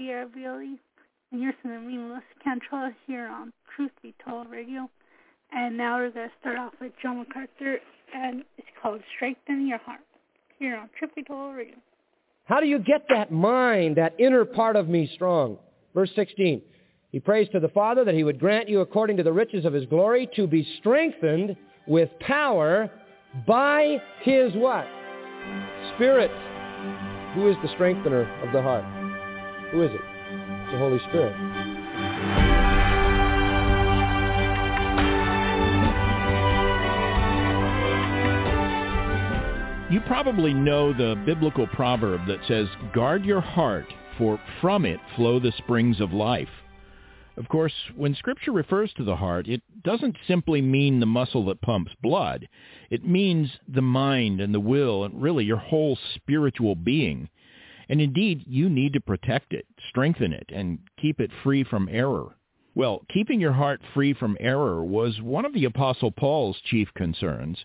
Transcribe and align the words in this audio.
And 0.00 1.42
you're 1.42 1.52
listening 1.62 1.90
to 1.90 1.98
Melissa 1.98 2.24
Cantrell, 2.42 2.90
here 3.06 3.26
on 3.26 3.52
Truth 3.76 3.90
Be 4.02 4.14
Told 4.26 4.50
Radio. 4.50 4.88
And 5.52 5.76
now 5.76 5.98
we're 5.98 6.10
going 6.10 6.28
to 6.28 6.34
start 6.40 6.56
off 6.58 6.72
with 6.80 6.92
John 7.02 7.18
MacArthur, 7.18 7.78
and 8.14 8.42
it's 8.56 8.66
called 8.80 9.02
Strengthen 9.14 9.68
Your 9.68 9.76
Heart, 9.78 10.00
here 10.58 10.74
on 10.76 10.88
Truth 10.98 11.14
Be 11.14 11.22
Told 11.22 11.54
Radio. 11.54 11.74
How 12.46 12.60
do 12.60 12.66
you 12.66 12.78
get 12.78 13.02
that 13.10 13.30
mind, 13.30 13.98
that 13.98 14.14
inner 14.18 14.46
part 14.46 14.76
of 14.76 14.88
me 14.88 15.10
strong? 15.14 15.58
Verse 15.94 16.10
16. 16.16 16.62
He 17.12 17.20
prays 17.20 17.48
to 17.50 17.60
the 17.60 17.68
Father 17.68 18.02
that 18.04 18.14
he 18.14 18.24
would 18.24 18.40
grant 18.40 18.70
you 18.70 18.80
according 18.80 19.18
to 19.18 19.22
the 19.22 19.32
riches 19.32 19.66
of 19.66 19.74
his 19.74 19.84
glory 19.84 20.30
to 20.34 20.46
be 20.46 20.66
strengthened 20.78 21.56
with 21.86 22.08
power 22.20 22.90
by 23.46 23.98
his 24.22 24.54
what? 24.54 24.86
Spirit. 25.94 26.30
Who 27.34 27.50
is 27.50 27.56
the 27.62 27.68
strengthener 27.74 28.22
of 28.42 28.52
the 28.54 28.62
heart? 28.62 28.99
Who 29.72 29.82
is 29.82 29.90
it? 29.92 30.00
It's 30.00 30.72
the 30.72 30.78
Holy 30.78 30.98
Spirit. 31.08 31.36
You 39.90 40.00
probably 40.02 40.54
know 40.54 40.92
the 40.92 41.20
biblical 41.26 41.66
proverb 41.66 42.26
that 42.26 42.38
says, 42.46 42.68
guard 42.92 43.24
your 43.24 43.40
heart, 43.40 43.86
for 44.18 44.40
from 44.60 44.84
it 44.84 45.00
flow 45.16 45.40
the 45.40 45.52
springs 45.58 46.00
of 46.00 46.12
life. 46.12 46.48
Of 47.36 47.48
course, 47.48 47.72
when 47.96 48.14
Scripture 48.14 48.52
refers 48.52 48.92
to 48.94 49.04
the 49.04 49.16
heart, 49.16 49.48
it 49.48 49.62
doesn't 49.82 50.16
simply 50.28 50.60
mean 50.60 51.00
the 51.00 51.06
muscle 51.06 51.46
that 51.46 51.60
pumps 51.60 51.92
blood. 52.02 52.48
It 52.90 53.04
means 53.04 53.50
the 53.66 53.82
mind 53.82 54.40
and 54.40 54.54
the 54.54 54.60
will 54.60 55.04
and 55.04 55.22
really 55.22 55.44
your 55.44 55.56
whole 55.56 55.98
spiritual 56.14 56.74
being. 56.74 57.28
And 57.90 58.00
indeed, 58.00 58.44
you 58.46 58.70
need 58.70 58.92
to 58.92 59.00
protect 59.00 59.52
it, 59.52 59.66
strengthen 59.88 60.32
it, 60.32 60.46
and 60.54 60.78
keep 60.96 61.20
it 61.20 61.32
free 61.42 61.64
from 61.64 61.88
error. 61.90 62.36
Well, 62.76 63.04
keeping 63.12 63.40
your 63.40 63.52
heart 63.52 63.80
free 63.92 64.14
from 64.14 64.36
error 64.38 64.84
was 64.84 65.20
one 65.20 65.44
of 65.44 65.52
the 65.52 65.64
Apostle 65.64 66.12
Paul's 66.12 66.56
chief 66.66 66.88
concerns, 66.94 67.58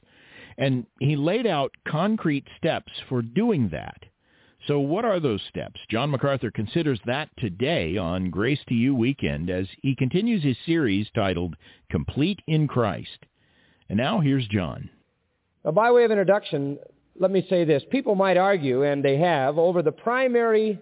and 0.57 0.87
he 0.99 1.15
laid 1.15 1.45
out 1.45 1.71
concrete 1.87 2.47
steps 2.57 2.91
for 3.07 3.21
doing 3.21 3.69
that. 3.69 4.01
So 4.65 4.79
what 4.79 5.05
are 5.05 5.19
those 5.19 5.43
steps? 5.47 5.79
John 5.91 6.09
MacArthur 6.09 6.49
considers 6.49 6.99
that 7.05 7.29
today 7.37 7.95
on 7.97 8.31
Grace 8.31 8.61
to 8.67 8.73
You 8.73 8.95
Weekend 8.95 9.51
as 9.51 9.67
he 9.83 9.95
continues 9.95 10.41
his 10.41 10.57
series 10.65 11.07
titled 11.13 11.55
Complete 11.91 12.41
in 12.47 12.67
Christ. 12.67 13.27
And 13.89 13.97
now 13.97 14.21
here's 14.21 14.47
John. 14.47 14.89
By 15.63 15.91
way 15.91 16.03
of 16.03 16.09
introduction, 16.09 16.79
let 17.17 17.31
me 17.31 17.45
say 17.49 17.63
this. 17.63 17.83
People 17.91 18.15
might 18.15 18.37
argue, 18.37 18.83
and 18.83 19.03
they 19.03 19.17
have, 19.17 19.57
over 19.57 19.81
the 19.81 19.91
primary 19.91 20.79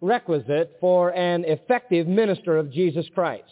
requisite 0.00 0.76
for 0.80 1.14
an 1.14 1.44
effective 1.44 2.06
minister 2.06 2.56
of 2.56 2.72
Jesus 2.72 3.06
Christ. 3.14 3.44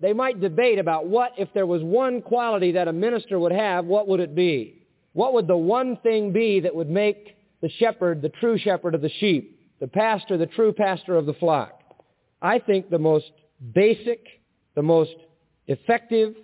They 0.00 0.12
might 0.12 0.40
debate 0.40 0.78
about 0.78 1.06
what, 1.06 1.32
if 1.38 1.48
there 1.54 1.66
was 1.66 1.82
one 1.82 2.22
quality 2.22 2.72
that 2.72 2.88
a 2.88 2.92
minister 2.92 3.38
would 3.38 3.52
have, 3.52 3.84
what 3.84 4.08
would 4.08 4.20
it 4.20 4.34
be? 4.34 4.82
What 5.12 5.34
would 5.34 5.46
the 5.46 5.56
one 5.56 5.96
thing 6.02 6.32
be 6.32 6.60
that 6.60 6.74
would 6.74 6.88
make 6.88 7.36
the 7.60 7.68
shepherd 7.68 8.22
the 8.22 8.28
true 8.28 8.58
shepherd 8.58 8.94
of 8.94 9.02
the 9.02 9.10
sheep, 9.20 9.58
the 9.80 9.88
pastor 9.88 10.38
the 10.38 10.46
true 10.46 10.72
pastor 10.72 11.16
of 11.16 11.26
the 11.26 11.34
flock? 11.34 11.78
I 12.40 12.58
think 12.58 12.88
the 12.88 12.98
most 12.98 13.30
basic, 13.74 14.24
the 14.74 14.82
most 14.82 15.14
effective, 15.66 16.34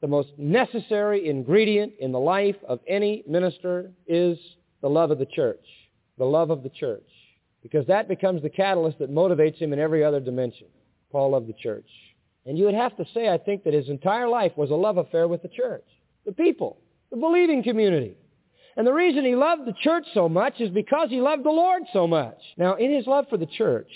the 0.00 0.08
most 0.08 0.30
necessary 0.38 1.28
ingredient 1.28 1.92
in 2.00 2.12
the 2.12 2.18
life 2.18 2.56
of 2.66 2.80
any 2.88 3.22
minister 3.28 3.92
is 4.06 4.38
the 4.82 4.90
love 4.90 5.10
of 5.10 5.18
the 5.18 5.26
church. 5.26 5.64
The 6.18 6.24
love 6.24 6.50
of 6.50 6.62
the 6.62 6.68
church. 6.68 7.08
Because 7.62 7.86
that 7.86 8.08
becomes 8.08 8.42
the 8.42 8.50
catalyst 8.50 8.98
that 8.98 9.10
motivates 9.10 9.56
him 9.56 9.72
in 9.72 9.78
every 9.78 10.04
other 10.04 10.20
dimension. 10.20 10.66
Paul 11.10 11.30
loved 11.30 11.48
the 11.48 11.54
church. 11.54 11.88
And 12.44 12.58
you 12.58 12.64
would 12.64 12.74
have 12.74 12.96
to 12.96 13.04
say, 13.14 13.28
I 13.28 13.38
think, 13.38 13.64
that 13.64 13.74
his 13.74 13.88
entire 13.88 14.28
life 14.28 14.52
was 14.56 14.70
a 14.70 14.74
love 14.74 14.98
affair 14.98 15.28
with 15.28 15.42
the 15.42 15.48
church, 15.48 15.84
the 16.26 16.32
people, 16.32 16.78
the 17.10 17.16
believing 17.16 17.62
community. 17.62 18.16
And 18.76 18.86
the 18.86 18.92
reason 18.92 19.24
he 19.24 19.36
loved 19.36 19.66
the 19.66 19.74
church 19.80 20.06
so 20.14 20.28
much 20.28 20.54
is 20.60 20.70
because 20.70 21.08
he 21.10 21.20
loved 21.20 21.44
the 21.44 21.50
Lord 21.50 21.82
so 21.92 22.06
much. 22.06 22.38
Now, 22.56 22.74
in 22.74 22.92
his 22.92 23.06
love 23.06 23.26
for 23.30 23.36
the 23.36 23.46
church, 23.46 23.90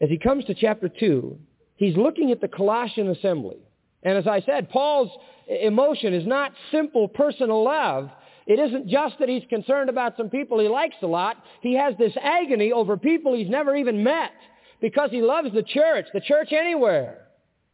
as 0.00 0.10
he 0.10 0.18
comes 0.18 0.44
to 0.46 0.54
chapter 0.54 0.88
2, 0.88 1.38
he's 1.76 1.96
looking 1.96 2.32
at 2.32 2.40
the 2.40 2.48
Colossian 2.48 3.08
assembly. 3.08 3.58
And 4.02 4.18
as 4.18 4.26
I 4.26 4.42
said, 4.42 4.68
Paul's 4.68 5.10
emotion 5.48 6.12
is 6.12 6.26
not 6.26 6.52
simple 6.70 7.08
personal 7.08 7.64
love. 7.64 8.10
It 8.46 8.60
isn't 8.60 8.88
just 8.88 9.18
that 9.18 9.28
he's 9.28 9.42
concerned 9.48 9.90
about 9.90 10.16
some 10.16 10.30
people 10.30 10.60
he 10.60 10.68
likes 10.68 10.96
a 11.02 11.06
lot. 11.06 11.36
He 11.62 11.74
has 11.74 11.94
this 11.98 12.16
agony 12.20 12.72
over 12.72 12.96
people 12.96 13.34
he's 13.34 13.50
never 13.50 13.74
even 13.74 14.04
met 14.04 14.32
because 14.80 15.10
he 15.10 15.20
loves 15.20 15.52
the 15.52 15.64
church, 15.64 16.06
the 16.14 16.20
church 16.20 16.52
anywhere. 16.52 17.26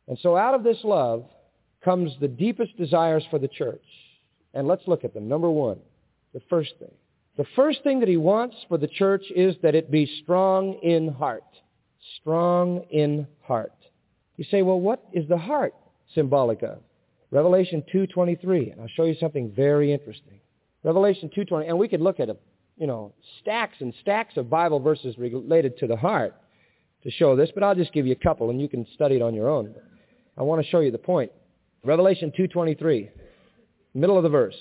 And 0.09 0.19
so 0.23 0.37
out 0.37 0.55
of 0.55 0.65
this 0.65 0.79
love 0.83 1.27
comes 1.85 2.13
the 2.21 2.29
deepest 2.29 2.77
desires 2.79 3.25
for 3.31 3.39
the 3.39 3.49
church. 3.49 3.85
And 4.55 4.67
let's 4.67 4.87
look 4.87 5.05
at 5.05 5.13
them. 5.13 5.29
Number 5.29 5.51
one, 5.51 5.79
the 6.33 6.41
first 6.49 6.73
thing. 6.79 6.93
The 7.37 7.47
first 7.57 7.83
thing 7.83 8.01
that 8.01 8.09
he 8.09 8.19
wants 8.19 8.57
for 8.69 8.79
the 8.79 8.89
church 8.89 9.25
is 9.35 9.57
that 9.63 9.75
it 9.75 9.91
be 9.91 10.11
strong 10.23 10.75
in 10.83 11.09
heart. 11.09 11.45
Strong 12.21 12.85
in 12.91 13.27
heart. 13.43 13.73
You 14.37 14.45
say, 14.51 14.63
well, 14.63 14.81
what 14.81 15.03
is 15.13 15.29
the 15.29 15.39
heart 15.39 15.75
symbolic 16.15 16.63
of? 16.63 16.79
Revelation 17.31 17.83
2.23, 17.93 18.73
and 18.73 18.81
I'll 18.81 18.89
show 18.89 19.05
you 19.05 19.15
something 19.19 19.51
very 19.51 19.93
interesting. 19.93 20.41
Revelation 20.85 21.31
2.20, 21.37 21.69
and 21.69 21.79
we 21.79 21.89
could 21.89 22.01
look 22.01 22.21
at, 22.21 22.29
a, 22.29 22.37
you 22.77 22.87
know, 22.87 23.13
stacks 23.41 23.77
and 23.81 23.95
stacks 24.01 24.37
of 24.37 24.51
Bible 24.51 24.81
verses 24.81 25.17
related 25.19 25.79
to 25.79 25.87
the 25.87 25.97
heart 25.97 26.35
to 27.05 27.11
show 27.11 27.37
this, 27.37 27.51
but 27.55 27.63
I'll 27.63 27.75
just 27.75 27.93
give 27.93 28.07
you 28.07 28.13
a 28.13 28.25
couple, 28.25 28.51
and 28.51 28.61
you 28.61 28.69
can 28.69 28.87
study 28.95 29.17
it 29.17 29.23
on 29.23 29.35
your 29.35 29.49
own. 29.49 29.75
I 30.37 30.43
want 30.43 30.63
to 30.63 30.69
show 30.71 30.81
you 30.81 30.91
the 30.91 30.99
point. 30.99 31.31
Revelation 31.85 32.33
2.23, 32.39 33.11
middle 33.95 34.17
of 34.17 34.23
the 34.23 34.29
verse. 34.29 34.57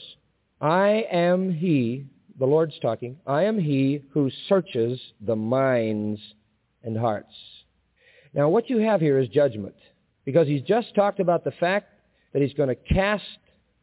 I 0.60 1.06
am 1.12 1.52
he, 1.52 2.06
the 2.40 2.46
Lord's 2.46 2.78
talking, 2.82 3.18
I 3.26 3.44
am 3.44 3.60
he 3.60 4.04
who 4.12 4.30
searches 4.48 5.00
the 5.22 5.36
minds 5.36 6.20
and 6.84 6.98
hearts. 6.98 7.34
Now 8.34 8.50
what 8.50 8.70
you 8.70 8.78
have 8.78 9.02
here 9.02 9.20
is 9.20 9.28
judgment, 9.30 9.76
because 10.26 10.48
he's 10.48 10.62
just 10.64 10.96
talked 10.96 11.20
about 11.20 11.44
the 11.44 11.52
fact 11.52 11.90
that 12.34 12.42
he's 12.42 12.54
going 12.54 12.70
to 12.70 12.76
cast 12.76 13.24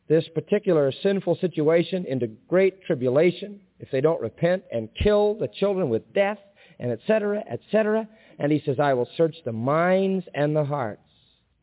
this 0.08 0.25
particular 0.34 0.93
sinful 1.02 1.37
situation 1.37 2.06
into 2.06 2.28
great 2.49 2.82
tribulation 2.84 3.60
if 3.78 3.90
they 3.90 4.00
don't 4.00 4.20
repent 4.20 4.64
and 4.72 4.88
kill 5.02 5.34
the 5.34 5.49
children 5.49 5.88
with 5.88 6.12
death 6.14 6.38
and 6.81 6.90
etc., 6.90 7.43
etc. 7.50 8.08
And 8.38 8.50
he 8.50 8.62
says, 8.64 8.81
I 8.81 8.94
will 8.94 9.08
search 9.16 9.37
the 9.44 9.52
minds 9.52 10.25
and 10.34 10.55
the 10.55 10.64
hearts. 10.64 11.02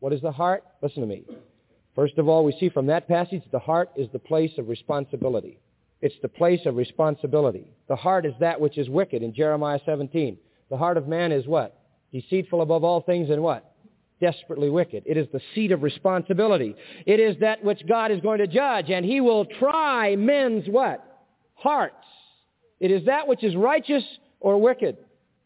What 0.00 0.12
is 0.12 0.20
the 0.20 0.32
heart? 0.32 0.62
Listen 0.82 1.00
to 1.00 1.08
me. 1.08 1.24
First 1.94 2.18
of 2.18 2.28
all, 2.28 2.44
we 2.44 2.56
see 2.60 2.68
from 2.68 2.86
that 2.86 3.08
passage 3.08 3.42
the 3.50 3.58
heart 3.58 3.90
is 3.96 4.08
the 4.12 4.18
place 4.18 4.52
of 4.58 4.68
responsibility. 4.68 5.58
It's 6.02 6.14
the 6.20 6.28
place 6.28 6.60
of 6.66 6.76
responsibility. 6.76 7.72
The 7.88 7.96
heart 7.96 8.26
is 8.26 8.34
that 8.40 8.60
which 8.60 8.76
is 8.76 8.88
wicked 8.90 9.22
in 9.22 9.34
Jeremiah 9.34 9.80
17. 9.86 10.36
The 10.68 10.76
heart 10.76 10.98
of 10.98 11.08
man 11.08 11.32
is 11.32 11.46
what? 11.46 11.80
Deceitful 12.12 12.60
above 12.60 12.84
all 12.84 13.00
things 13.00 13.30
and 13.30 13.42
what? 13.42 13.75
Desperately 14.20 14.70
wicked. 14.70 15.02
It 15.06 15.16
is 15.16 15.26
the 15.32 15.40
seat 15.54 15.72
of 15.72 15.82
responsibility. 15.82 16.74
It 17.04 17.20
is 17.20 17.36
that 17.40 17.62
which 17.62 17.86
God 17.86 18.10
is 18.10 18.20
going 18.20 18.38
to 18.38 18.46
judge, 18.46 18.90
and 18.90 19.04
he 19.04 19.20
will 19.20 19.44
try 19.44 20.16
men's 20.16 20.66
what? 20.68 21.04
Hearts. 21.54 21.94
It 22.80 22.90
is 22.90 23.04
that 23.06 23.28
which 23.28 23.44
is 23.44 23.54
righteous 23.54 24.04
or 24.40 24.60
wicked. 24.60 24.96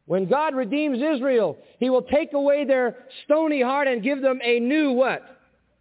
When 0.06 0.28
God 0.28 0.54
redeems 0.54 0.98
Israel, 1.00 1.56
he 1.78 1.90
will 1.90 2.02
take 2.02 2.32
away 2.32 2.64
their 2.64 2.96
stony 3.24 3.62
heart 3.62 3.86
and 3.88 4.02
give 4.02 4.22
them 4.22 4.40
a 4.42 4.58
new 4.58 4.92
what? 4.92 5.22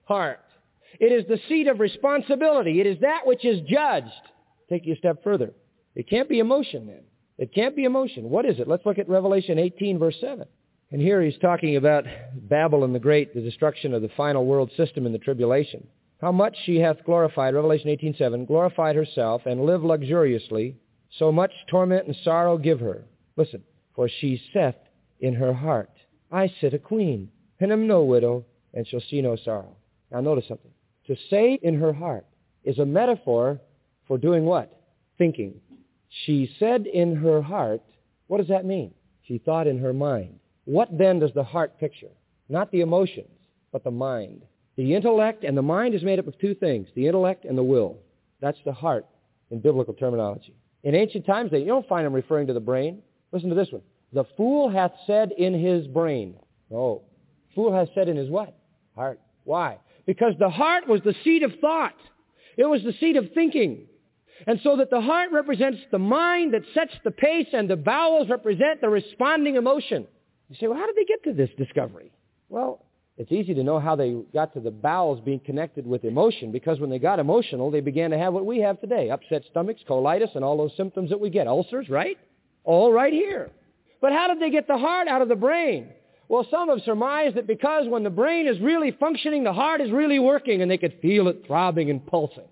Heart. 0.06 0.40
It 1.00 1.12
is 1.12 1.26
the 1.28 1.40
seat 1.48 1.68
of 1.68 1.80
responsibility. 1.80 2.80
It 2.80 2.88
is 2.88 3.00
that 3.02 3.26
which 3.26 3.46
is 3.46 3.62
judged. 3.68 4.08
Take 4.70 4.86
you 4.86 4.94
a 4.94 4.98
step 4.98 5.24
further. 5.24 5.54
It 5.96 6.10
can't 6.10 6.30
be 6.30 6.40
emotion 6.40 6.88
then. 6.88 7.02
It 7.38 7.54
can't 7.54 7.76
be 7.76 7.86
emotion. 7.86 8.30
What 8.30 8.46
is 8.46 8.60
it? 8.60 8.68
Let's 8.68 8.86
look 8.86 9.00
at 9.00 9.10
Revelation 9.10 9.58
18 9.58 9.98
verse 9.98 10.16
7. 10.20 10.46
And 10.92 11.02
here 11.02 11.22
he's 11.22 11.38
talking 11.38 11.76
about 11.76 12.06
Babylon 12.34 12.94
the 12.94 13.00
Great, 13.00 13.36
the 13.36 13.42
destruction 13.42 13.94
of 13.94 14.02
the 14.02 14.10
final 14.18 14.46
world 14.46 14.72
system 14.76 15.06
in 15.06 15.12
the 15.12 15.20
tribulation. 15.20 15.86
How 16.20 16.32
much 16.32 16.58
she 16.66 16.78
hath 16.80 17.04
glorified, 17.06 17.54
Revelation 17.54 17.90
18:7, 17.90 18.46
glorified 18.46 18.96
herself 18.96 19.46
and 19.46 19.66
lived 19.66 19.84
luxuriously, 19.84 20.76
so 21.12 21.32
much 21.32 21.52
torment 21.68 22.08
and 22.08 22.16
sorrow 22.24 22.58
give 22.58 22.80
her. 22.80 23.06
Listen, 23.36 23.64
for 23.96 24.10
she 24.10 24.42
saith 24.52 24.76
in 25.20 25.36
her 25.36 25.54
heart, 25.54 25.92
I 26.32 26.48
sit 26.60 26.74
a 26.74 26.80
queen, 26.80 27.30
and 27.60 27.72
am 27.72 27.88
no 27.88 28.04
widow, 28.04 28.46
and 28.74 28.88
shall 28.88 29.00
see 29.00 29.22
no 29.22 29.36
sorrow. 29.36 29.76
Now 30.12 30.22
notice 30.22 30.48
something. 30.48 30.72
To 31.08 31.16
say 31.30 31.60
in 31.62 31.80
her 31.80 31.94
heart 31.94 32.26
is 32.64 32.80
a 32.80 32.86
metaphor 32.86 33.62
for 34.08 34.18
doing 34.18 34.46
what? 34.46 34.82
Thinking. 35.18 35.62
She 36.26 36.48
said 36.58 36.88
in 36.88 37.16
her 37.16 37.42
heart, 37.42 37.82
what 38.28 38.38
does 38.38 38.48
that 38.48 38.66
mean? 38.66 38.94
She 39.24 39.38
thought 39.38 39.68
in 39.68 39.80
her 39.80 39.94
mind. 39.94 40.40
What 40.66 40.90
then 40.98 41.20
does 41.20 41.32
the 41.34 41.44
heart 41.44 41.80
picture? 41.80 42.12
Not 42.48 42.72
the 42.72 42.82
emotions, 42.82 43.30
but 43.72 43.84
the 43.84 43.92
mind. 43.92 44.44
The 44.78 44.96
intellect 44.96 45.44
and 45.44 45.58
the 45.58 45.62
mind 45.62 45.94
is 45.94 46.04
made 46.04 46.20
up 46.20 46.28
of 46.28 46.40
two 46.40 46.56
things, 46.56 46.88
the 46.96 47.08
intellect 47.08 47.46
and 47.46 47.58
the 47.58 47.64
will. 47.64 47.98
That's 48.42 48.58
the 48.66 48.74
heart 48.74 49.06
in 49.52 49.60
biblical 49.60 49.94
terminology. 49.94 50.56
In 50.84 50.96
ancient 50.96 51.26
times, 51.26 51.52
you 51.52 51.66
don't 51.66 51.88
find 51.88 52.06
them 52.06 52.14
referring 52.14 52.48
to 52.48 52.54
the 52.54 52.60
brain. 52.60 53.02
Listen 53.32 53.50
to 53.50 53.56
this 53.56 53.72
one. 53.72 53.82
The 54.14 54.26
fool 54.38 54.70
hath 54.70 54.94
said 55.06 55.32
in 55.38 55.54
his 55.54 55.86
brain. 55.88 56.36
Oh, 56.74 57.02
Fool 57.56 57.74
hath 57.74 57.90
said 57.94 58.08
in 58.08 58.16
his 58.16 58.30
what? 58.30 58.56
Heart. 58.96 59.20
Why? 59.44 59.80
Because 60.06 60.34
the 60.40 60.50
heart 60.50 60.88
was 60.88 61.02
the 61.04 61.16
seat 61.24 61.44
of 61.44 61.52
thought. 61.60 61.96
It 62.58 62.66
was 62.66 62.84
the 62.84 62.94
seat 63.00 63.16
of 63.16 63.32
thinking. 63.34 63.88
And 64.48 64.60
so 64.64 64.78
that 64.78 64.90
the 64.90 65.02
heart 65.02 65.32
represents 65.32 65.80
the 65.92 66.00
mind 66.00 66.54
that 66.54 66.62
sets 66.74 66.94
the 67.04 67.12
pace 67.12 67.48
and 67.54 67.70
the 67.70 67.76
bowels 67.76 68.30
represent 68.30 68.82
the 68.82 68.90
responding 68.90 69.56
emotion. 69.56 70.08
You 70.50 70.56
say, 70.60 70.68
well, 70.68 70.78
how 70.78 70.88
did 70.88 70.96
they 70.96 71.06
get 71.06 71.24
to 71.26 71.34
this 71.34 71.50
discovery? 71.58 72.12
Well, 72.50 72.84
it's 73.18 73.32
easy 73.32 73.54
to 73.54 73.64
know 73.64 73.80
how 73.80 73.96
they 73.96 74.16
got 74.34 74.54
to 74.54 74.60
the 74.60 74.72
bowels 74.72 75.22
being 75.24 75.42
connected 75.42 75.86
with 75.86 76.06
emotion 76.06 76.52
because 76.52 76.80
when 76.80 76.90
they 76.90 77.00
got 77.00 77.20
emotional, 77.20 77.70
they 77.70 77.82
began 77.82 78.12
to 78.12 78.18
have 78.18 78.34
what 78.34 78.46
we 78.46 78.60
have 78.60 78.80
today, 78.80 79.10
upset 79.10 79.44
stomachs, 79.52 79.82
colitis, 79.88 80.36
and 80.36 80.44
all 80.44 80.58
those 80.58 80.76
symptoms 80.76 81.10
that 81.10 81.20
we 81.20 81.30
get, 81.30 81.46
ulcers, 81.46 81.90
right? 81.90 82.18
All 82.64 82.92
right 82.92 83.14
here. 83.14 83.52
But 84.02 84.14
how 84.14 84.28
did 84.28 84.42
they 84.42 84.50
get 84.50 84.68
the 84.68 84.78
heart 84.78 85.08
out 85.08 85.22
of 85.22 85.28
the 85.28 85.36
brain? 85.36 85.90
Well, 86.30 86.48
some 86.50 86.70
have 86.70 86.82
surmised 86.86 87.36
that 87.36 87.48
because 87.48 87.88
when 87.88 88.04
the 88.04 88.10
brain 88.10 88.48
is 88.48 88.60
really 88.62 88.92
functioning, 89.00 89.44
the 89.44 89.54
heart 89.54 89.82
is 89.82 89.92
really 89.92 90.20
working 90.20 90.62
and 90.62 90.72
they 90.72 90.78
could 90.78 91.00
feel 91.02 91.28
it 91.28 91.44
throbbing 91.46 91.90
and 91.90 92.06
pulsing. 92.06 92.48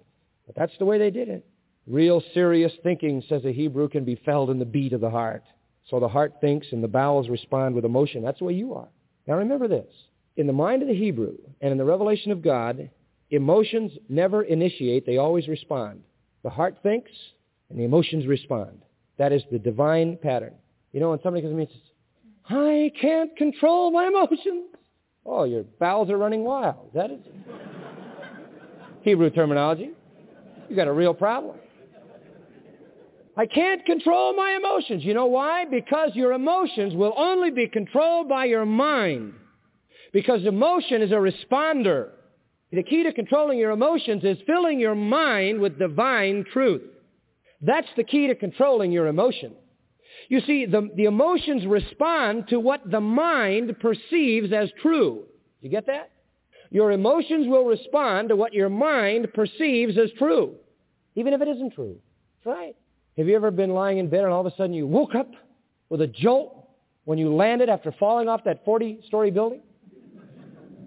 But 0.45 0.55
that's 0.55 0.77
the 0.79 0.85
way 0.85 0.97
they 0.97 1.11
did 1.11 1.29
it. 1.29 1.45
Real 1.85 2.21
serious 2.33 2.73
thinking, 2.83 3.23
says 3.29 3.45
a 3.45 3.53
Hebrew, 3.53 3.87
can 3.87 4.03
be 4.03 4.19
felt 4.25 4.49
in 4.49 4.59
the 4.59 4.65
beat 4.65 4.93
of 4.93 4.99
the 4.99 5.09
heart. 5.09 5.43
So 5.89 5.99
the 5.99 6.07
heart 6.07 6.35
thinks 6.41 6.67
and 6.71 6.83
the 6.83 6.87
bowels 6.87 7.29
respond 7.29 7.75
with 7.75 7.85
emotion. 7.85 8.23
That's 8.23 8.39
the 8.39 8.45
way 8.45 8.53
you 8.53 8.73
are. 8.73 8.89
Now 9.25 9.35
remember 9.35 9.67
this. 9.67 9.87
In 10.35 10.47
the 10.47 10.53
mind 10.53 10.81
of 10.81 10.87
the 10.87 10.93
Hebrew 10.93 11.37
and 11.61 11.71
in 11.71 11.77
the 11.77 11.85
revelation 11.85 12.31
of 12.31 12.41
God, 12.41 12.89
emotions 13.31 13.91
never 14.09 14.43
initiate, 14.43 15.05
they 15.05 15.17
always 15.17 15.47
respond. 15.47 16.03
The 16.43 16.49
heart 16.49 16.77
thinks 16.83 17.11
and 17.69 17.79
the 17.79 17.83
emotions 17.83 18.27
respond. 18.27 18.81
That 19.17 19.31
is 19.31 19.41
the 19.51 19.59
divine 19.59 20.17
pattern. 20.21 20.53
You 20.91 20.99
know, 20.99 21.09
when 21.09 21.21
somebody 21.21 21.41
comes 21.41 21.53
to 21.53 21.57
me 21.57 21.63
and 21.63 21.71
says, 21.71 21.81
I 22.49 22.91
can't 23.01 23.35
control 23.35 23.91
my 23.91 24.07
emotions. 24.07 24.69
Oh, 25.25 25.43
your 25.43 25.63
bowels 25.79 26.09
are 26.09 26.17
running 26.17 26.43
wild. 26.43 26.91
That 26.93 27.11
is? 27.11 27.19
Hebrew 29.01 29.29
terminology. 29.29 29.91
You 30.69 30.75
got 30.75 30.87
a 30.87 30.93
real 30.93 31.13
problem. 31.13 31.57
I 33.37 33.45
can't 33.45 33.85
control 33.85 34.35
my 34.35 34.57
emotions. 34.59 35.05
You 35.05 35.13
know 35.13 35.27
why? 35.27 35.65
Because 35.65 36.09
your 36.15 36.33
emotions 36.33 36.95
will 36.95 37.13
only 37.15 37.51
be 37.51 37.67
controlled 37.67 38.27
by 38.27 38.45
your 38.45 38.65
mind. 38.65 39.33
Because 40.11 40.43
emotion 40.45 41.03
is 41.03 41.11
a 41.11 41.15
responder. 41.15 42.09
The 42.71 42.81
key 42.81 43.03
to 43.03 43.13
controlling 43.13 43.59
your 43.59 43.71
emotions 43.71 44.23
is 44.23 44.37
filling 44.47 44.79
your 44.79 44.95
mind 44.95 45.59
with 45.59 45.77
divine 45.77 46.45
truth. 46.51 46.81
That's 47.61 47.87
the 47.95 48.03
key 48.03 48.27
to 48.27 48.35
controlling 48.35 48.91
your 48.91 49.05
emotion. 49.05 49.53
You 50.29 50.41
see, 50.41 50.65
the, 50.65 50.89
the 50.95 51.05
emotions 51.05 51.65
respond 51.67 52.47
to 52.49 52.59
what 52.59 52.89
the 52.89 52.99
mind 52.99 53.79
perceives 53.79 54.51
as 54.51 54.69
true. 54.81 55.25
You 55.61 55.69
get 55.69 55.85
that? 55.85 56.09
Your 56.71 56.91
emotions 56.91 57.47
will 57.47 57.65
respond 57.65 58.29
to 58.29 58.35
what 58.35 58.53
your 58.53 58.69
mind 58.69 59.27
perceives 59.33 59.97
as 59.97 60.09
true, 60.17 60.55
even 61.15 61.33
if 61.33 61.41
it 61.41 61.47
isn't 61.47 61.73
true. 61.73 61.97
That's 62.43 62.57
right. 62.57 62.75
Have 63.17 63.27
you 63.27 63.35
ever 63.35 63.51
been 63.51 63.71
lying 63.71 63.97
in 63.97 64.09
bed 64.09 64.23
and 64.23 64.31
all 64.31 64.45
of 64.45 64.51
a 64.51 64.55
sudden 64.55 64.73
you 64.73 64.85
woke 64.87 65.15
up 65.15 65.31
with 65.89 66.01
a 66.01 66.07
jolt 66.07 66.69
when 67.05 67.17
you 67.17 67.33
landed 67.33 67.69
after 67.69 67.91
falling 67.93 68.27
off 68.27 68.43
that 68.45 68.65
40-story 68.65 69.31
building? 69.31 69.61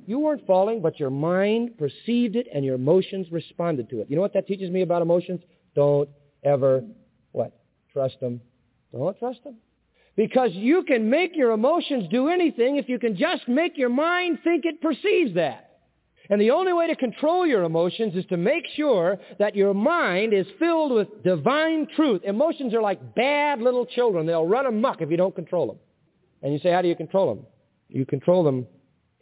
You 0.07 0.19
weren't 0.19 0.47
falling, 0.47 0.81
but 0.81 0.99
your 0.99 1.11
mind 1.11 1.79
perceived 1.79 2.37
it 2.37 2.49
and 2.53 2.65
your 2.65 2.75
emotions 2.75 3.31
responded 3.31 3.89
to 3.91 4.01
it. 4.01 4.11
You 4.11 4.17
know 4.17 4.23
what 4.23 4.35
that 4.35 4.47
teaches 4.47 4.71
me 4.71 4.83
about 4.83 5.03
emotions? 5.03 5.41
Don't 5.75 6.09
ever, 6.43 6.83
what? 7.33 7.53
Trust 7.93 8.19
them 8.21 8.41
don't 8.93 9.19
trust 9.19 9.45
them. 9.45 9.57
Because 10.17 10.51
you 10.53 10.83
can 10.83 11.09
make 11.09 11.37
your 11.37 11.53
emotions 11.53 12.09
do 12.11 12.29
anything 12.29 12.77
if 12.77 12.89
you 12.89 12.99
can 12.99 13.17
just 13.17 13.49
make 13.49 13.79
your 13.79 13.89
mind 13.89 14.39
think 14.43 14.65
it 14.65 14.81
perceives 14.83 15.35
that. 15.35 15.70
And 16.31 16.41
the 16.41 16.53
only 16.53 16.73
way 16.73 16.87
to 16.87 16.95
control 16.95 17.45
your 17.45 17.65
emotions 17.65 18.15
is 18.15 18.25
to 18.27 18.37
make 18.37 18.65
sure 18.77 19.19
that 19.41 19.57
your 19.57 19.75
mind 19.75 20.33
is 20.33 20.47
filled 20.61 20.93
with 20.93 21.25
divine 21.25 21.89
truth. 21.97 22.23
Emotions 22.25 22.73
are 22.73 22.81
like 22.81 23.17
bad 23.17 23.61
little 23.61 23.85
children. 23.85 24.27
They'll 24.27 24.47
run 24.47 24.67
amok 24.67 25.01
if 25.01 25.11
you 25.11 25.17
don't 25.17 25.35
control 25.35 25.67
them. 25.67 25.79
And 26.43 26.53
you 26.53 26.61
say, 26.61 26.71
how 26.71 26.83
do 26.83 26.89
you 26.89 26.95
control 26.95 27.35
them? 27.35 27.47
You 27.89 28.07
control 28.07 28.45
them 28.45 28.67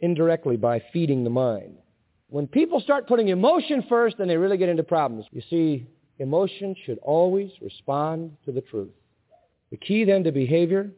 indirectly 0.01 0.55
by 0.55 0.83
feeding 0.93 1.23
the 1.23 1.31
mind. 1.31 1.77
When 2.29 2.45
people 2.45 2.79
start 2.79 3.07
putting 3.07 3.29
emotion 3.29 3.83
first, 3.89 4.19
then 4.19 4.27
they 4.27 4.37
really 4.37 4.57
get 4.57 4.69
into 4.69 4.83
problems. 4.83 5.25
You 5.31 5.41
see, 5.49 5.87
emotion 6.19 6.75
should 6.85 6.99
always 6.99 7.49
respond 7.59 8.37
to 8.45 8.51
the 8.51 8.61
truth. 8.61 8.93
The 9.71 9.77
key 9.77 10.03
then 10.03 10.23
to 10.25 10.31
behavior 10.31 10.91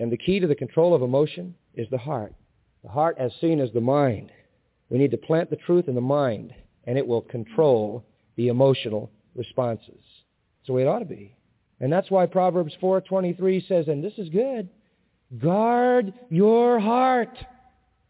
and 0.00 0.10
the 0.10 0.16
key 0.16 0.40
to 0.40 0.48
the 0.48 0.56
control 0.56 0.92
of 0.92 1.02
emotion 1.02 1.54
is 1.74 1.86
the 1.90 1.98
heart. 1.98 2.34
The 2.82 2.90
heart 2.90 3.16
as 3.20 3.30
seen 3.40 3.60
as 3.60 3.70
the 3.72 3.80
mind. 3.80 4.32
We 4.92 4.98
need 4.98 5.12
to 5.12 5.16
plant 5.16 5.48
the 5.48 5.56
truth 5.56 5.88
in 5.88 5.94
the 5.94 6.02
mind, 6.02 6.52
and 6.84 6.98
it 6.98 7.06
will 7.06 7.22
control 7.22 8.04
the 8.36 8.48
emotional 8.48 9.10
responses. 9.34 9.88
That's 9.88 10.66
the 10.66 10.74
way 10.74 10.82
it 10.82 10.86
ought 10.86 10.98
to 10.98 11.06
be. 11.06 11.34
And 11.80 11.90
that's 11.90 12.10
why 12.10 12.26
Proverbs 12.26 12.74
4.23 12.80 13.66
says, 13.66 13.88
and 13.88 14.04
this 14.04 14.12
is 14.18 14.28
good, 14.28 14.68
guard 15.38 16.12
your 16.28 16.78
heart. 16.78 17.34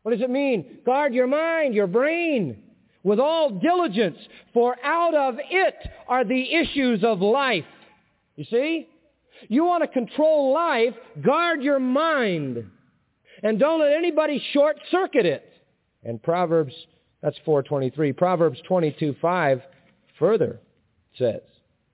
What 0.02 0.10
does 0.10 0.22
it 0.22 0.28
mean? 0.28 0.80
Guard 0.84 1.14
your 1.14 1.28
mind, 1.28 1.72
your 1.72 1.86
brain, 1.86 2.60
with 3.04 3.20
all 3.20 3.50
diligence, 3.50 4.18
for 4.52 4.76
out 4.82 5.14
of 5.14 5.36
it 5.38 5.76
are 6.08 6.24
the 6.24 6.52
issues 6.52 7.04
of 7.04 7.20
life. 7.20 7.64
You 8.34 8.44
see? 8.50 8.88
You 9.48 9.64
want 9.64 9.84
to 9.84 9.88
control 9.88 10.52
life, 10.52 10.94
guard 11.24 11.62
your 11.62 11.78
mind. 11.78 12.68
And 13.44 13.60
don't 13.60 13.78
let 13.78 13.92
anybody 13.92 14.44
short 14.52 14.78
circuit 14.90 15.26
it. 15.26 15.51
And 16.04 16.22
Proverbs, 16.22 16.74
that's 17.22 17.38
423. 17.44 18.12
Proverbs 18.12 18.60
22:5 18.68 19.62
further 20.18 20.60
says, 21.16 21.42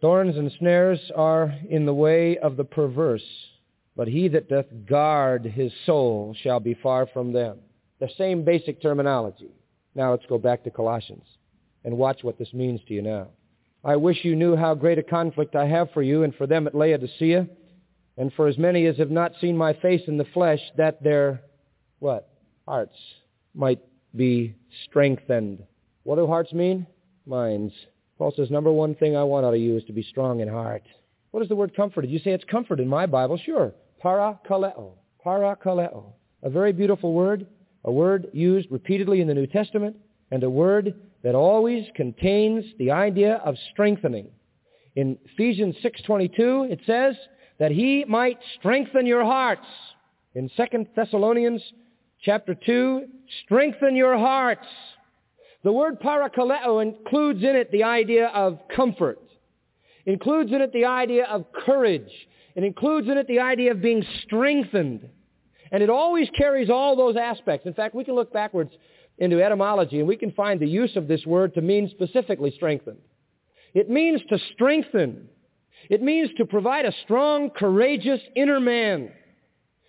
Thorns 0.01 0.37
and 0.37 0.51
snares 0.59 1.01
are 1.17 1.55
in 1.69 1.85
the 1.85 1.95
way 1.95 2.39
of 2.39 2.57
the 2.57 2.65
perverse, 2.65 3.27
but 3.97 4.07
he 4.07 4.29
that 4.29 4.49
doth 4.49 4.67
guard 4.87 5.45
his 5.45 5.73
soul 5.85 6.35
shall 6.43 6.61
be 6.61 6.75
far 6.75 7.07
from 7.07 7.33
them. 7.33 7.59
The 7.99 8.09
same 8.17 8.45
basic 8.45 8.81
terminology. 8.81 9.51
Now 9.95 10.13
let's 10.13 10.27
go 10.27 10.39
back 10.39 10.63
to 10.65 10.71
Colossians 10.71 11.25
and 11.85 11.99
watch 11.99 12.23
what 12.23 12.39
this 12.39 12.53
means 12.55 12.81
to 12.87 12.95
you 12.95 13.03
now. 13.03 13.29
I 13.85 13.97
wish 13.97 14.25
you 14.25 14.37
knew 14.37 14.55
how 14.55 14.75
great 14.75 14.99
a 14.99 15.03
conflict 15.03 15.57
I 15.57 15.67
have 15.67 15.91
for 15.93 16.03
you 16.03 16.23
and 16.23 16.35
for 16.35 16.47
them 16.47 16.67
at 16.67 16.75
Laodicea, 16.75 17.49
and 18.17 18.33
for 18.35 18.47
as 18.47 18.59
many 18.59 18.87
as 18.87 18.97
have 18.99 19.11
not 19.11 19.33
seen 19.41 19.57
my 19.57 19.73
face 19.73 20.03
in 20.07 20.19
the 20.19 20.27
flesh, 20.27 20.61
that 20.77 21.03
their, 21.03 21.41
what? 21.99 22.29
Hearts 22.67 22.97
might 23.55 23.81
be 24.15 24.55
strengthened. 24.85 25.63
What 26.05 26.17
do 26.17 26.27
hearts 26.27 26.53
mean? 26.53 26.87
Minds. 27.27 27.73
Paul 28.17 28.33
says, 28.37 28.51
number 28.51 28.73
one 28.73 28.95
thing 28.95 29.17
I 29.17 29.23
want 29.23 29.47
out 29.47 29.55
of 29.55 29.61
you 29.61 29.77
is 29.77 29.85
to 29.85 29.93
be 29.93 30.03
strong 30.03 30.41
in 30.41 30.49
heart. 30.49 30.83
What 31.31 31.43
is 31.43 31.49
the 31.49 31.57
word 31.57 31.77
comfort? 31.77 32.03
Did 32.03 32.11
you 32.11 32.19
say 32.19 32.31
it's 32.33 32.45
comfort 32.45 32.81
in 32.81 32.89
my 32.89 33.07
Bible? 33.07 33.39
Sure. 33.45 33.73
Parakaleo. 34.03 34.93
Parakaleo. 35.25 36.13
A 36.43 36.51
very 36.51 36.73
beautiful 36.73 37.13
word, 37.13 37.47
a 37.85 37.93
word 37.93 38.29
used 38.33 38.71
repeatedly 38.71 39.21
in 39.21 39.29
the 39.29 39.35
New 39.35 39.47
Testament, 39.47 39.97
and 40.31 40.43
a 40.43 40.51
word 40.51 40.95
that 41.23 41.35
always 41.35 41.85
contains 41.95 42.65
the 42.79 42.91
idea 42.91 43.35
of 43.45 43.57
strengthening. 43.73 44.29
In 44.97 45.19
Ephesians 45.33 45.77
6.22, 45.85 46.71
it 46.71 46.81
says 46.87 47.15
that 47.59 47.71
he 47.71 48.05
might 48.07 48.39
strengthen 48.59 49.07
your 49.07 49.25
hearts. 49.25 49.67
In 50.35 50.51
2 50.57 50.87
Thessalonians 50.95 51.63
chapter 52.23 52.55
2, 52.55 53.07
strengthen 53.45 53.97
your 53.97 54.17
hearts. 54.17 54.67
The 55.65 55.73
word 55.73 56.01
parakaleo 56.01 56.83
includes 56.83 57.43
in 57.43 57.57
it 57.57 57.71
the 57.71 57.85
idea 57.85 58.29
of 58.29 58.59
comfort. 58.75 59.19
Includes 60.07 60.53
in 60.53 60.61
it 60.61 60.73
the 60.73 60.87
idea 60.87 61.27
of 61.27 61.47
courage. 61.53 62.11
It 62.55 62.65
includes 62.65 63.09
in 63.09 63.19
it 63.19 63.27
the 63.27 63.41
idea 63.41 63.73
of 63.73 63.83
being 63.83 64.05
strengthened. 64.23 65.09
And 65.71 65.83
it 65.83 65.91
always 65.91 66.29
carries 66.37 66.71
all 66.71 66.97
those 66.97 67.17
aspects. 67.17 67.67
In 67.67 67.75
fact, 67.75 67.95
we 67.95 68.05
can 68.05 68.15
look 68.15 68.33
backwards 68.33 68.73
into 69.19 69.43
etymology 69.43 69.99
and 69.99 70.09
we 70.09 70.17
can 70.17 70.33
find 70.33 70.61
the 70.61 70.69
use 70.69 70.97
of 70.97 71.09
this 71.09 71.27
word 71.27 71.55
to 71.55 71.61
mean 71.61 71.91
specifically 71.91 72.53
strengthened. 72.53 72.99
It 73.75 73.91
means 73.91 74.21
to 74.31 74.39
strengthen. 74.55 75.29
It 75.91 76.03
means 76.03 76.31
to 76.39 76.47
provide 76.47 76.87
a 76.87 76.93
strong, 77.05 77.51
courageous 77.51 78.21
inner 78.35 78.61
man, 78.61 79.11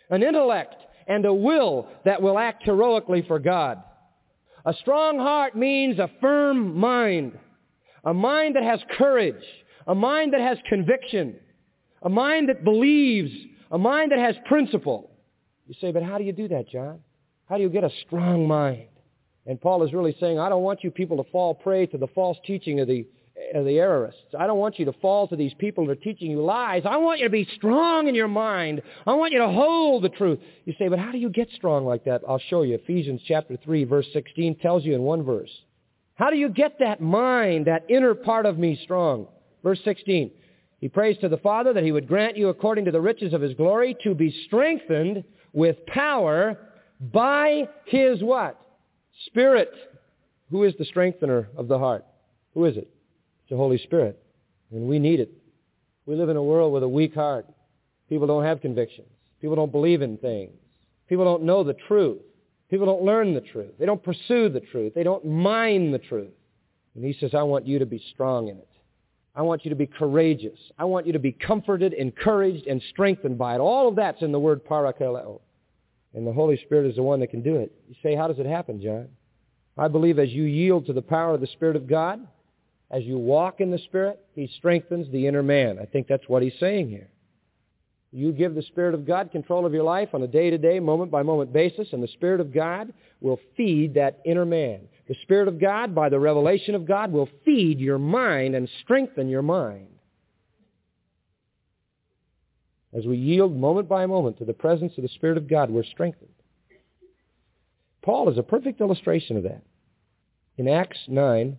an 0.09 0.24
intellect 0.24 0.75
and 1.10 1.25
a 1.25 1.34
will 1.34 1.88
that 2.06 2.22
will 2.22 2.38
act 2.38 2.63
heroically 2.63 3.24
for 3.28 3.39
God. 3.39 3.84
A 4.66 4.74
strong 4.75 5.18
heart 5.18 5.56
means 5.56 6.00
a 6.00 6.10
firm 6.22 6.78
mind, 6.78 7.38
a 8.06 8.13
mind 8.13 8.56
that 8.56 8.63
has 8.63 8.80
courage, 8.98 9.44
a 9.88 9.96
mind 9.96 10.34
that 10.34 10.42
has 10.42 10.58
conviction, 10.70 11.36
a 12.04 12.10
mind 12.10 12.48
that 12.50 12.63
believes, 12.63 13.32
a 13.72 13.78
mind 13.78 14.12
that 14.12 14.20
has 14.20 14.36
principle. 14.46 15.10
You 15.68 15.75
say, 15.82 15.92
but 15.92 16.04
how 16.04 16.18
do 16.18 16.24
you 16.24 16.32
do 16.34 16.48
that, 16.50 16.70
John? 16.70 17.00
How 17.48 17.58
do 17.58 17.63
you 17.63 17.70
get 17.70 17.84
a 17.84 17.92
strong 18.06 18.48
mind? 18.48 18.88
And 19.48 19.60
Paul 19.60 19.84
is 19.84 19.94
really 19.94 20.16
saying, 20.20 20.38
I 20.38 20.50
don't 20.50 20.62
want 20.62 20.84
you 20.84 20.92
people 20.92 21.24
to 21.24 21.30
fall 21.32 21.56
prey 21.56 21.88
to 21.88 21.98
the 21.98 22.08
false 22.13 22.38
teaching 22.46 22.80
of 22.82 22.88
the 22.88 23.08
uh, 23.56 23.63
the 23.63 23.77
errorists. 23.77 24.36
I 24.38 24.48
don't 24.48 24.60
want 24.60 24.79
you 24.79 24.86
to 24.86 24.94
fall 24.94 25.27
to 25.27 25.36
these 25.36 25.53
people 25.56 25.86
that 25.86 25.91
are 25.94 25.96
teaching 26.01 26.32
you 26.32 26.41
lies. 26.44 26.84
I 26.86 26.98
want 26.98 27.20
you 27.20 27.25
to 27.25 27.32
be 27.32 27.48
strong 27.56 28.08
in 28.08 28.15
your 28.15 28.27
mind. 28.27 28.82
I 29.06 29.13
want 29.13 29.34
you 29.34 29.39
to 29.39 29.50
hold 29.50 30.03
the 30.03 30.10
truth. 30.10 30.39
You 30.65 30.74
say, 30.77 30.88
but 30.88 31.00
how 31.00 31.12
do 31.12 31.18
you 31.18 31.29
get 31.29 31.50
strong 31.56 31.86
like 31.86 32.06
that? 32.06 32.22
I'll 32.27 32.41
show 32.50 32.63
you. 32.63 32.75
Ephesians 32.75 33.22
chapter 33.27 33.58
3, 33.63 33.84
verse 33.86 34.08
16 34.13 34.56
tells 34.60 34.86
you 34.86 34.96
in 34.96 35.01
one 35.01 35.24
verse. 35.24 35.51
How 36.15 36.29
do 36.29 36.36
you 36.36 36.50
get 36.50 36.79
that 36.79 37.01
mind, 37.01 37.68
that 37.68 37.86
inner 37.89 38.13
part 38.13 38.46
of 38.46 38.58
me 38.58 38.79
strong? 38.84 39.27
Verse 39.63 39.79
16. 39.84 40.32
He 40.79 40.88
prays 40.88 41.18
to 41.20 41.29
the 41.29 41.38
Father 41.38 41.74
that 41.74 41.84
he 41.84 41.91
would 41.91 42.08
grant 42.08 42.38
you 42.38 42.50
according 42.50 42.86
to 42.86 42.91
the 42.91 43.01
riches 43.01 43.34
of 43.34 43.41
his 43.41 43.53
glory 43.53 43.96
to 44.03 44.13
be 44.13 44.34
strengthened 44.46 45.24
with 45.53 45.86
power 45.86 46.58
by 47.00 47.68
his 47.86 48.24
what? 48.24 48.60
Spirit. 49.25 49.72
Who 50.51 50.63
is 50.63 50.74
the 50.77 50.86
strengthener 50.86 51.50
of 51.58 51.68
the 51.68 51.77
heart? 51.77 52.06
Who 52.53 52.65
is 52.65 52.77
it? 52.77 52.89
The 53.50 53.58
Holy 53.58 53.77
Spirit. 53.77 54.22
And 54.72 54.88
we 54.88 55.00
need 55.00 55.20
it. 55.20 55.32
We 56.06 56.15
live 56.15 56.29
in 56.29 56.38
a 56.38 56.44
world 56.44 56.74
with 56.74 56.84
a 56.84 56.88
weak 56.88 57.15
heart. 57.15 57.46
People 58.08 58.27
don't 58.27 58.44
have 58.44 58.62
convictions. 58.62 59.08
People 59.41 59.56
don't 59.56 59.72
believe 59.72 60.01
in 60.01 60.18
things. 60.18 60.53
People 61.08 61.25
don't 61.25 61.44
know 61.44 61.63
the 61.63 61.75
truth. 61.88 62.22
People 62.70 62.86
don't 62.86 63.03
learn 63.03 63.34
the 63.34 63.41
truth. 63.41 63.74
They 63.79 63.86
don't 63.86 64.03
pursue 64.03 64.50
the 64.50 64.60
truth. 64.60 64.94
They 64.94 65.03
don't 65.03 65.25
mind 65.25 65.94
the 65.94 66.00
truth. 66.00 66.34
And 66.96 67.03
he 67.03 67.13
says, 67.20 67.34
I 67.34 67.44
want 67.44 67.65
you 67.65 67.79
to 67.79 67.86
be 67.86 68.03
strong 68.13 68.48
in 68.48 68.58
it. 68.58 68.68
I 69.36 69.41
want 69.41 69.63
you 69.63 69.70
to 69.70 69.75
be 69.75 69.88
courageous. 69.88 70.60
I 70.77 70.86
want 70.86 71.08
you 71.08 71.13
to 71.13 71.20
be 71.20 71.32
comforted, 71.32 71.94
encouraged, 71.94 72.68
and 72.68 72.82
strengthened 72.89 73.38
by 73.38 73.56
it. 73.56 73.60
All 73.60 73.88
of 73.88 73.96
that's 73.96 74.22
in 74.22 74.32
the 74.32 74.39
word 74.39 74.65
parakaleo. 74.65 75.39
And 76.13 76.25
the 76.25 76.34
Holy 76.34 76.58
Spirit 76.65 76.89
is 76.89 76.96
the 76.96 77.03
one 77.03 77.20
that 77.20 77.27
can 77.27 77.41
do 77.41 77.56
it. 77.58 77.72
You 77.88 77.96
say, 78.03 78.15
how 78.15 78.27
does 78.27 78.39
it 78.39 78.46
happen, 78.46 78.82
John? 78.82 79.08
I 79.77 79.88
believe 79.88 80.20
as 80.20 80.29
you 80.29 80.44
yield 80.44 80.88
to 80.88 80.94
the 80.94 81.01
power 81.01 81.36
of 81.36 81.41
the 81.41 81.48
Spirit 81.48 81.75
of 81.75 81.88
God, 81.88 82.27
as 82.91 83.03
you 83.03 83.17
walk 83.17 83.62
in 83.62 83.72
the 83.72 83.77
Spirit, 83.79 84.19
He 84.34 84.50
strengthens 84.58 85.12
the 85.12 85.27
inner 85.27 85.43
man. 85.43 85.77
I 85.79 85.86
think 85.86 86.08
that's 86.08 86.27
what 86.27 86.41
He's 86.43 86.58
saying 86.60 86.89
here. 86.89 87.10
You 88.12 88.31
give 88.31 88.55
the 88.55 88.63
Spirit 88.63 88.96
of 88.96 89.05
God 89.05 89.31
control 89.31 89.67
of 89.67 89.74
your 89.74 89.84
life 89.84 90.10
on 90.13 90.24
a 90.24 90.27
day-to-day, 90.27 90.79
moment-by-moment 90.79 91.53
basis, 91.53 91.89
and 91.91 92.01
the 92.01 92.08
Spirit 92.08 92.41
of 92.41 92.51
God 92.51 92.91
will 93.22 93.39
feed 93.55 93.93
that 93.93 94.19
inner 94.25 94.46
man. 94.46 94.81
The 95.08 95.15
Spirit 95.22 95.48
of 95.48 95.60
God, 95.60 95.93
by 95.93 96.10
the 96.10 96.19
revelation 96.19 96.74
of 96.74 96.88
God, 96.88 97.12
will 97.12 97.29
feed 97.46 97.79
your 97.79 98.00
mind 98.00 98.55
and 98.55 98.67
strengthen 98.81 99.29
your 99.29 99.43
mind. 99.43 99.88
As 102.91 103.05
we 103.05 103.17
yield 103.17 103.55
moment 103.55 103.88
by 103.88 104.08
moment 104.08 104.39
to 104.39 104.46
the 104.46 104.53
presence 104.53 104.93
of 104.98 105.03
the 105.03 105.10
Spirit 105.10 105.38
of 105.38 105.48
God, 105.48 105.69
we're 105.69 105.84
strengthened. 105.84 106.29
Paul 108.01 108.29
is 108.29 108.39
a 108.39 108.43
perfect 108.43 108.81
illustration 108.81 109.38
of 109.38 109.43
that. 109.43 109.62
In 110.58 110.67
Acts 110.67 110.98
9, 111.08 111.58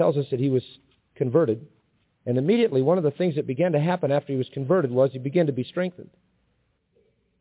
tells 0.00 0.16
us 0.16 0.24
that 0.30 0.40
he 0.40 0.48
was 0.48 0.62
converted. 1.14 1.66
And 2.24 2.38
immediately 2.38 2.80
one 2.80 2.96
of 2.96 3.04
the 3.04 3.10
things 3.10 3.34
that 3.34 3.46
began 3.46 3.72
to 3.72 3.80
happen 3.80 4.10
after 4.10 4.32
he 4.32 4.38
was 4.38 4.48
converted 4.54 4.90
was 4.90 5.10
he 5.12 5.18
began 5.18 5.44
to 5.44 5.52
be 5.52 5.62
strengthened. 5.62 6.08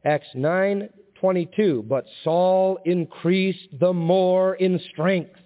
Acts 0.04 0.28
9:22, 0.36 1.88
but 1.88 2.04
Saul 2.26 2.78
increased 2.84 3.80
the 3.80 3.94
more 3.94 4.56
in 4.56 4.78
strength. 4.92 5.40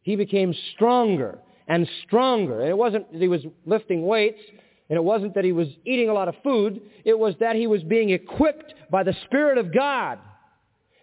He 0.00 0.16
became 0.16 0.54
stronger 0.74 1.38
and 1.68 1.86
stronger. 2.06 2.60
And 2.60 2.70
it 2.70 2.78
wasn't 2.78 3.12
that 3.12 3.20
he 3.20 3.28
was 3.28 3.44
lifting 3.66 4.06
weights, 4.06 4.40
and 4.88 4.96
it 4.96 5.04
wasn't 5.04 5.34
that 5.34 5.44
he 5.44 5.52
was 5.52 5.68
eating 5.84 6.08
a 6.08 6.14
lot 6.14 6.28
of 6.28 6.34
food. 6.42 6.80
It 7.04 7.18
was 7.18 7.34
that 7.40 7.56
he 7.56 7.66
was 7.66 7.82
being 7.82 8.08
equipped 8.08 8.72
by 8.90 9.02
the 9.02 9.14
Spirit 9.26 9.58
of 9.58 9.70
God 9.74 10.18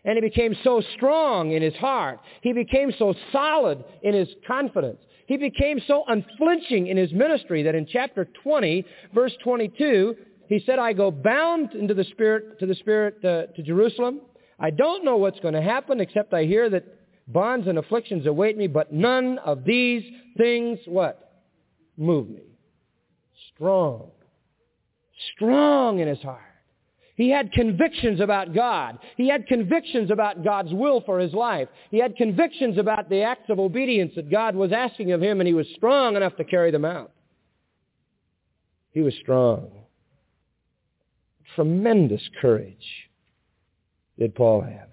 and 0.05 0.15
he 0.15 0.21
became 0.21 0.55
so 0.63 0.81
strong 0.95 1.51
in 1.51 1.61
his 1.61 1.75
heart. 1.75 2.19
He 2.41 2.53
became 2.53 2.91
so 2.97 3.13
solid 3.31 3.83
in 4.01 4.13
his 4.13 4.29
confidence. 4.47 4.99
He 5.27 5.37
became 5.37 5.79
so 5.85 6.03
unflinching 6.07 6.87
in 6.87 6.97
his 6.97 7.11
ministry 7.13 7.63
that 7.63 7.75
in 7.75 7.85
chapter 7.85 8.27
20, 8.43 8.85
verse 9.13 9.33
22, 9.43 10.15
He 10.47 10.59
said, 10.65 10.79
I 10.79 10.93
go 10.93 11.11
bound 11.11 11.73
into 11.73 11.93
the 11.93 12.05
Spirit, 12.05 12.59
to 12.59 12.65
the 12.65 12.75
Spirit 12.75 13.23
uh, 13.23 13.53
to 13.55 13.63
Jerusalem. 13.63 14.21
I 14.59 14.71
don't 14.71 15.05
know 15.05 15.17
what's 15.17 15.39
going 15.39 15.53
to 15.53 15.61
happen 15.61 15.99
except 15.99 16.33
I 16.33 16.45
hear 16.45 16.69
that 16.71 16.85
bonds 17.27 17.67
and 17.67 17.77
afflictions 17.77 18.25
await 18.25 18.57
me, 18.57 18.67
but 18.67 18.91
none 18.91 19.37
of 19.39 19.63
these 19.63 20.03
things, 20.37 20.79
what? 20.85 21.43
Move 21.95 22.29
me. 22.29 22.41
Strong. 23.53 24.11
Strong 25.35 25.99
in 25.99 26.07
his 26.07 26.19
heart. 26.19 26.48
He 27.19 27.29
had 27.29 27.51
convictions 27.51 28.21
about 28.21 28.53
God. 28.53 28.97
He 29.17 29.27
had 29.27 29.45
convictions 29.45 30.09
about 30.09 30.41
God's 30.41 30.73
will 30.73 31.01
for 31.01 31.19
his 31.19 31.33
life. 31.33 31.67
He 31.91 31.97
had 31.97 32.15
convictions 32.15 32.77
about 32.77 33.09
the 33.09 33.23
acts 33.23 33.49
of 33.49 33.59
obedience 33.59 34.13
that 34.15 34.31
God 34.31 34.55
was 34.55 34.71
asking 34.71 35.11
of 35.11 35.21
him, 35.21 35.41
and 35.41 35.47
he 35.47 35.53
was 35.53 35.67
strong 35.75 36.15
enough 36.15 36.37
to 36.37 36.45
carry 36.45 36.71
them 36.71 36.85
out. 36.85 37.11
He 38.93 39.01
was 39.01 39.13
strong. 39.15 39.69
Tremendous 41.55 42.21
courage 42.39 43.09
did 44.17 44.33
Paul 44.33 44.61
have. 44.61 44.87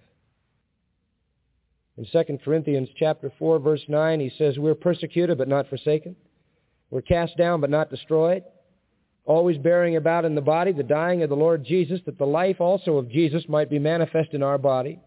In 1.97 2.07
2 2.11 2.39
Corinthians 2.45 2.89
chapter 2.97 3.33
4, 3.39 3.61
verse 3.61 3.85
9, 3.87 4.19
he 4.19 4.33
says, 4.37 4.59
We're 4.59 4.75
persecuted 4.75 5.39
but 5.39 5.47
not 5.47 5.69
forsaken. 5.69 6.17
We're 6.91 7.03
cast 7.03 7.37
down 7.37 7.61
but 7.61 7.71
not 7.71 7.89
destroyed 7.89 8.43
always 9.27 9.59
bearing 9.59 9.97
about 9.97 10.25
in 10.25 10.35
the 10.35 10.41
body 10.41 10.73
the 10.73 10.83
dying 10.83 11.23
of 11.23 11.29
the 11.29 11.37
Lord 11.37 11.65
Jesus, 11.65 12.01
that 12.07 12.17
the 12.17 12.25
life 12.25 12.61
also 12.61 12.97
of 12.97 13.11
Jesus 13.11 13.45
might 13.49 13.69
be 13.69 13.79
manifest 13.79 14.33
in 14.33 14.43
our 14.43 14.57
body. 14.57 15.01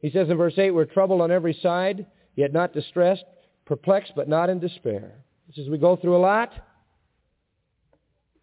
He 0.00 0.10
says 0.10 0.28
in 0.28 0.36
verse 0.36 0.58
8, 0.58 0.72
we're 0.72 0.86
troubled 0.86 1.20
on 1.20 1.30
every 1.30 1.56
side, 1.62 2.06
yet 2.34 2.52
not 2.52 2.74
distressed, 2.74 3.24
perplexed, 3.64 4.12
but 4.16 4.28
not 4.28 4.50
in 4.50 4.58
despair. 4.58 5.12
He 5.46 5.60
says 5.60 5.70
we 5.70 5.78
go 5.78 5.96
through 5.96 6.16
a 6.16 6.18
lot, 6.18 6.52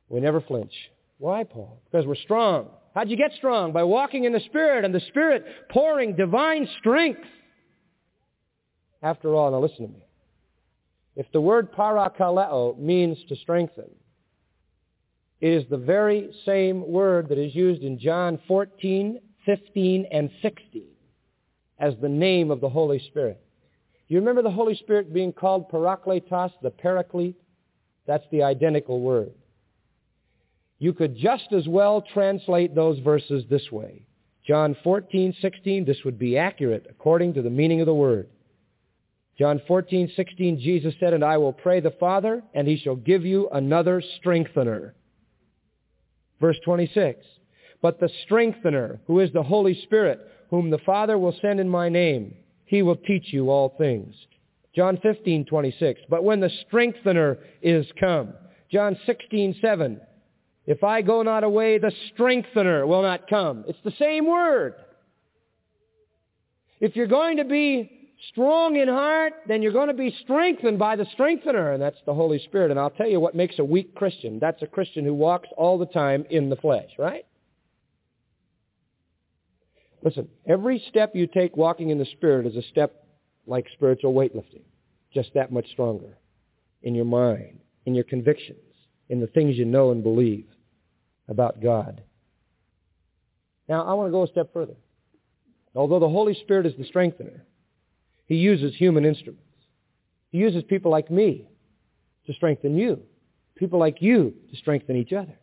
we 0.10 0.22
never 0.22 0.40
flinch. 0.40 0.74
Why, 1.18 1.44
Paul? 1.44 1.82
Because 1.92 2.06
we're 2.06 2.16
strong. 2.16 2.70
How'd 2.94 3.10
you 3.10 3.18
get 3.18 3.32
strong? 3.38 3.74
By 3.74 3.84
walking 3.84 4.24
in 4.24 4.34
the 4.34 4.40
Spirit, 4.40 4.86
and 4.86 4.94
the 4.96 5.02
Spirit 5.02 5.46
pouring 5.70 6.16
divine 6.16 6.68
strength. 6.80 7.22
After 9.02 9.36
all, 9.36 9.52
now 9.52 9.60
listen 9.60 9.88
to 9.88 9.94
me. 9.94 10.07
If 11.18 11.26
the 11.32 11.42
word 11.42 11.74
parakaleo 11.74 12.78
means 12.78 13.18
to 13.28 13.36
strengthen, 13.38 13.90
it 15.42 15.50
is 15.50 15.68
the 15.68 15.78
very 15.78 16.30
same 16.46 16.88
word 16.88 17.28
that 17.30 17.40
is 17.40 17.56
used 17.56 17.82
in 17.82 17.98
John 17.98 18.40
14, 18.48 19.20
15, 19.44 20.06
and 20.12 20.30
16 20.44 20.84
as 21.80 21.96
the 22.02 22.08
name 22.08 22.52
of 22.52 22.62
the 22.62 22.70
Holy 22.70 23.00
Spirit. 23.08 23.42
You 24.08 24.20
remember 24.20 24.44
the 24.44 24.52
Holy 24.52 24.76
Spirit 24.76 25.12
being 25.12 25.34
called 25.34 25.72
parakletos, 25.72 26.52
the 26.62 26.70
paraclete? 26.70 27.36
That's 28.06 28.26
the 28.32 28.44
identical 28.44 29.02
word. 29.02 29.34
You 30.78 30.94
could 30.94 31.18
just 31.18 31.52
as 31.52 31.68
well 31.68 32.04
translate 32.14 32.76
those 32.76 33.00
verses 33.00 33.44
this 33.50 33.72
way. 33.72 34.04
John 34.46 34.78
14, 34.84 35.36
16, 35.42 35.84
this 35.84 35.98
would 36.06 36.20
be 36.20 36.38
accurate 36.38 36.86
according 36.88 37.34
to 37.34 37.42
the 37.42 37.50
meaning 37.50 37.80
of 37.82 37.88
the 37.88 37.94
word. 37.96 38.30
John 39.38 39.62
14, 39.68 40.12
16, 40.16 40.60
Jesus 40.60 40.94
said, 41.00 41.14
And 41.14 41.24
I 41.24 41.38
will 41.38 41.54
pray 41.54 41.80
the 41.80 41.92
Father, 41.92 42.42
and 42.54 42.68
he 42.68 42.78
shall 42.78 42.96
give 42.96 43.24
you 43.24 43.50
another 43.50 44.02
strengthener. 44.18 44.96
Verse 46.42 46.58
26, 46.66 47.24
But 47.82 48.00
the 48.00 48.10
strengthener, 48.26 49.00
who 49.06 49.20
is 49.20 49.32
the 49.34 49.44
Holy 49.44 49.80
Spirit, 49.84 50.20
whom 50.50 50.70
the 50.70 50.80
Father 50.80 51.18
will 51.18 51.36
send 51.42 51.60
in 51.60 51.70
my 51.70 51.90
name, 51.90 52.34
he 52.66 52.82
will 52.82 52.96
teach 52.96 53.32
you 53.32 53.50
all 53.50 53.76
things. 53.78 54.16
John 54.76 54.98
15, 55.02 55.46
26, 55.46 56.02
But 56.10 56.24
when 56.24 56.40
the 56.40 56.52
strengthener 56.68 57.38
is 57.62 57.86
come. 58.00 58.34
John 58.72 58.98
16, 59.06 59.58
7, 59.62 60.02
If 60.66 60.84
I 60.84 61.02
go 61.04 61.22
not 61.22 61.44
away, 61.44 61.78
the 61.78 61.92
strengthener 62.14 62.86
will 62.88 63.04
not 63.04 63.30
come. 63.30 63.66
It's 63.68 63.80
the 63.84 63.94
same 64.00 64.26
word. 64.26 64.74
If 66.80 66.96
you're 66.96 67.08
going 67.08 67.38
to 67.38 67.46
be 67.46 67.97
strong 68.32 68.76
in 68.76 68.88
heart, 68.88 69.34
then 69.48 69.62
you're 69.62 69.72
going 69.72 69.88
to 69.88 69.94
be 69.94 70.16
strengthened 70.24 70.80
by 70.80 70.96
the 70.96 71.06
strengthener, 71.14 71.72
and 71.72 71.82
that's 71.82 71.98
the 72.06 72.14
Holy 72.14 72.40
Spirit. 72.40 72.72
And 72.72 72.80
I'll 72.80 72.90
tell 72.90 73.08
you 73.08 73.20
what 73.20 73.36
makes 73.36 73.60
a 73.60 73.64
weak 73.64 73.96
Christian. 73.96 74.40
That's 74.40 74.62
a 74.62 74.68
Christian 74.68 75.06
who 75.06 75.14
walks 75.14 75.50
all 75.56 75.78
the 75.78 75.86
time 75.86 76.26
in 76.30 76.50
the 76.50 76.56
flesh, 76.56 76.90
right? 76.98 77.26
Listen, 80.04 80.28
every 80.48 80.84
step 80.90 81.16
you 81.16 81.28
take 81.28 81.58
walking 81.58 81.90
in 81.90 81.98
the 81.98 82.06
Spirit 82.06 82.46
is 82.46 82.56
a 82.56 82.62
step 82.70 83.04
like 83.46 83.66
spiritual 83.74 84.14
weightlifting, 84.14 84.64
just 85.14 85.30
that 85.34 85.52
much 85.52 85.68
stronger 85.72 86.18
in 86.84 86.96
your 86.96 87.06
mind, 87.06 87.60
in 87.86 87.96
your 87.96 88.04
convictions, 88.04 88.60
in 89.10 89.20
the 89.20 89.28
things 89.28 89.58
you 89.58 89.66
know 89.66 89.92
and 89.92 90.04
believe 90.04 90.48
about 91.28 91.62
God. 91.62 92.02
Now, 93.68 93.86
I 93.86 93.94
want 93.94 94.08
to 94.08 94.12
go 94.12 94.24
a 94.24 94.28
step 94.28 94.54
further. 94.54 94.76
Although 95.76 96.00
the 96.00 96.10
Holy 96.10 96.34
Spirit 96.36 96.66
is 96.66 96.74
the 96.78 96.86
strengthener, 96.86 97.46
he 98.28 98.36
uses 98.36 98.76
human 98.76 99.06
instruments. 99.06 99.44
He 100.32 100.38
uses 100.38 100.64
people 100.64 100.92
like 100.92 101.10
me 101.10 101.48
to 102.26 102.34
strengthen 102.34 102.78
you. 102.78 103.02
People 103.56 103.80
like 103.80 104.02
you 104.02 104.34
to 104.52 104.58
strengthen 104.58 104.96
each 104.96 105.14
other. 105.14 105.40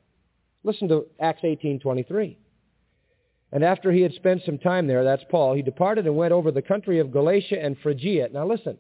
Listen 0.63 0.89
to 0.89 1.07
Acts 1.19 1.43
18:23. 1.43 2.37
And 3.53 3.65
after 3.65 3.93
he 3.93 4.03
had 4.03 4.13
spent 4.15 4.43
some 4.45 4.59
time 4.59 4.87
there, 4.87 5.05
that's 5.05 5.25
Paul, 5.31 5.55
he 5.55 5.63
departed 5.63 6.07
and 6.07 6.17
went 6.17 6.33
over 6.33 6.51
the 6.51 6.63
country 6.63 6.99
of 6.99 7.13
Galatia 7.13 7.63
and 7.63 7.79
Phrygia. 7.79 8.29
Now 8.33 8.47
listen. 8.47 8.79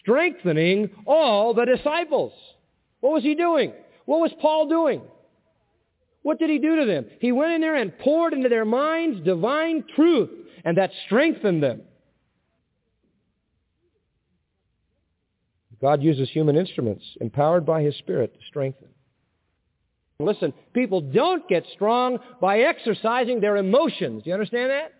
Strengthening 0.00 0.90
all 1.06 1.54
the 1.54 1.64
disciples. 1.64 2.32
What 3.00 3.12
was 3.12 3.22
he 3.22 3.34
doing? 3.34 3.72
What 4.04 4.20
was 4.20 4.32
Paul 4.40 4.68
doing? 4.68 5.02
What 6.22 6.38
did 6.38 6.50
he 6.50 6.58
do 6.58 6.76
to 6.76 6.86
them? 6.86 7.06
He 7.20 7.30
went 7.30 7.52
in 7.52 7.60
there 7.60 7.76
and 7.76 7.96
poured 7.98 8.32
into 8.32 8.48
their 8.48 8.64
minds 8.64 9.20
divine 9.24 9.84
truth, 9.94 10.30
and 10.64 10.76
that 10.76 10.90
strengthened 11.06 11.62
them. 11.62 11.82
God 15.80 16.02
uses 16.02 16.30
human 16.30 16.56
instruments 16.56 17.04
empowered 17.20 17.66
by 17.66 17.82
His 17.82 17.96
Spirit 17.96 18.34
to 18.34 18.40
strengthen. 18.46 18.88
Listen, 20.18 20.54
people 20.72 21.02
don't 21.02 21.46
get 21.48 21.64
strong 21.74 22.18
by 22.40 22.60
exercising 22.60 23.40
their 23.40 23.56
emotions. 23.56 24.22
Do 24.22 24.30
you 24.30 24.34
understand 24.34 24.70
that? 24.70 24.92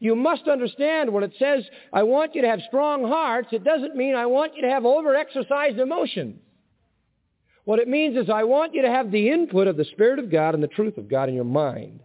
You 0.00 0.16
must 0.16 0.48
understand 0.48 1.12
when 1.12 1.22
it 1.22 1.34
says, 1.38 1.64
I 1.92 2.02
want 2.04 2.34
you 2.34 2.42
to 2.42 2.48
have 2.48 2.60
strong 2.66 3.04
hearts, 3.06 3.48
it 3.52 3.62
doesn't 3.62 3.94
mean 3.94 4.14
I 4.14 4.26
want 4.26 4.56
you 4.56 4.62
to 4.62 4.70
have 4.70 4.86
over-exercised 4.86 5.78
emotions. 5.78 6.40
What 7.64 7.78
it 7.78 7.86
means 7.86 8.16
is 8.16 8.28
I 8.28 8.44
want 8.44 8.74
you 8.74 8.82
to 8.82 8.90
have 8.90 9.10
the 9.10 9.28
input 9.28 9.68
of 9.68 9.76
the 9.76 9.84
Spirit 9.84 10.18
of 10.18 10.30
God 10.30 10.54
and 10.54 10.62
the 10.62 10.68
truth 10.68 10.96
of 10.96 11.08
God 11.08 11.28
in 11.28 11.34
your 11.34 11.44
mind. 11.44 12.00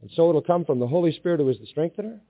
And 0.00 0.10
so 0.14 0.28
it'll 0.30 0.42
come 0.42 0.64
from 0.64 0.78
the 0.78 0.86
Holy 0.86 1.12
Spirit 1.12 1.40
who 1.40 1.48
is 1.48 1.58
the 1.58 1.66
strengthener, 1.66 2.20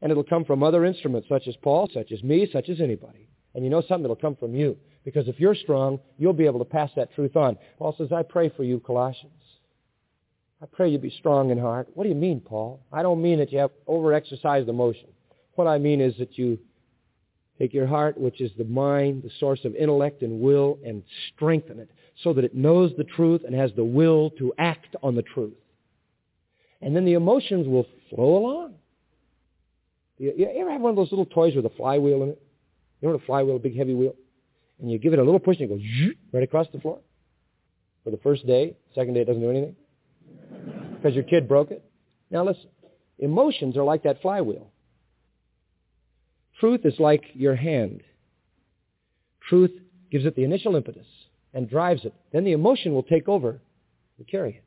and 0.00 0.10
it'll 0.10 0.24
come 0.24 0.44
from 0.44 0.62
other 0.62 0.84
instruments 0.84 1.28
such 1.28 1.48
as 1.48 1.56
Paul, 1.56 1.88
such 1.92 2.12
as 2.12 2.22
me, 2.22 2.48
such 2.52 2.68
as 2.68 2.80
anybody. 2.80 3.28
And 3.54 3.64
you 3.64 3.70
know 3.70 3.80
something? 3.80 4.04
It'll 4.04 4.16
come 4.16 4.36
from 4.36 4.54
you. 4.54 4.76
Because 5.04 5.28
if 5.28 5.40
you're 5.40 5.54
strong, 5.54 6.00
you'll 6.18 6.32
be 6.32 6.46
able 6.46 6.58
to 6.58 6.64
pass 6.64 6.90
that 6.96 7.14
truth 7.14 7.36
on. 7.36 7.56
Paul 7.78 7.94
says, 7.96 8.12
I 8.12 8.22
pray 8.22 8.50
for 8.50 8.62
you, 8.62 8.78
Colossians. 8.80 9.32
I 10.60 10.66
pray 10.66 10.88
you 10.88 10.98
be 10.98 11.10
strong 11.10 11.50
in 11.50 11.58
heart. 11.58 11.88
What 11.94 12.04
do 12.04 12.10
you 12.10 12.16
mean, 12.16 12.40
Paul? 12.40 12.80
I 12.92 13.02
don't 13.02 13.22
mean 13.22 13.38
that 13.38 13.52
you 13.52 13.58
have 13.58 13.70
over-exercised 13.86 14.68
emotion. 14.68 15.08
What 15.54 15.66
I 15.66 15.78
mean 15.78 16.00
is 16.00 16.16
that 16.18 16.36
you 16.36 16.58
take 17.58 17.72
your 17.72 17.86
heart, 17.86 18.18
which 18.18 18.40
is 18.40 18.50
the 18.58 18.64
mind, 18.64 19.22
the 19.22 19.30
source 19.40 19.64
of 19.64 19.74
intellect 19.74 20.22
and 20.22 20.40
will, 20.40 20.78
and 20.84 21.02
strengthen 21.34 21.78
it 21.78 21.90
so 22.22 22.32
that 22.32 22.44
it 22.44 22.54
knows 22.54 22.92
the 22.96 23.04
truth 23.04 23.42
and 23.44 23.54
has 23.54 23.72
the 23.76 23.84
will 23.84 24.30
to 24.30 24.52
act 24.58 24.94
on 25.02 25.14
the 25.14 25.22
truth. 25.22 25.54
And 26.80 26.94
then 26.94 27.04
the 27.04 27.14
emotions 27.14 27.66
will 27.66 27.86
flow 28.10 28.36
along. 28.36 28.74
You, 30.18 30.32
you 30.36 30.48
ever 30.60 30.70
have 30.70 30.80
one 30.80 30.90
of 30.90 30.96
those 30.96 31.10
little 31.10 31.26
toys 31.26 31.54
with 31.54 31.64
a 31.64 31.70
flywheel 31.70 32.22
in 32.22 32.30
it? 32.30 32.42
You 33.00 33.08
know 33.08 33.14
what 33.14 33.22
a 33.22 33.26
flywheel, 33.26 33.56
a 33.56 33.60
big 33.60 33.76
heavy 33.76 33.94
wheel? 33.94 34.14
And 34.80 34.90
you 34.90 34.98
give 34.98 35.12
it 35.12 35.18
a 35.18 35.24
little 35.24 35.40
push 35.40 35.58
and 35.60 35.70
it 35.70 35.74
goes 35.74 36.14
right 36.32 36.42
across 36.42 36.66
the 36.72 36.80
floor. 36.80 37.00
For 38.04 38.10
the 38.10 38.18
first 38.18 38.46
day, 38.46 38.76
second 38.94 39.14
day 39.14 39.20
it 39.20 39.26
doesn't 39.26 39.42
do 39.42 39.50
anything. 39.50 39.76
Because 40.96 41.14
your 41.14 41.24
kid 41.24 41.48
broke 41.48 41.70
it. 41.70 41.84
Now 42.30 42.44
listen, 42.44 42.68
emotions 43.18 43.76
are 43.76 43.84
like 43.84 44.02
that 44.04 44.20
flywheel. 44.22 44.70
Truth 46.60 46.80
is 46.84 46.94
like 46.98 47.24
your 47.34 47.54
hand. 47.54 48.02
Truth 49.48 49.70
gives 50.10 50.26
it 50.26 50.34
the 50.36 50.44
initial 50.44 50.74
impetus 50.76 51.06
and 51.54 51.68
drives 51.70 52.04
it. 52.04 52.14
Then 52.32 52.44
the 52.44 52.52
emotion 52.52 52.92
will 52.92 53.02
take 53.02 53.28
over 53.28 53.60
and 54.18 54.28
carry 54.28 54.50
it. 54.50 54.64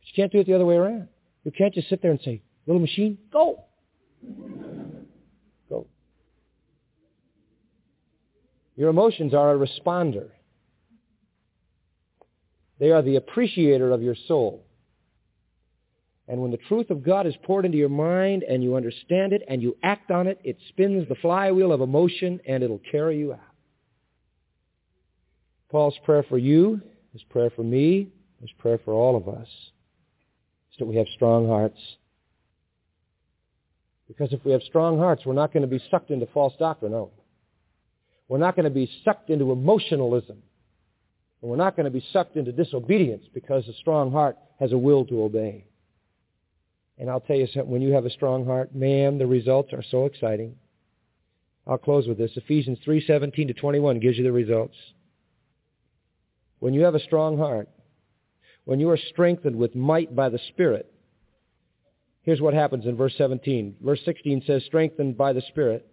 But 0.00 0.08
you 0.08 0.12
can't 0.14 0.32
do 0.32 0.38
it 0.38 0.46
the 0.46 0.54
other 0.54 0.64
way 0.64 0.76
around. 0.76 1.08
You 1.44 1.50
can't 1.50 1.74
just 1.74 1.88
sit 1.88 2.02
there 2.02 2.10
and 2.10 2.20
say, 2.24 2.42
little 2.66 2.80
machine, 2.80 3.18
go. 3.32 3.64
Go. 5.68 5.86
Your 8.76 8.90
emotions 8.90 9.34
are 9.34 9.54
a 9.54 9.58
responder. 9.58 10.28
They 12.78 12.90
are 12.90 13.02
the 13.02 13.16
appreciator 13.16 13.90
of 13.90 14.02
your 14.02 14.16
soul. 14.26 14.64
And 16.26 16.40
when 16.40 16.52
the 16.52 16.58
truth 16.68 16.90
of 16.90 17.02
God 17.02 17.26
is 17.26 17.34
poured 17.42 17.64
into 17.64 17.76
your 17.76 17.88
mind 17.88 18.44
and 18.44 18.62
you 18.62 18.76
understand 18.76 19.32
it 19.32 19.42
and 19.48 19.60
you 19.60 19.76
act 19.82 20.10
on 20.10 20.28
it, 20.28 20.40
it 20.44 20.56
spins 20.68 21.08
the 21.08 21.16
flywheel 21.16 21.72
of 21.72 21.80
emotion 21.80 22.40
and 22.46 22.62
it'll 22.62 22.80
carry 22.90 23.18
you 23.18 23.32
out. 23.32 23.40
Paul's 25.70 25.96
prayer 26.04 26.24
for 26.28 26.38
you, 26.38 26.80
his 27.12 27.22
prayer 27.24 27.50
for 27.50 27.62
me, 27.62 28.08
his 28.40 28.50
prayer 28.58 28.78
for 28.84 28.92
all 28.92 29.16
of 29.16 29.28
us 29.28 29.46
is 29.46 30.78
that 30.78 30.86
we 30.86 30.96
have 30.96 31.06
strong 31.14 31.48
hearts. 31.48 31.78
Because 34.10 34.32
if 34.32 34.44
we 34.44 34.50
have 34.50 34.62
strong 34.64 34.98
hearts, 34.98 35.24
we're 35.24 35.34
not 35.34 35.52
going 35.52 35.62
to 35.62 35.68
be 35.68 35.80
sucked 35.88 36.10
into 36.10 36.26
false 36.34 36.52
doctrine, 36.58 36.92
are 36.92 37.04
we? 37.04 37.10
We're 38.26 38.38
not 38.38 38.56
going 38.56 38.64
to 38.64 38.70
be 38.70 38.90
sucked 39.04 39.30
into 39.30 39.52
emotionalism. 39.52 40.42
And 41.40 41.48
we're 41.48 41.56
not 41.56 41.76
going 41.76 41.84
to 41.84 41.92
be 41.92 42.04
sucked 42.12 42.34
into 42.34 42.50
disobedience 42.50 43.22
because 43.32 43.68
a 43.68 43.72
strong 43.74 44.10
heart 44.10 44.36
has 44.58 44.72
a 44.72 44.78
will 44.78 45.04
to 45.06 45.22
obey. 45.22 45.64
And 46.98 47.08
I'll 47.08 47.20
tell 47.20 47.36
you 47.36 47.46
something, 47.46 47.70
when 47.70 47.82
you 47.82 47.92
have 47.92 48.04
a 48.04 48.10
strong 48.10 48.44
heart, 48.44 48.74
man, 48.74 49.18
the 49.18 49.28
results 49.28 49.72
are 49.72 49.84
so 49.92 50.06
exciting. 50.06 50.56
I'll 51.64 51.78
close 51.78 52.08
with 52.08 52.18
this. 52.18 52.32
Ephesians 52.34 52.80
3:17 52.84 53.46
to 53.46 53.54
21 53.54 54.00
gives 54.00 54.18
you 54.18 54.24
the 54.24 54.32
results. 54.32 54.76
When 56.58 56.74
you 56.74 56.82
have 56.82 56.96
a 56.96 57.00
strong 57.00 57.38
heart, 57.38 57.68
when 58.64 58.80
you 58.80 58.90
are 58.90 58.98
strengthened 59.12 59.54
with 59.54 59.76
might 59.76 60.16
by 60.16 60.30
the 60.30 60.40
Spirit, 60.48 60.92
here's 62.22 62.40
what 62.40 62.54
happens 62.54 62.86
in 62.86 62.96
verse 62.96 63.14
17. 63.16 63.76
Verse 63.80 64.00
16 64.04 64.42
says, 64.46 64.64
strengthened 64.64 65.16
by 65.16 65.32
the 65.32 65.42
Spirit. 65.48 65.86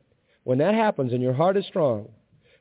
When 0.43 0.57
that 0.59 0.73
happens 0.73 1.13
and 1.13 1.21
your 1.21 1.33
heart 1.33 1.57
is 1.57 1.65
strong, 1.65 2.09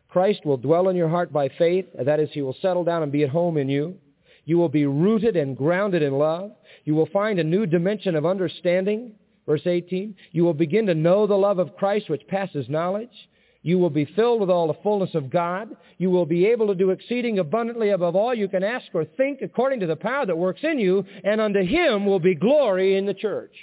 Christ 0.09 0.45
will 0.45 0.57
dwell 0.57 0.89
in 0.89 0.97
your 0.97 1.09
heart 1.09 1.33
by 1.33 1.49
faith. 1.49 1.87
That 1.95 2.21
is, 2.21 2.31
he 2.33 2.43
will 2.43 2.57
settle 2.61 2.85
down 2.85 3.03
and 3.03 3.13
be 3.13 3.25
at 3.25 3.31
home 3.31 3.57
in 3.57 3.69
you. 3.69 3.97
You 4.45 4.59
will 4.59 4.69
be 4.69 4.87
rooted 4.87 5.37
and 5.37 5.57
grounded 5.57 6.03
in 6.03 6.15
love. 6.15 6.53
You 6.85 6.95
will 6.95 7.07
find 7.07 7.39
a 7.39 7.45
new 7.45 7.67
dimension 7.67 8.15
of 8.15 8.25
understanding. 8.25 9.13
Verse 9.45 9.67
18, 9.67 10.15
you 10.33 10.45
will 10.45 10.55
begin 10.55 10.87
to 10.87 10.95
know 10.95 11.27
the 11.27 11.37
love 11.37 11.59
of 11.59 11.77
Christ 11.77 12.09
which 12.09 12.27
passes 12.27 12.69
knowledge. 12.69 13.29
You 13.67 13.81
will 13.81 13.91
be 13.91 14.05
filled 14.05 14.41
with 14.41 14.49
all 14.49 14.69
the 14.69 14.79
fullness 14.85 15.13
of 15.17 15.29
God. 15.29 15.77
You 15.99 16.09
will 16.09 16.25
be 16.25 16.47
able 16.47 16.69
to 16.69 16.75
do 16.77 16.91
exceeding 16.91 17.41
abundantly 17.41 17.91
above 17.91 18.15
all 18.15 18.33
you 18.33 18.47
can 18.47 18.63
ask 18.63 18.87
or 18.95 19.05
think 19.05 19.43
according 19.43 19.81
to 19.81 19.89
the 19.89 19.97
power 19.97 20.25
that 20.25 20.39
works 20.39 20.61
in 20.63 20.79
you, 20.79 21.05
and 21.25 21.41
unto 21.41 21.65
him 21.65 22.07
will 22.07 22.21
be 22.21 22.37
glory 22.37 22.97
in 22.97 23.07
the 23.07 23.13
church. 23.13 23.57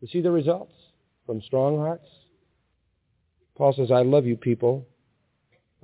You 0.00 0.08
see 0.08 0.20
the 0.20 0.32
results 0.32 0.72
from 1.24 1.40
strong 1.42 1.76
hearts? 1.76 2.08
Paul 3.56 3.74
says, 3.74 3.92
I 3.92 4.02
love 4.02 4.26
you 4.26 4.36
people. 4.36 4.88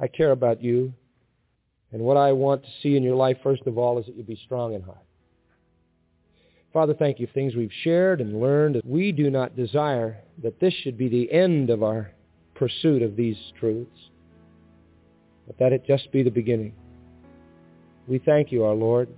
I 0.01 0.09
care 0.09 0.33
about 0.33 0.61
you. 0.61 0.93
And 1.93 2.03
what 2.03 2.17
I 2.17 2.33
want 2.33 2.65
to 2.65 2.71
see 2.83 2.97
in 2.97 3.05
your 3.05 3.15
life, 3.15 3.37
first 3.45 3.63
of 3.69 3.79
all, 3.79 4.01
is 4.01 4.07
that 4.07 4.17
you 4.17 4.25
be 4.25 4.41
strong 4.47 4.75
in 4.75 4.83
heart. 4.83 4.99
Father, 6.73 6.95
thank 6.95 7.21
you 7.21 7.29
for 7.29 7.35
things 7.35 7.55
we've 7.55 7.71
shared 7.85 8.21
and 8.21 8.41
learned. 8.41 8.81
We 8.85 9.13
do 9.13 9.31
not 9.31 9.55
desire 9.55 10.17
that 10.43 10.59
this 10.59 10.75
should 10.83 10.99
be 10.99 11.09
the 11.09 11.31
end 11.31 11.71
of 11.71 11.85
our 11.85 12.11
pursuit 12.55 13.03
of 13.03 13.17
these 13.17 13.37
truths, 13.59 14.11
but 15.47 15.59
that 15.59 15.73
it 15.73 15.85
just 15.87 16.11
be 16.13 16.23
the 16.23 16.31
beginning. 16.31 16.75
We 18.07 18.19
thank 18.19 18.53
you, 18.53 18.65
our 18.65 18.75
Lord, 18.75 19.09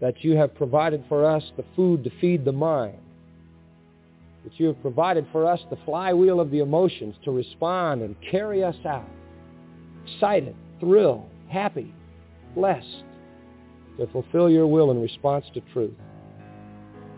that 0.00 0.22
you 0.24 0.36
have 0.36 0.54
provided 0.54 1.04
for 1.08 1.24
us 1.24 1.42
the 1.56 1.64
food 1.74 2.04
to 2.04 2.10
feed 2.20 2.44
the 2.44 2.52
mind, 2.52 2.98
that 4.44 4.58
you 4.58 4.66
have 4.66 4.80
provided 4.80 5.26
for 5.32 5.46
us 5.46 5.60
the 5.70 5.78
flywheel 5.84 6.40
of 6.40 6.50
the 6.50 6.60
emotions 6.60 7.14
to 7.24 7.30
respond 7.30 8.02
and 8.02 8.16
carry 8.30 8.62
us 8.62 8.76
out, 8.86 9.08
excited, 10.06 10.54
thrilled, 10.80 11.28
happy, 11.48 11.92
blessed, 12.54 13.04
to 13.98 14.06
fulfill 14.08 14.48
your 14.48 14.66
will 14.66 14.90
in 14.90 15.02
response 15.02 15.44
to 15.54 15.60
truth. 15.72 15.94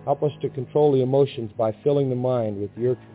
Help 0.04 0.22
us 0.22 0.32
to 0.40 0.48
control 0.48 0.92
the 0.92 1.02
emotions 1.02 1.52
by 1.56 1.76
filling 1.84 2.08
the 2.08 2.16
mind 2.16 2.58
with 2.58 2.70
your 2.76 2.94
truth 2.94 3.09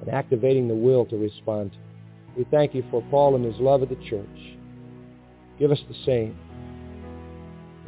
and 0.00 0.08
activating 0.10 0.68
the 0.68 0.74
will 0.74 1.04
to 1.06 1.16
respond. 1.16 1.72
We 2.36 2.44
thank 2.50 2.74
you 2.74 2.84
for 2.90 3.02
Paul 3.10 3.36
and 3.36 3.44
his 3.44 3.56
love 3.58 3.82
of 3.82 3.88
the 3.88 3.96
church. 4.08 4.26
Give 5.58 5.70
us 5.70 5.80
the 5.88 5.96
same. 6.06 6.38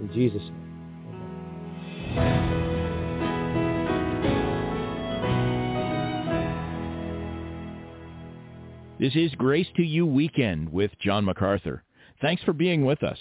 In 0.00 0.12
Jesus' 0.12 0.42
name. 0.42 0.60
This 8.98 9.16
is 9.16 9.34
Grace 9.36 9.68
to 9.76 9.82
You 9.82 10.04
Weekend 10.04 10.70
with 10.70 10.90
John 11.00 11.24
MacArthur. 11.24 11.84
Thanks 12.20 12.42
for 12.42 12.52
being 12.52 12.84
with 12.84 13.02
us. 13.02 13.18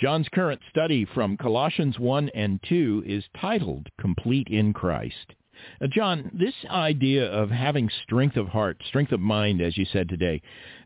John's 0.00 0.28
current 0.32 0.62
study 0.70 1.04
from 1.04 1.36
Colossians 1.36 1.98
1 1.98 2.30
and 2.30 2.58
2 2.66 3.04
is 3.06 3.24
titled 3.38 3.88
Complete 4.00 4.48
in 4.48 4.72
Christ. 4.72 5.34
Now, 5.80 5.86
John, 5.88 6.30
this 6.34 6.54
idea 6.68 7.30
of 7.30 7.50
having 7.50 7.90
strength 8.02 8.36
of 8.36 8.48
heart, 8.48 8.82
strength 8.88 9.12
of 9.12 9.20
mind, 9.20 9.60
as 9.60 9.76
you 9.76 9.84
said 9.84 10.08
today, 10.08 10.42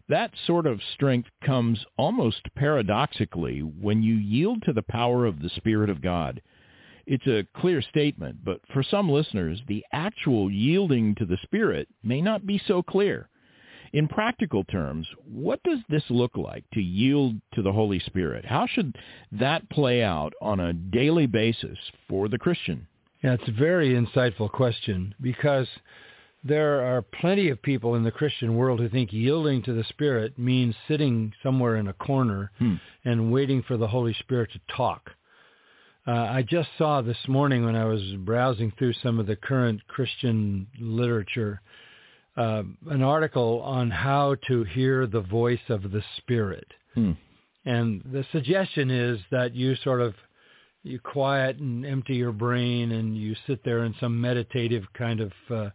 that 0.09 0.33
sort 0.47 0.67
of 0.67 0.81
strength 0.95 1.29
comes 1.45 1.85
almost 1.97 2.43
paradoxically 2.55 3.61
when 3.61 4.03
you 4.03 4.15
yield 4.15 4.63
to 4.63 4.73
the 4.73 4.83
power 4.83 5.25
of 5.25 5.41
the 5.41 5.51
Spirit 5.51 5.91
of 5.91 6.03
God. 6.03 6.43
It's 7.07 7.27
a 7.27 7.47
clear 7.59 7.83
statement, 7.83 8.45
but 8.45 8.61
for 8.73 8.83
some 8.83 9.11
listeners, 9.11 9.61
the 9.67 9.85
actual 9.93 10.51
yielding 10.51 11.15
to 11.17 11.27
the 11.27 11.39
Spirit 11.43 11.89
may 12.03 12.21
not 12.21 12.47
be 12.47 12.61
so 12.67 12.83
clear. 12.83 13.29
In 13.93 14.09
practical 14.09 14.65
terms, 14.65 15.07
what 15.25 15.63
does 15.63 15.79
this 15.89 16.03
look 16.11 16.37
like 16.37 16.65
to 16.73 16.81
yield 16.81 17.41
to 17.53 17.63
the 17.63 17.73
Holy 17.73 18.01
Spirit? 18.01 18.45
How 18.45 18.67
should 18.67 18.97
that 19.33 19.71
play 19.71 20.03
out 20.03 20.33
on 20.43 20.59
a 20.59 20.73
daily 20.73 21.27
basis 21.27 21.79
for 22.09 22.29
the 22.29 22.39
Christian? 22.39 22.89
Yeah, 23.25 23.33
it's 23.33 23.49
a 23.49 23.53
very 23.53 23.95
insightful 23.95 24.53
question 24.53 25.15
because 25.19 25.67
there 26.45 26.85
are 26.85 27.01
plenty 27.01 27.49
of 27.49 27.63
people 27.63 27.95
in 27.95 28.05
the 28.05 28.11
Christian 28.11 28.55
world 28.55 28.81
who 28.81 28.89
think 28.91 29.15
yielding 29.15 29.63
to 29.63 29.73
the 29.73 29.85
Spirit 29.85 30.39
means 30.39 30.75
sitting 30.87 31.33
somewhere 31.43 31.77
in 31.77 31.89
a 31.89 31.95
corner 31.95 32.51
Hmm. 32.59 32.75
and 33.07 33.33
waiting 33.33 33.63
for 33.63 33.79
the 33.79 33.89
Holy 33.89 34.13
Spirit 34.13 34.53
to 34.53 34.61
talk. 34.77 35.11
Uh, 36.07 36.11
I 36.11 36.43
just 36.43 36.69
saw 36.77 37.01
this 37.01 37.27
morning 37.27 37.65
when 37.65 37.77
I 37.77 37.87
was 37.87 38.03
browsing 38.19 38.73
through 38.73 38.93
some 39.03 39.19
of 39.19 39.27
the 39.27 39.37
current 39.37 39.81
Christian 39.89 40.67
literature 40.79 41.63
uh, 42.37 42.65
an 42.91 43.03
article 43.03 43.63
on 43.63 43.91
how 43.91 44.35
to 44.49 44.65
hear 44.65 45.07
the 45.07 45.21
voice 45.23 45.67
of 45.71 45.93
the 45.93 46.03
Spirit. 46.19 46.67
Hmm. 46.95 47.13
And 47.65 48.03
the 48.13 48.27
suggestion 48.33 48.91
is 48.91 49.19
that 49.31 49.55
you 49.55 49.77
sort 49.77 50.03
of 50.03 50.15
you 50.85 51.01
quiet 51.01 51.59
and 51.59 51.85
empty 51.85 52.15
your 52.15 52.33
brain 52.33 52.93
and 52.93 53.17
you 53.17 53.35
sit 53.47 53.65
there 53.65 53.85
in 53.85 53.95
some 53.99 54.21
meditative 54.21 54.85
kind 54.93 55.21
of 55.21 55.33
uh, 55.51 55.71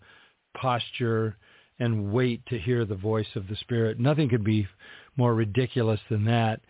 posture 0.56 1.36
and 1.80 2.13
wait 2.13 2.45
to 2.45 2.60
hear 2.60 2.86
the 2.86 2.95
voice 2.95 3.28
of 3.36 3.48
the 3.48 3.56
Spirit. 3.56 4.00
Nothing 4.00 4.30
could 4.30 4.43
be 4.43 4.67
more 5.17 5.34
ridiculous 5.34 6.00
than 6.10 6.26
that. 6.26 6.62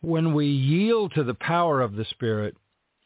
When 0.00 0.34
we 0.34 0.46
yield 0.46 1.12
to 1.14 1.24
the 1.24 1.34
power 1.34 1.82
of 1.82 1.94
the 1.94 2.06
Spirit, 2.06 2.56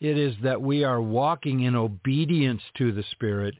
it 0.00 0.16
is 0.16 0.34
that 0.42 0.62
we 0.62 0.84
are 0.84 1.02
walking 1.02 1.60
in 1.60 1.74
obedience 1.74 2.62
to 2.78 2.92
the 2.92 3.04
Spirit 3.10 3.54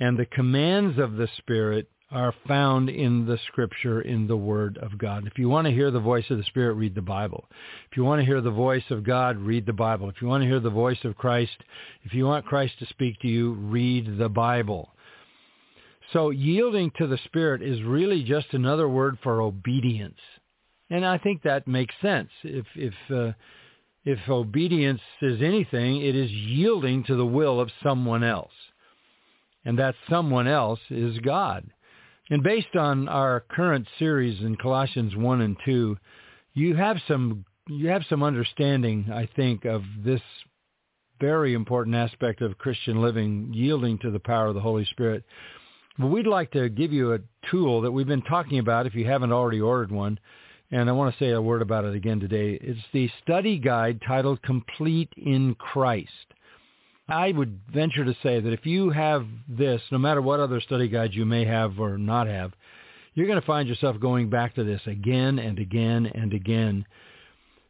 and 0.00 0.18
the 0.18 0.26
commands 0.26 0.98
of 0.98 1.14
the 1.14 1.28
Spirit 1.38 1.88
are 2.10 2.34
found 2.46 2.88
in 2.88 3.26
the 3.26 3.38
scripture 3.48 4.00
in 4.00 4.28
the 4.28 4.36
word 4.36 4.78
of 4.78 4.96
God. 4.96 5.26
If 5.26 5.38
you 5.38 5.48
want 5.48 5.66
to 5.66 5.72
hear 5.72 5.90
the 5.90 5.98
voice 5.98 6.24
of 6.30 6.38
the 6.38 6.44
Spirit, 6.44 6.74
read 6.74 6.94
the 6.94 7.02
Bible. 7.02 7.44
If 7.90 7.96
you 7.96 8.04
want 8.04 8.20
to 8.20 8.24
hear 8.26 8.40
the 8.40 8.50
voice 8.50 8.84
of 8.90 9.02
God, 9.02 9.38
read 9.38 9.66
the 9.66 9.72
Bible. 9.72 10.08
If 10.08 10.22
you 10.22 10.28
want 10.28 10.42
to 10.42 10.48
hear 10.48 10.60
the 10.60 10.70
voice 10.70 10.98
of 11.04 11.16
Christ, 11.16 11.56
if 12.04 12.14
you 12.14 12.24
want 12.24 12.46
Christ 12.46 12.78
to 12.78 12.86
speak 12.86 13.18
to 13.20 13.28
you, 13.28 13.54
read 13.54 14.18
the 14.18 14.28
Bible. 14.28 14.90
So 16.12 16.30
yielding 16.30 16.92
to 16.98 17.08
the 17.08 17.18
Spirit 17.24 17.60
is 17.60 17.82
really 17.82 18.22
just 18.22 18.46
another 18.52 18.88
word 18.88 19.18
for 19.22 19.42
obedience. 19.42 20.20
And 20.90 21.04
I 21.04 21.18
think 21.18 21.42
that 21.42 21.66
makes 21.66 21.94
sense. 22.00 22.30
If 22.44 22.66
if 22.76 22.94
uh, 23.10 23.32
if 24.04 24.20
obedience 24.28 25.00
is 25.20 25.42
anything, 25.42 26.00
it 26.02 26.14
is 26.14 26.30
yielding 26.30 27.02
to 27.04 27.16
the 27.16 27.26
will 27.26 27.60
of 27.60 27.70
someone 27.82 28.22
else. 28.22 28.52
And 29.64 29.76
that 29.80 29.96
someone 30.08 30.46
else 30.46 30.78
is 30.90 31.18
God. 31.18 31.68
And 32.30 32.42
based 32.42 32.74
on 32.74 33.08
our 33.08 33.40
current 33.40 33.86
series 33.98 34.42
in 34.42 34.56
Colossians 34.56 35.14
1 35.14 35.40
and 35.40 35.56
2, 35.64 35.96
you 36.54 36.74
have 36.74 36.96
some 37.06 37.44
you 37.68 37.88
have 37.88 38.02
some 38.08 38.22
understanding, 38.22 39.06
I 39.12 39.28
think, 39.34 39.64
of 39.64 39.82
this 40.04 40.20
very 41.20 41.54
important 41.54 41.96
aspect 41.96 42.40
of 42.40 42.58
Christian 42.58 43.02
living, 43.02 43.50
yielding 43.52 43.98
to 43.98 44.10
the 44.10 44.20
power 44.20 44.46
of 44.46 44.54
the 44.54 44.60
Holy 44.60 44.84
Spirit. 44.84 45.24
But 45.98 46.08
we'd 46.08 46.26
like 46.26 46.52
to 46.52 46.68
give 46.68 46.92
you 46.92 47.14
a 47.14 47.18
tool 47.50 47.80
that 47.80 47.90
we've 47.90 48.06
been 48.06 48.22
talking 48.22 48.60
about 48.60 48.86
if 48.86 48.94
you 48.94 49.04
haven't 49.06 49.32
already 49.32 49.60
ordered 49.60 49.90
one. 49.90 50.20
And 50.70 50.88
I 50.88 50.92
want 50.92 51.12
to 51.12 51.18
say 51.18 51.30
a 51.30 51.40
word 51.40 51.62
about 51.62 51.84
it 51.84 51.94
again 51.94 52.20
today. 52.20 52.58
It's 52.60 52.80
the 52.92 53.10
study 53.22 53.58
guide 53.58 54.00
titled 54.06 54.42
Complete 54.42 55.12
in 55.16 55.54
Christ. 55.56 56.10
I 57.08 57.32
would 57.32 57.60
venture 57.72 58.04
to 58.04 58.16
say 58.22 58.40
that 58.40 58.52
if 58.52 58.66
you 58.66 58.90
have 58.90 59.26
this, 59.48 59.80
no 59.92 59.98
matter 59.98 60.20
what 60.20 60.40
other 60.40 60.60
study 60.60 60.88
guides 60.88 61.14
you 61.14 61.24
may 61.24 61.44
have 61.44 61.78
or 61.78 61.98
not 61.98 62.26
have, 62.26 62.52
you're 63.14 63.26
going 63.26 63.40
to 63.40 63.46
find 63.46 63.68
yourself 63.68 63.98
going 64.00 64.28
back 64.28 64.54
to 64.56 64.64
this 64.64 64.80
again 64.86 65.38
and 65.38 65.58
again 65.58 66.06
and 66.06 66.32
again 66.34 66.84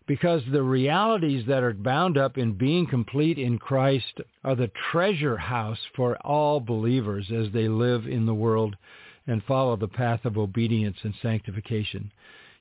because 0.07 0.42
the 0.51 0.62
realities 0.62 1.44
that 1.49 1.62
are 1.62 1.72
bound 1.72 2.16
up 2.16 2.38
in 2.38 2.53
being 2.53 2.87
complete 2.87 3.38
in 3.38 3.59
Christ 3.59 4.20
are 4.44 4.55
the 4.55 4.70
treasure 4.90 5.37
house 5.37 5.79
for 5.94 6.16
all 6.18 6.61
believers 6.61 7.27
as 7.35 7.53
they 7.53 7.68
live 7.68 8.07
in 8.07 8.27
the 8.27 8.35
world 8.35 8.77
and 9.27 9.42
follow 9.44 9.77
the 9.77 9.88
path 9.88 10.25
of 10.25 10.38
obedience 10.38 10.96
and 11.03 11.14
sanctification. 11.20 12.12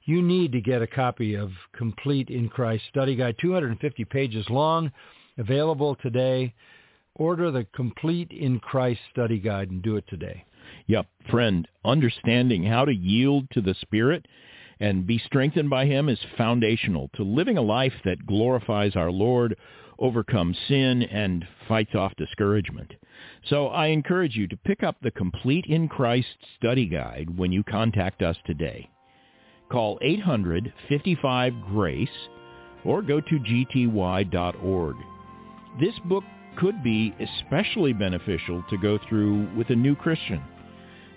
you 0.05 0.21
need 0.21 0.51
to 0.51 0.61
get 0.61 0.81
a 0.81 0.87
copy 0.87 1.35
of 1.35 1.51
Complete 1.73 2.29
in 2.29 2.49
Christ 2.49 2.83
Study 2.89 3.15
Guide, 3.15 3.35
250 3.39 4.05
pages 4.05 4.47
long, 4.49 4.91
available 5.37 5.95
today. 5.95 6.53
Order 7.15 7.51
the 7.51 7.65
Complete 7.75 8.31
in 8.31 8.59
Christ 8.59 8.99
Study 9.11 9.39
Guide 9.39 9.71
and 9.71 9.81
do 9.81 9.95
it 9.95 10.05
today. 10.07 10.45
Yep, 10.87 11.07
friend, 11.29 11.67
understanding 11.83 12.63
how 12.63 12.85
to 12.85 12.93
yield 12.93 13.49
to 13.51 13.61
the 13.61 13.75
Spirit 13.81 14.25
and 14.79 15.05
be 15.07 15.17
strengthened 15.19 15.69
by 15.69 15.85
Him 15.85 16.09
is 16.09 16.19
foundational 16.37 17.09
to 17.15 17.23
living 17.23 17.57
a 17.57 17.61
life 17.61 17.93
that 18.03 18.25
glorifies 18.25 18.95
our 18.95 19.11
Lord, 19.11 19.55
overcomes 19.99 20.57
sin, 20.67 21.03
and 21.03 21.45
fights 21.67 21.93
off 21.95 22.15
discouragement. 22.17 22.93
So 23.49 23.67
I 23.67 23.87
encourage 23.87 24.35
you 24.35 24.47
to 24.47 24.57
pick 24.57 24.83
up 24.83 24.97
the 25.01 25.11
Complete 25.11 25.65
in 25.67 25.87
Christ 25.87 26.27
Study 26.57 26.87
Guide 26.87 27.37
when 27.37 27.53
you 27.53 27.63
contact 27.63 28.21
us 28.21 28.35
today. 28.45 28.89
Call 29.71 29.97
800-55-GRACE 29.99 32.09
or 32.83 33.01
go 33.01 33.21
to 33.21 33.39
gty.org. 33.39 34.95
This 35.79 35.97
book 36.05 36.23
could 36.57 36.83
be 36.83 37.13
especially 37.19 37.91
beneficial 37.91 38.63
to 38.69 38.77
go 38.77 38.97
through 39.09 39.53
with 39.57 39.69
a 39.69 39.75
new 39.75 39.95
Christian. 39.95 40.41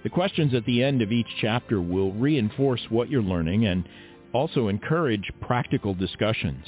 The 0.02 0.10
questions 0.10 0.52
at 0.52 0.64
the 0.64 0.82
end 0.82 1.00
of 1.00 1.12
each 1.12 1.28
chapter 1.40 1.80
will 1.80 2.12
reinforce 2.12 2.80
what 2.88 3.08
you're 3.08 3.22
learning 3.22 3.66
and 3.66 3.88
also 4.32 4.68
encourage 4.68 5.30
practical 5.40 5.94
discussions. 5.94 6.64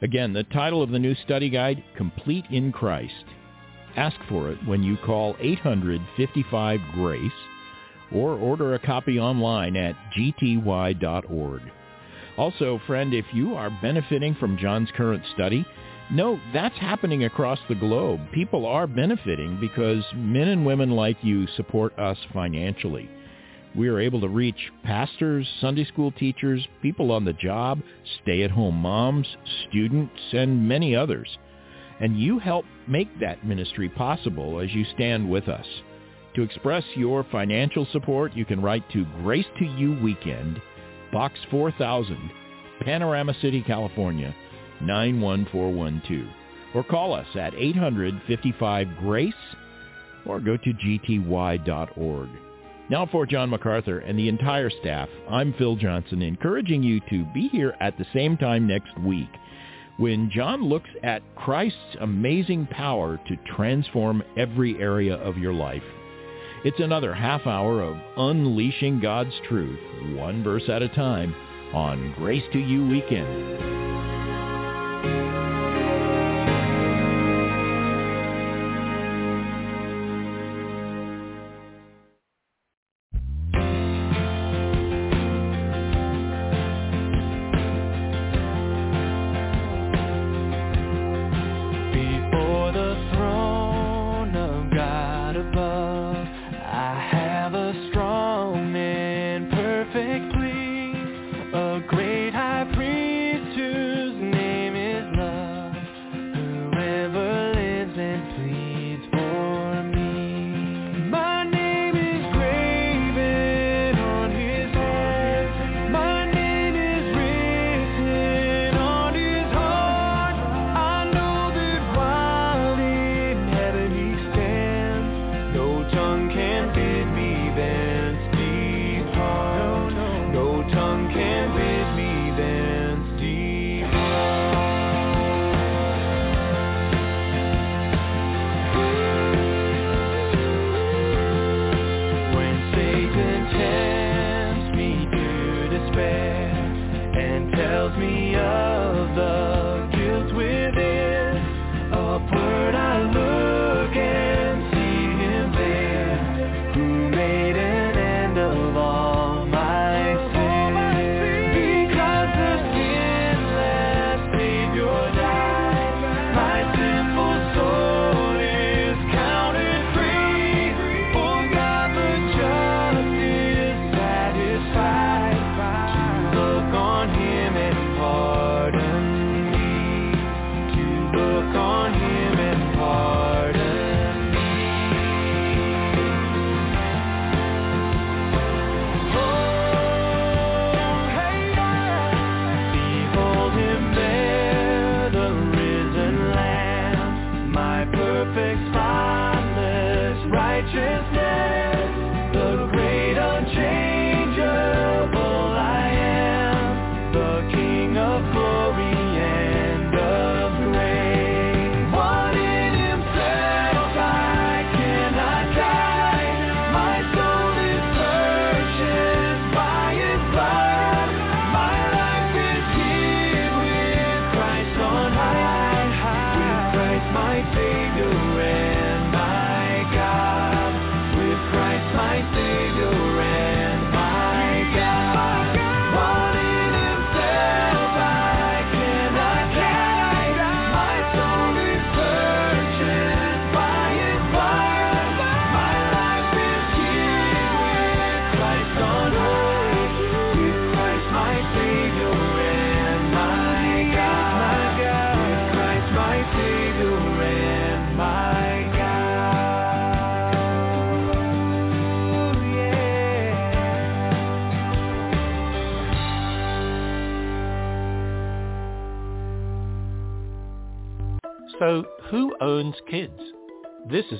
Again, 0.00 0.32
the 0.32 0.44
title 0.44 0.80
of 0.80 0.90
the 0.90 0.98
new 0.98 1.16
study 1.24 1.50
guide, 1.50 1.82
Complete 1.96 2.44
in 2.50 2.70
Christ. 2.70 3.24
Ask 3.96 4.16
for 4.28 4.50
it 4.52 4.58
when 4.64 4.84
you 4.84 4.96
call 5.04 5.34
855-GRACE 5.34 7.32
or 8.12 8.34
order 8.34 8.74
a 8.74 8.78
copy 8.78 9.18
online 9.18 9.76
at 9.76 9.96
gty.org. 10.16 11.62
Also, 12.36 12.80
friend, 12.86 13.12
if 13.12 13.26
you 13.32 13.56
are 13.56 13.76
benefiting 13.82 14.36
from 14.36 14.56
John's 14.56 14.90
current 14.96 15.24
study, 15.34 15.66
no, 16.10 16.40
that's 16.52 16.76
happening 16.78 17.24
across 17.24 17.58
the 17.68 17.74
globe. 17.74 18.20
People 18.32 18.66
are 18.66 18.86
benefiting 18.86 19.58
because 19.60 20.02
men 20.14 20.48
and 20.48 20.64
women 20.64 20.90
like 20.90 21.16
you 21.22 21.46
support 21.56 21.98
us 21.98 22.16
financially. 22.32 23.10
We 23.76 23.88
are 23.88 24.00
able 24.00 24.20
to 24.22 24.28
reach 24.28 24.72
pastors, 24.82 25.46
Sunday 25.60 25.84
school 25.84 26.10
teachers, 26.12 26.66
people 26.80 27.12
on 27.12 27.24
the 27.24 27.34
job, 27.34 27.80
stay-at-home 28.22 28.74
moms, 28.74 29.26
students, 29.68 30.20
and 30.32 30.66
many 30.66 30.96
others. 30.96 31.28
And 32.00 32.18
you 32.18 32.38
help 32.38 32.64
make 32.86 33.20
that 33.20 33.44
ministry 33.44 33.88
possible 33.88 34.60
as 34.60 34.72
you 34.72 34.84
stand 34.94 35.28
with 35.28 35.48
us. 35.48 35.66
To 36.36 36.42
express 36.42 36.84
your 36.94 37.24
financial 37.30 37.86
support, 37.92 38.34
you 38.34 38.44
can 38.44 38.62
write 38.62 38.88
to 38.92 39.04
Grace 39.22 39.46
to 39.58 39.64
You 39.64 39.98
Weekend, 40.02 40.62
Box 41.12 41.38
4000, 41.50 42.30
Panorama 42.80 43.34
City, 43.42 43.62
California, 43.62 44.34
91412. 44.80 46.26
Or 46.74 46.84
call 46.84 47.14
us 47.14 47.26
at 47.34 47.54
800-55-GRACE 47.54 49.34
or 50.26 50.40
go 50.40 50.56
to 50.56 50.72
gty.org. 50.72 52.28
Now 52.90 53.06
for 53.06 53.26
John 53.26 53.50
MacArthur 53.50 53.98
and 53.98 54.18
the 54.18 54.28
entire 54.28 54.70
staff, 54.70 55.08
I'm 55.28 55.52
Phil 55.54 55.76
Johnson 55.76 56.22
encouraging 56.22 56.82
you 56.82 57.00
to 57.10 57.24
be 57.34 57.48
here 57.48 57.74
at 57.80 57.98
the 57.98 58.06
same 58.14 58.36
time 58.36 58.66
next 58.66 58.98
week 59.00 59.28
when 59.98 60.30
John 60.30 60.62
looks 60.62 60.88
at 61.02 61.22
Christ's 61.34 61.96
amazing 62.00 62.66
power 62.70 63.18
to 63.26 63.54
transform 63.56 64.22
every 64.36 64.80
area 64.80 65.16
of 65.16 65.36
your 65.36 65.52
life. 65.52 65.82
It's 66.64 66.80
another 66.80 67.12
half 67.12 67.46
hour 67.46 67.82
of 67.82 67.96
unleashing 68.16 69.00
God's 69.00 69.34
truth, 69.48 69.78
one 70.16 70.42
verse 70.42 70.68
at 70.68 70.82
a 70.82 70.88
time, 70.88 71.34
on 71.74 72.14
Grace 72.16 72.44
to 72.52 72.58
You 72.58 72.88
Weekend. 72.88 74.17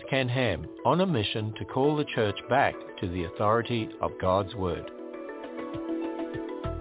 This 0.09 0.14
is 0.14 0.21
Ken 0.21 0.29
Ham 0.29 0.66
on 0.87 1.01
a 1.01 1.07
mission 1.07 1.53
to 1.59 1.64
call 1.64 1.97
the 1.97 2.05
church 2.05 2.38
back 2.49 2.75
to 3.01 3.09
the 3.09 3.25
authority 3.25 3.88
of 4.01 4.11
God's 4.21 4.55
Word. 4.55 4.90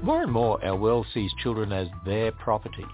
More 0.01 0.23
and 0.23 0.31
more 0.31 0.63
our 0.63 0.75
world 0.77 1.05
sees 1.13 1.31
children 1.43 1.73
as 1.73 1.87
their 2.05 2.31
property. 2.31 2.85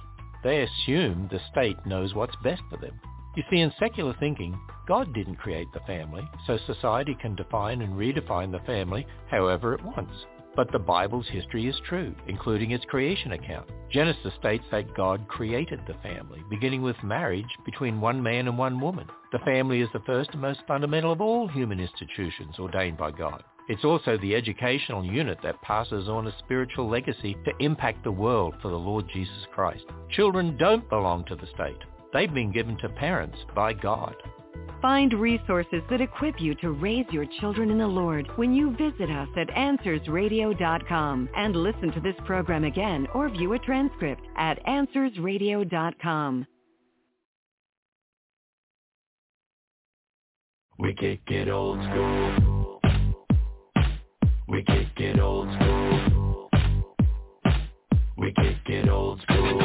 They 0.43 0.63
assume 0.63 1.29
the 1.31 1.39
state 1.51 1.77
knows 1.85 2.15
what's 2.15 2.35
best 2.43 2.61
for 2.69 2.77
them. 2.77 2.99
You 3.35 3.43
see, 3.51 3.59
in 3.59 3.71
secular 3.79 4.15
thinking, 4.19 4.59
God 4.87 5.13
didn't 5.13 5.35
create 5.37 5.67
the 5.73 5.81
family, 5.81 6.27
so 6.47 6.57
society 6.65 7.15
can 7.21 7.35
define 7.35 7.81
and 7.81 7.93
redefine 7.93 8.51
the 8.51 8.65
family 8.65 9.05
however 9.29 9.73
it 9.75 9.83
wants. 9.83 10.13
But 10.55 10.71
the 10.71 10.79
Bible's 10.79 11.27
history 11.27 11.67
is 11.67 11.75
true, 11.87 12.13
including 12.27 12.71
its 12.71 12.85
creation 12.85 13.31
account. 13.31 13.69
Genesis 13.91 14.33
states 14.39 14.63
that 14.71 14.93
God 14.95 15.27
created 15.27 15.79
the 15.87 15.95
family, 16.03 16.41
beginning 16.49 16.81
with 16.81 17.01
marriage 17.03 17.45
between 17.65 17.99
one 17.99 18.21
man 18.21 18.47
and 18.47 18.57
one 18.57 18.79
woman. 18.79 19.07
The 19.31 19.39
family 19.39 19.81
is 19.81 19.89
the 19.93 20.03
first 20.05 20.29
and 20.33 20.41
most 20.41 20.61
fundamental 20.67 21.11
of 21.11 21.21
all 21.21 21.47
human 21.47 21.79
institutions 21.79 22.59
ordained 22.59 22.97
by 22.97 23.11
God. 23.11 23.43
It's 23.69 23.85
also 23.85 24.17
the 24.17 24.35
educational 24.35 25.05
unit 25.05 25.39
that 25.41 25.61
passes 25.61 26.09
on 26.09 26.27
a 26.27 26.37
spiritual 26.39 26.89
legacy 26.89 27.35
to 27.45 27.65
impact 27.65 28.03
the 28.03 28.11
world 28.11 28.55
for 28.61 28.69
the 28.69 28.75
Lord 28.75 29.05
Jesus 29.13 29.47
Christ. 29.53 29.85
Children 30.11 30.57
don't 30.57 30.87
belong 30.89 31.23
to 31.25 31.35
the 31.35 31.47
state. 31.47 31.79
They've 32.11 32.33
been 32.33 32.51
given 32.51 32.77
to 32.77 32.89
parents 32.89 33.37
by 33.55 33.73
God. 33.73 34.15
Find 34.81 35.13
resources 35.13 35.81
that 35.89 36.01
equip 36.01 36.41
you 36.41 36.55
to 36.55 36.71
raise 36.71 37.05
your 37.09 37.25
children 37.39 37.71
in 37.71 37.77
the 37.77 37.87
Lord 37.87 38.27
when 38.35 38.53
you 38.53 38.71
visit 38.71 39.09
us 39.09 39.29
at 39.37 39.47
AnswersRadio.com 39.47 41.29
and 41.35 41.55
listen 41.55 41.91
to 41.93 42.01
this 42.01 42.15
program 42.25 42.65
again 42.65 43.07
or 43.13 43.29
view 43.29 43.53
a 43.53 43.59
transcript 43.59 44.21
at 44.37 44.61
AnswersRadio.com. 44.65 46.47
We 50.79 50.93
kick 50.95 51.21
it 51.27 51.47
old 51.47 51.79
school. 51.83 52.81
We 54.49 54.63
kick 54.63 54.87
it 54.97 55.19
old 55.19 55.47
school. 55.55 56.49
We 58.17 58.33
kick 58.33 58.57
it 58.67 58.89
old 58.89 59.21
school. 59.21 59.59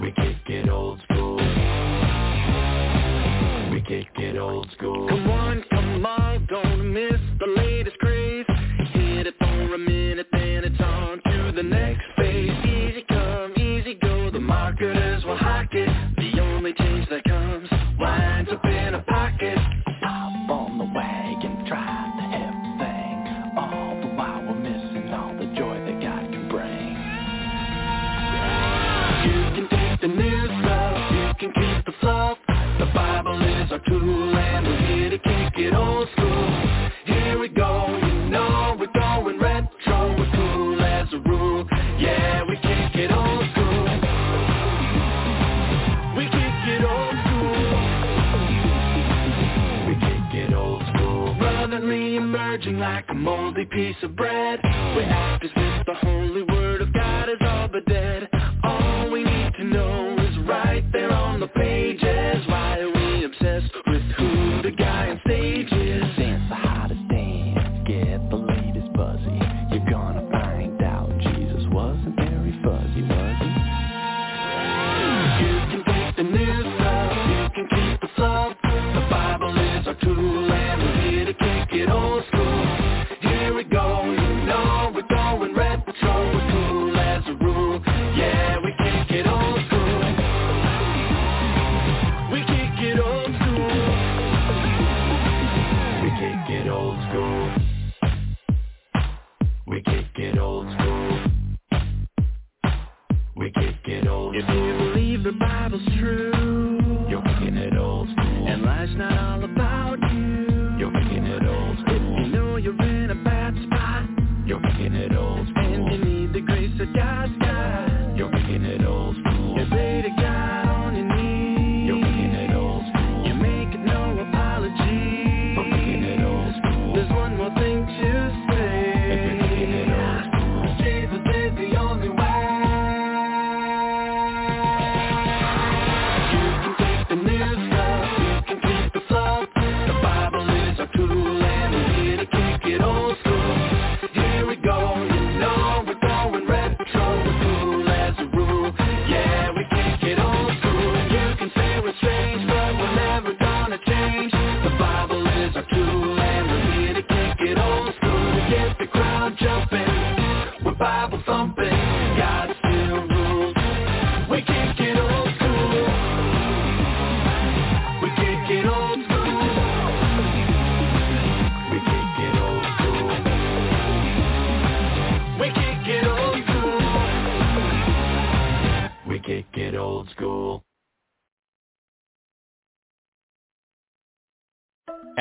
We 0.00 0.12
kick 0.12 0.48
it 0.48 0.68
old 0.68 1.00
school. 1.00 1.13
Kick 3.94 4.08
it 4.16 4.36
old 4.36 4.68
school. 4.76 5.06
Come 5.08 5.30
on, 5.30 5.64
come 5.70 6.04
on, 6.04 6.46
don't 6.50 6.83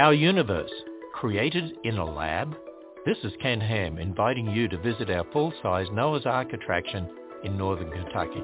Our 0.03 0.13
universe, 0.13 0.69
created 1.13 1.77
in 1.85 1.97
a 1.97 2.03
lab? 2.03 2.53
This 3.05 3.15
is 3.23 3.31
Ken 3.41 3.61
Ham 3.61 3.97
inviting 3.97 4.51
you 4.51 4.67
to 4.67 4.77
visit 4.79 5.09
our 5.09 5.23
full-size 5.31 5.87
Noah's 5.93 6.25
Ark 6.25 6.51
attraction 6.51 7.09
in 7.45 7.57
northern 7.57 7.89
Kentucky. 7.89 8.43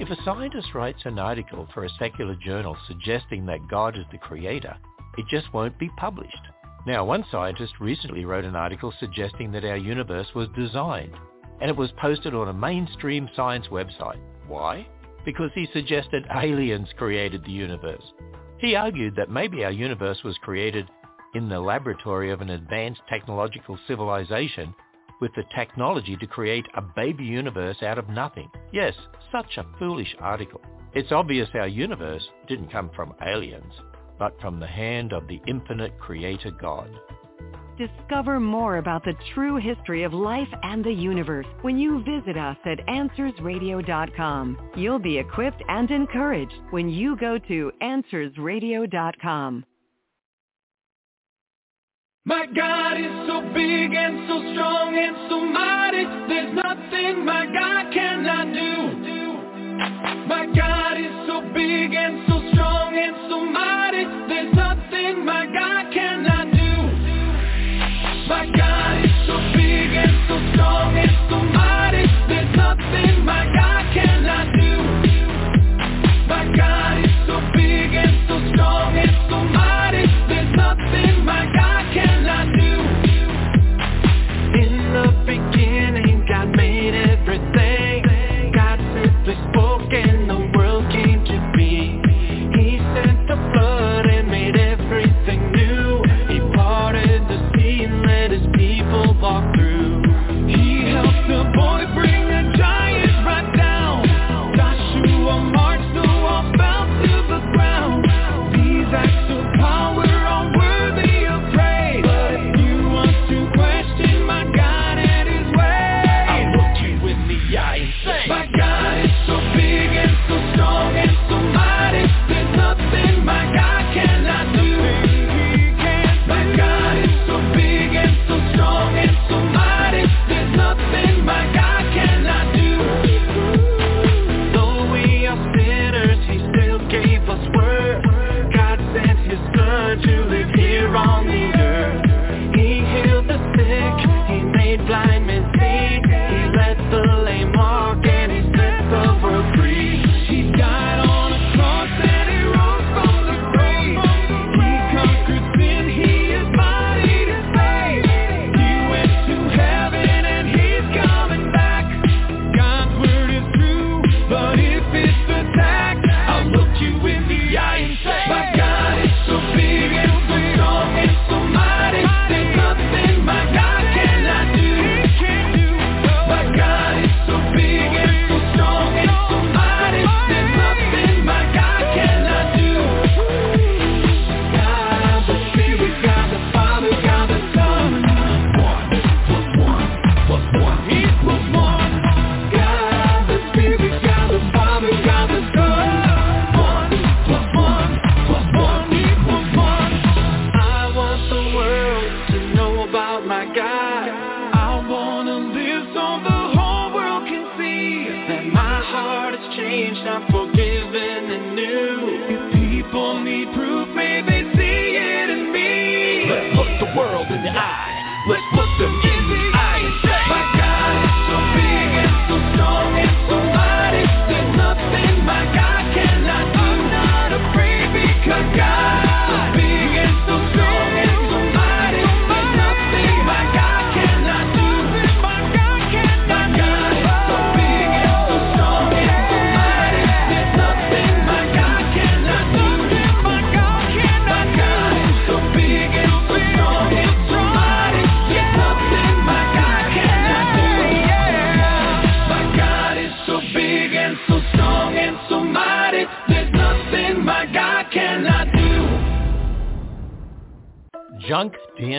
If 0.00 0.10
a 0.10 0.20
scientist 0.24 0.74
writes 0.74 0.98
an 1.04 1.20
article 1.20 1.68
for 1.72 1.84
a 1.84 1.96
secular 2.00 2.34
journal 2.44 2.76
suggesting 2.88 3.46
that 3.46 3.68
God 3.70 3.96
is 3.96 4.04
the 4.10 4.18
creator, 4.18 4.76
it 5.16 5.24
just 5.30 5.54
won't 5.54 5.78
be 5.78 5.88
published. 5.96 6.42
Now, 6.84 7.04
one 7.04 7.24
scientist 7.30 7.74
recently 7.78 8.24
wrote 8.24 8.44
an 8.44 8.56
article 8.56 8.92
suggesting 8.98 9.52
that 9.52 9.64
our 9.64 9.76
universe 9.76 10.34
was 10.34 10.48
designed, 10.56 11.14
and 11.60 11.70
it 11.70 11.76
was 11.76 11.92
posted 11.92 12.34
on 12.34 12.48
a 12.48 12.52
mainstream 12.52 13.30
science 13.36 13.66
website. 13.68 14.18
Why? 14.48 14.84
Because 15.24 15.52
he 15.54 15.68
suggested 15.72 16.26
aliens 16.34 16.88
created 16.96 17.44
the 17.44 17.52
universe. 17.52 18.02
He 18.60 18.76
argued 18.76 19.16
that 19.16 19.30
maybe 19.30 19.64
our 19.64 19.70
universe 19.70 20.22
was 20.22 20.36
created 20.38 20.86
in 21.34 21.48
the 21.48 21.58
laboratory 21.60 22.30
of 22.30 22.42
an 22.42 22.50
advanced 22.50 23.00
technological 23.08 23.78
civilization 23.88 24.74
with 25.20 25.32
the 25.34 25.44
technology 25.54 26.16
to 26.16 26.26
create 26.26 26.66
a 26.74 26.82
baby 26.82 27.24
universe 27.24 27.82
out 27.82 27.98
of 27.98 28.08
nothing. 28.10 28.50
Yes, 28.72 28.94
such 29.32 29.56
a 29.56 29.66
foolish 29.78 30.14
article. 30.18 30.60
It's 30.92 31.12
obvious 31.12 31.48
our 31.54 31.68
universe 31.68 32.26
didn't 32.48 32.70
come 32.72 32.90
from 32.94 33.14
aliens, 33.26 33.72
but 34.18 34.38
from 34.42 34.60
the 34.60 34.66
hand 34.66 35.14
of 35.14 35.26
the 35.26 35.40
infinite 35.46 35.98
creator 35.98 36.50
God. 36.50 36.90
Discover 37.80 38.40
more 38.40 38.76
about 38.76 39.04
the 39.04 39.14
true 39.32 39.56
history 39.56 40.02
of 40.02 40.12
life 40.12 40.48
and 40.62 40.84
the 40.84 40.92
universe 40.92 41.46
when 41.62 41.78
you 41.78 42.04
visit 42.04 42.36
us 42.36 42.58
at 42.66 42.86
AnswersRadio.com. 42.86 44.70
You'll 44.76 44.98
be 44.98 45.16
equipped 45.16 45.62
and 45.66 45.90
encouraged 45.90 46.52
when 46.72 46.90
you 46.90 47.16
go 47.16 47.38
to 47.38 47.72
AnswersRadio.com. 47.80 49.64
My 52.26 52.44
God 52.54 53.00
is 53.00 53.26
so 53.26 53.40
big 53.54 53.94
and 53.94 54.28
so 54.28 54.52
strong 54.52 54.98
and 54.98 55.16
so 55.30 55.40
mighty. 55.40 56.04
There's 56.28 56.54
nothing 56.54 57.24
my 57.24 57.46
God 57.46 57.94
cannot 57.94 58.52
do. 58.52 58.92
My 60.28 60.44
God 60.54 60.98
is 61.00 61.26
so 61.26 61.40
big 61.54 61.94
and 61.94 62.28
so 62.28 62.29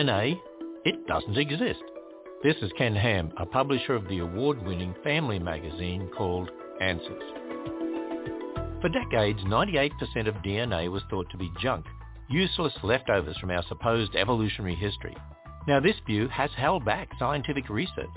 DNA? 0.02 0.36
It 0.84 1.06
doesn't 1.06 1.38
exist. 1.38 1.82
This 2.42 2.56
is 2.60 2.72
Ken 2.76 2.92
Ham, 2.92 3.32
a 3.36 3.46
publisher 3.46 3.94
of 3.94 4.08
the 4.08 4.18
award-winning 4.18 4.96
family 5.04 5.38
magazine 5.38 6.10
called 6.18 6.50
Answers. 6.80 7.22
For 8.80 8.88
decades, 8.88 9.38
98% 9.44 9.92
of 10.26 10.34
DNA 10.42 10.90
was 10.90 11.04
thought 11.08 11.30
to 11.30 11.36
be 11.36 11.52
junk, 11.60 11.86
useless 12.28 12.72
leftovers 12.82 13.38
from 13.38 13.52
our 13.52 13.62
supposed 13.68 14.16
evolutionary 14.16 14.74
history. 14.74 15.16
Now 15.68 15.78
this 15.78 15.94
view 16.04 16.26
has 16.28 16.50
held 16.56 16.84
back 16.84 17.08
scientific 17.20 17.68
research. 17.68 18.08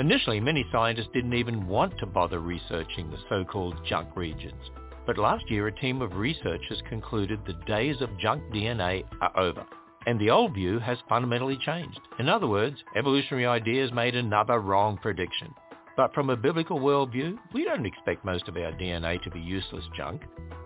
Initially, 0.00 0.40
many 0.40 0.66
scientists 0.72 1.10
didn't 1.14 1.34
even 1.34 1.68
want 1.68 1.96
to 1.98 2.06
bother 2.06 2.40
researching 2.40 3.10
the 3.10 3.18
so-called 3.28 3.76
junk 3.86 4.08
regions. 4.16 4.70
But 5.06 5.18
last 5.18 5.48
year, 5.48 5.68
a 5.68 5.80
team 5.80 6.02
of 6.02 6.16
researchers 6.16 6.82
concluded 6.88 7.38
the 7.46 7.60
days 7.64 8.00
of 8.00 8.18
junk 8.18 8.42
DNA 8.52 9.04
are 9.20 9.38
over. 9.38 9.64
And 10.08 10.18
the 10.18 10.30
old 10.30 10.54
view 10.54 10.78
has 10.78 10.96
fundamentally 11.06 11.58
changed. 11.66 12.00
In 12.18 12.30
other 12.30 12.46
words, 12.46 12.82
evolutionary 12.96 13.44
ideas 13.44 13.92
made 13.92 14.16
another 14.16 14.58
wrong 14.58 14.96
prediction. 14.96 15.52
But 15.98 16.14
from 16.14 16.30
a 16.30 16.36
biblical 16.36 16.80
worldview, 16.80 17.36
we 17.52 17.64
don't 17.64 17.84
expect 17.84 18.24
most 18.24 18.48
of 18.48 18.56
our 18.56 18.72
DNA 18.72 19.22
to 19.22 19.30
be 19.30 19.38
useless 19.38 19.84
junk. 19.94 20.22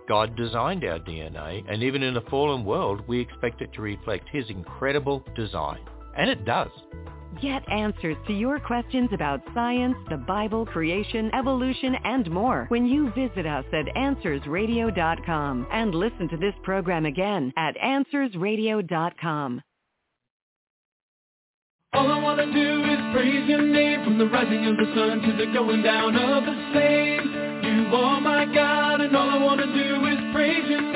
God 0.07 0.37
designed 0.37 0.85
our 0.85 0.97
DNA, 0.97 1.69
and 1.69 1.83
even 1.83 2.03
in 2.03 2.15
a 2.15 2.29
fallen 2.29 2.63
world, 2.63 3.01
we 3.05 3.19
expect 3.19 3.61
it 3.61 3.73
to 3.73 3.81
reflect 3.81 4.29
his 4.31 4.49
incredible 4.49 5.21
design. 5.35 5.81
And 6.17 6.29
it 6.29 6.45
does. 6.45 6.71
Get 7.41 7.67
answers 7.71 8.17
to 8.27 8.33
your 8.33 8.59
questions 8.59 9.09
about 9.13 9.41
science, 9.53 9.95
the 10.09 10.17
Bible, 10.17 10.65
creation, 10.65 11.31
evolution, 11.33 11.95
and 12.03 12.29
more 12.29 12.65
when 12.69 12.85
you 12.85 13.11
visit 13.13 13.45
us 13.45 13.65
at 13.73 13.85
AnswersRadio.com 13.95 15.67
and 15.71 15.95
listen 15.95 16.29
to 16.29 16.37
this 16.37 16.53
program 16.63 17.05
again 17.05 17.51
at 17.57 17.75
AnswersRadio.com. 17.77 19.61
All 21.93 22.11
I 22.11 22.19
want 22.19 22.39
to 22.39 22.51
do 22.51 22.83
is 22.91 22.99
praise 23.13 23.47
your 23.47 23.61
name 23.61 24.03
from 24.03 24.17
the 24.17 24.25
rising 24.25 24.65
of 24.65 24.77
the 24.77 24.85
sun 24.95 25.21
to 25.21 25.37
the 25.37 25.51
going 25.53 25.83
down 25.83 26.15
of 26.15 26.43
the 26.43 26.73
same. 26.73 27.53
You 27.63 27.95
are 27.95 28.19
my 28.19 28.45
God 28.45 29.01
and 29.01 29.15
all 29.15 29.29
I 29.29 29.37
want 29.37 29.59
to 29.59 29.67
do 29.67 30.05
is 30.07 30.33
praise 30.33 30.67
your 30.69 30.81
name. 30.81 30.92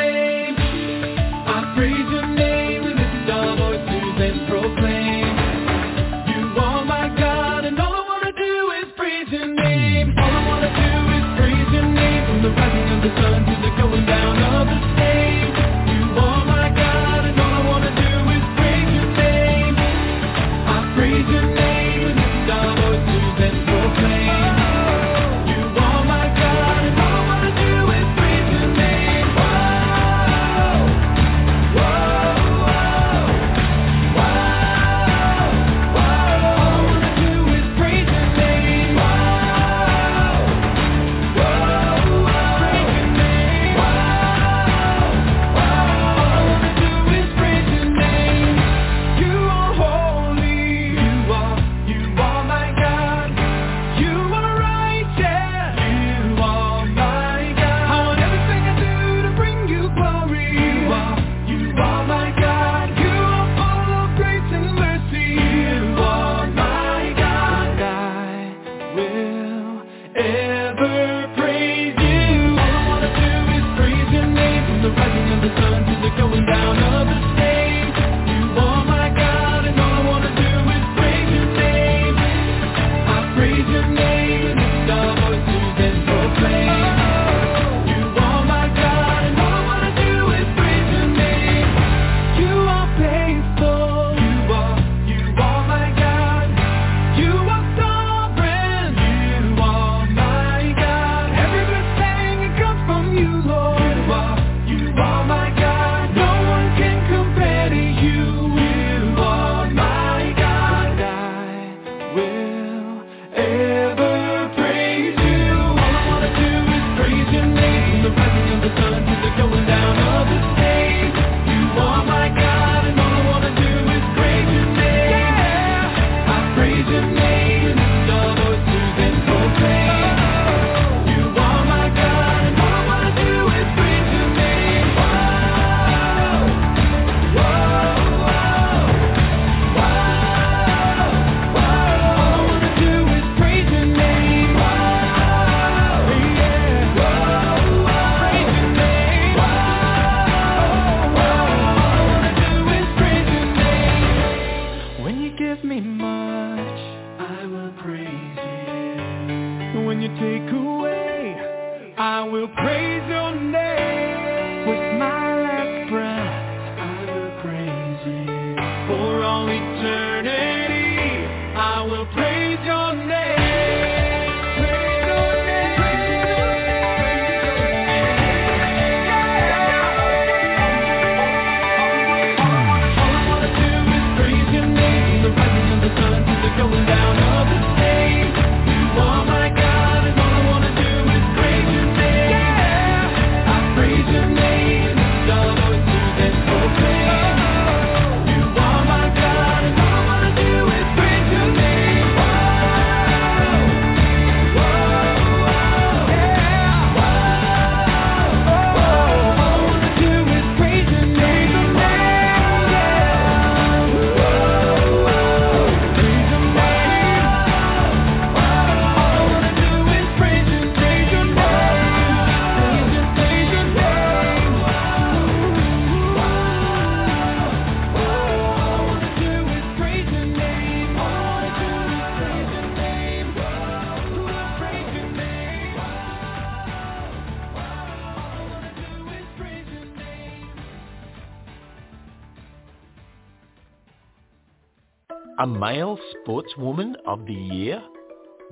male 245.47 245.97
sportswoman 246.13 246.93
of 247.05 247.25
the 247.25 247.33
year? 247.33 247.81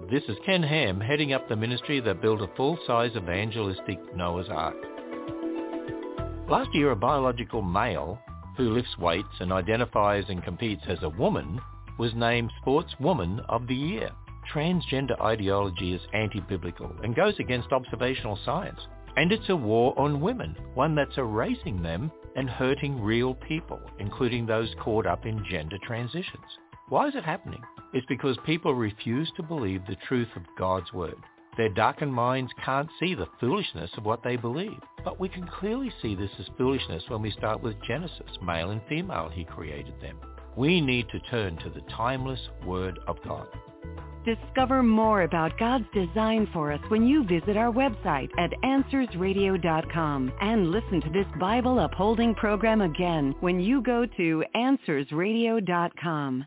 This 0.10 0.24
is 0.30 0.38
Ken 0.46 0.64
Ham 0.64 1.02
heading 1.02 1.34
up 1.34 1.48
the 1.48 1.56
ministry 1.56 2.00
that 2.00 2.22
built 2.22 2.41
a 2.41 2.50
full-size 2.56 3.12
evangelistic 3.18 4.00
Noah's 4.16 4.48
Ark. 4.50 4.76
Last 6.48 6.70
year, 6.74 6.91
a 6.91 6.96
biological 6.96 7.62
male 7.62 8.18
who 8.56 8.70
lifts 8.70 8.98
weights 8.98 9.28
and 9.41 9.52
identifies 9.52 10.24
and 10.30 10.43
competes 10.43 10.84
as 10.88 11.00
a 11.02 11.10
woman 11.10 11.60
was 12.00 12.14
named 12.16 12.52
Sportswoman 12.66 13.43
of 13.50 13.68
the 13.68 13.76
Year. 13.76 14.10
Transgender 14.54 15.20
ideology 15.22 15.93
is 15.93 16.02
anti-biblical 16.14 16.96
and 17.04 17.16
goes 17.16 17.36
against 17.39 17.74
observational 17.74 18.39
science. 18.46 18.80
And 19.18 19.32
it's 19.32 19.50
a 19.50 19.56
war 19.56 19.93
on 19.98 20.22
women, 20.22 20.56
one 20.74 20.96
that's 20.96 21.18
erasing 21.18 21.82
them 21.82 22.12
and 22.36 22.50
hurting 22.50 23.02
real 23.02 23.34
people, 23.34 23.82
including 24.00 24.46
those 24.46 24.74
caught 24.82 25.06
up 25.06 25.26
in 25.26 25.43
gender 25.50 25.78
transitions. 25.86 26.43
Why 26.88 27.08
is 27.08 27.16
it 27.16 27.24
happening? 27.24 27.64
It's 27.94 28.06
because 28.06 28.38
people 28.46 28.76
refuse 28.76 29.32
to 29.36 29.44
believe 29.44 29.82
the 29.88 29.96
truth 30.08 30.28
of 30.36 30.44
God's 30.56 30.94
word. 30.94 31.18
Their 31.58 31.70
darkened 31.70 32.14
minds 32.14 32.52
can't 32.64 32.90
see 33.00 33.16
the 33.16 33.26
foolishness 33.40 33.90
of 33.98 34.06
what 34.06 34.22
they 34.24 34.36
believe. 34.36 34.80
But 35.04 35.20
we 35.20 35.28
can 35.28 35.48
clearly 35.48 35.92
see 36.02 36.14
this 36.14 36.30
as 36.38 36.46
foolishness 36.60 37.04
when 37.08 37.24
we 37.24 37.32
start 37.32 37.64
with 37.64 37.82
Genesis, 37.88 38.38
male 38.44 38.70
and 38.70 38.82
female, 38.88 39.30
he 39.34 39.46
created 39.46 40.00
them. 40.00 40.20
We 40.56 40.80
need 40.80 41.10
to 41.10 41.20
turn 41.32 41.58
to 41.58 41.72
the 41.72 41.82
timeless 41.98 42.40
Word 42.64 43.00
of 43.08 43.18
God. 43.24 43.48
Discover 44.24 44.84
more 44.84 45.24
about 45.24 45.58
God's 45.58 45.86
design 45.92 46.48
for 46.54 46.72
us 46.72 46.82
when 46.90 47.08
you 47.08 47.24
visit 47.24 47.58
our 47.58 47.72
website 47.72 48.30
at 48.38 48.52
AnswersRadio.com 48.64 50.34
and 50.40 50.70
listen 50.72 51.02
to 51.02 51.10
this 51.10 51.28
Bible 51.40 51.80
upholding 51.80 52.36
program 52.36 52.82
again 52.82 53.34
when 53.40 53.60
you 53.60 53.82
go 53.82 54.06
to 54.06 54.44
AnswersRadio.com. 54.56 56.46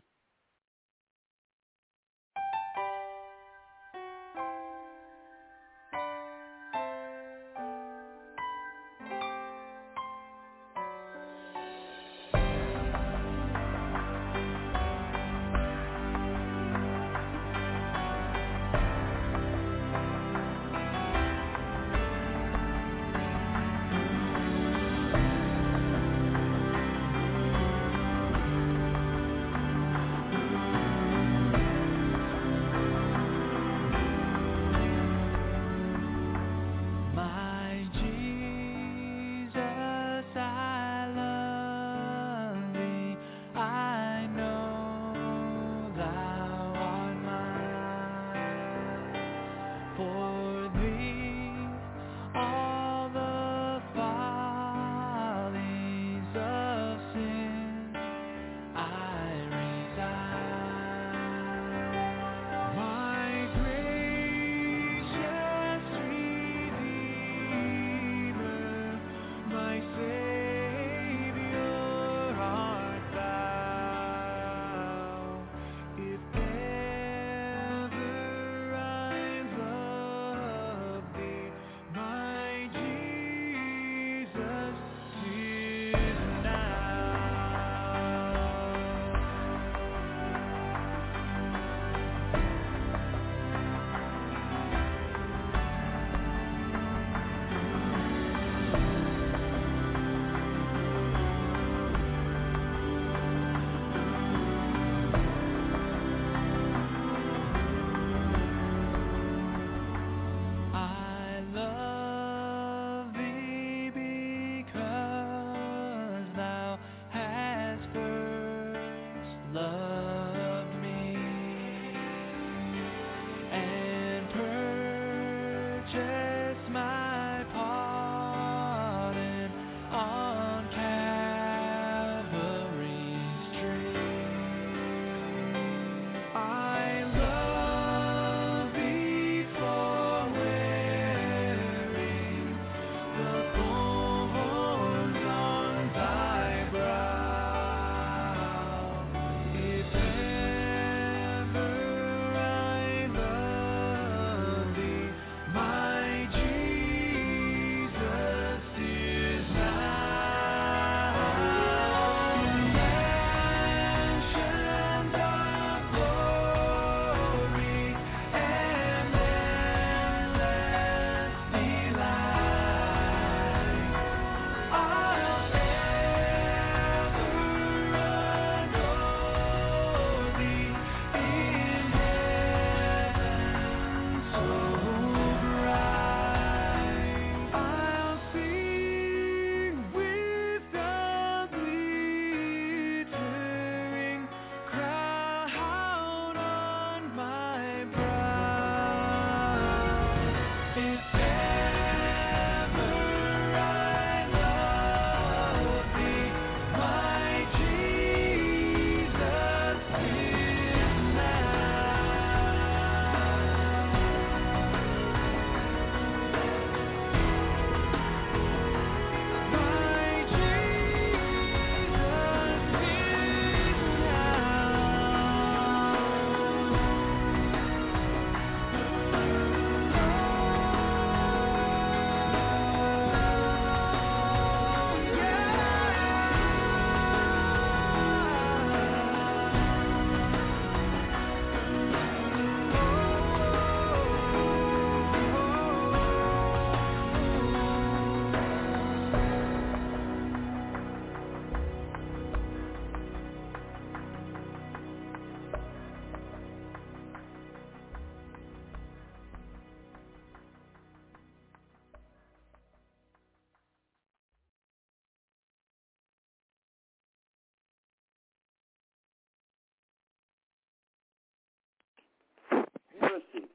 mercy 273.09 273.47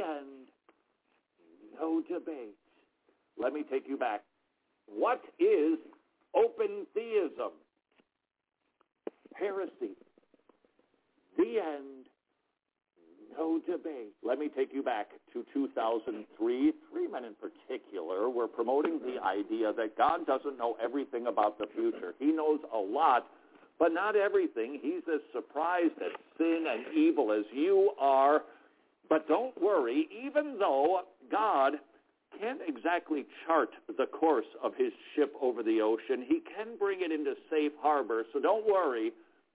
end. 0.00 0.48
no 1.80 2.02
debate. 2.02 2.56
Let 3.40 3.52
me 3.52 3.64
take 3.70 3.84
you 3.88 3.96
back. 3.96 4.22
What 4.86 5.22
is 5.38 5.78
open 6.34 6.86
theism? 6.94 7.52
Heresy. 9.34 9.94
The 11.36 11.60
end. 11.60 12.06
No 13.36 13.60
debate. 13.60 14.14
Let 14.24 14.38
me 14.40 14.48
take 14.48 14.70
you 14.72 14.82
back 14.82 15.10
to 15.32 15.44
2003. 15.54 16.72
Three 16.90 17.08
men 17.08 17.24
in 17.24 17.34
particular 17.34 18.28
were 18.28 18.48
promoting 18.48 18.98
the 18.98 19.22
idea 19.22 19.72
that 19.74 19.96
God 19.96 20.26
doesn't 20.26 20.58
know 20.58 20.76
everything 20.82 21.28
about 21.28 21.58
the 21.58 21.66
future. 21.72 22.14
He 22.18 22.32
knows 22.32 22.58
a 22.74 22.78
lot 22.78 23.26
but 23.78 23.92
not 23.92 24.16
everything. 24.16 24.78
He's 24.80 25.02
as 25.12 25.20
surprised 25.32 25.94
at 25.98 26.18
sin 26.36 26.64
and 26.68 26.96
evil 26.96 27.32
as 27.32 27.44
you 27.52 27.92
are. 28.00 28.42
But 29.08 29.26
don't 29.28 29.60
worry, 29.60 30.08
even 30.24 30.58
though 30.58 31.02
God 31.30 31.74
can't 32.38 32.60
exactly 32.66 33.24
chart 33.46 33.70
the 33.96 34.06
course 34.06 34.46
of 34.62 34.72
his 34.76 34.92
ship 35.14 35.34
over 35.40 35.62
the 35.62 35.80
ocean, 35.80 36.24
he 36.28 36.40
can 36.40 36.76
bring 36.78 37.00
it 37.00 37.10
into 37.10 37.34
safe 37.50 37.72
harbor. 37.80 38.24
So 38.32 38.40
don't 38.40 38.66
worry 38.66 39.12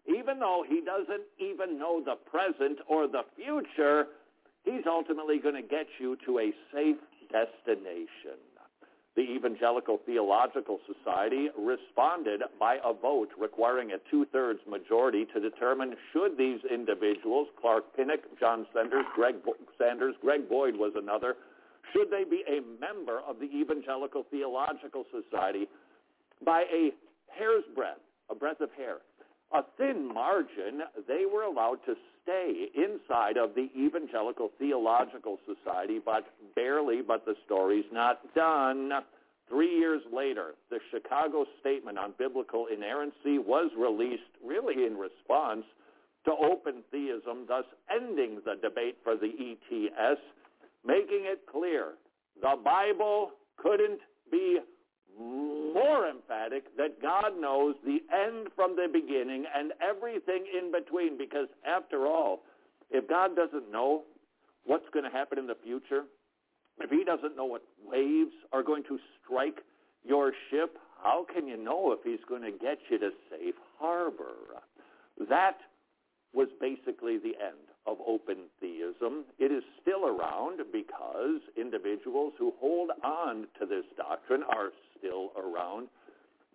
even 0.08 0.40
though 0.40 0.66
he 0.68 0.82
doesn't 0.82 1.24
even 1.40 1.80
know 1.80 2.02
the 2.04 2.16
present 2.16 2.80
or 2.88 3.08
the 3.08 3.24
future, 3.36 4.08
he's 4.64 4.84
ultimately 4.88 5.40
going 5.40 5.56
to 5.56 5.62
get 5.62 5.88
you 6.00 6.18
to 6.26 6.40
a 6.40 6.52
safe 6.74 6.98
destination. 7.32 8.40
The 9.16 9.22
Evangelical 9.22 9.99
Theological 10.07 10.80
Society 10.88 11.49
responded 11.57 12.41
by 12.59 12.78
a 12.84 12.93
vote 12.93 13.30
requiring 13.38 13.91
a 13.91 13.97
two-thirds 14.09 14.59
majority 14.68 15.26
to 15.34 15.39
determine 15.39 15.95
should 16.11 16.36
these 16.36 16.59
individuals, 16.72 17.47
Clark 17.61 17.95
Pinnock, 17.95 18.22
John 18.39 18.66
Sanders, 18.74 19.05
Greg 19.14 19.36
Bo- 19.45 19.55
Sanders, 19.78 20.16
Greg 20.22 20.49
Boyd 20.49 20.76
was 20.76 20.93
another, 20.95 21.36
should 21.93 22.09
they 22.09 22.24
be 22.24 22.43
a 22.47 22.61
member 22.82 23.22
of 23.28 23.39
the 23.39 23.45
Evangelical 23.45 24.26
Theological 24.32 25.05
Society 25.11 25.68
by 26.43 26.64
a 26.74 26.89
hair's 27.28 27.64
breadth, 27.76 28.01
a 28.32 28.36
breadth 28.36 28.61
of 28.61 28.72
hair 28.76 28.97
a 29.54 29.64
thin 29.78 30.12
margin, 30.14 30.82
they 31.08 31.26
were 31.32 31.43
allowed 31.43 31.80
to 31.86 31.95
stay 32.24 32.70
inside 32.76 33.38
of 33.38 33.54
the 33.56 33.70
Evangelical 33.78 34.51
Theological 34.58 35.38
Society, 35.45 35.99
but 36.04 36.26
barely, 36.56 37.01
but 37.01 37.26
the 37.26 37.36
story's 37.45 37.86
not 37.91 38.22
done. 38.34 38.91
Three 39.47 39.78
years 39.78 40.01
later, 40.12 40.56
the 40.70 40.80
Chicago 40.89 41.45
Statement 41.60 41.97
on 41.97 42.14
Biblical 42.18 42.68
Inerrancy 42.74 43.38
was 43.38 43.70
released 43.78 44.24
really 44.43 44.86
in 44.86 44.97
response 44.97 45.66
to 46.26 46.32
open 46.32 46.84
theism, 46.89 47.45
thus 47.47 47.66
ending 47.93 48.39
the 48.45 48.56
debate 48.62 48.97
for 49.04 49.16
the 49.16 49.28
ETS, 49.28 50.20
making 50.86 51.26
it 51.26 51.41
clear 51.51 51.93
the 52.41 52.56
Bible 52.64 53.32
couldn't 53.58 53.99
be 54.32 54.60
more 55.20 56.07
emphatic 56.07 56.76
that 56.78 57.01
God 57.01 57.39
knows 57.39 57.76
the 57.86 57.99
end 58.14 58.47
from 58.55 58.76
the 58.76 58.88
beginning 58.91 59.45
and 59.55 59.72
everything 59.82 60.45
in 60.57 60.72
between 60.72 61.18
because 61.18 61.47
after 61.66 62.07
all, 62.07 62.41
if 62.91 63.07
God 63.07 63.36
doesn't 63.36 63.72
know 63.72 64.03
what's 64.66 64.86
going 64.93 65.05
to 65.05 65.11
happen 65.11 65.39
in 65.39 65.47
the 65.47 65.57
future, 65.64 66.03
if 66.80 66.89
he 66.89 67.03
doesn't 67.03 67.36
know 67.36 67.45
what 67.45 67.64
waves 67.86 68.34
are 68.51 68.64
going 68.64 68.84
to 68.84 68.97
strike 69.22 69.59
your 70.03 70.32
ship, 70.49 70.78
how 71.01 71.26
can 71.34 71.47
you 71.47 71.57
know 71.57 71.91
if 71.91 71.99
he's 72.03 72.24
going 72.28 72.41
to 72.43 72.51
get 72.51 72.78
you 72.89 72.97
to 72.99 73.09
safe 73.30 73.55
harbor? 73.80 74.61
That 75.30 75.57
was 76.34 76.47
basically 76.59 77.18
the 77.18 77.36
end 77.39 77.70
of 77.86 77.97
open 78.07 78.49
theism. 78.59 79.26
It 79.38 79.51
is 79.51 79.64
still 79.82 80.05
around 80.07 80.61
because 80.72 81.41
individuals 81.57 82.34
who 82.39 82.53
hold 82.59 82.89
on 83.03 83.47
to 83.59 83.66
this 83.66 83.86
doctrine 83.97 84.43
are 84.43 84.70
still 85.04 85.32
around, 85.36 85.88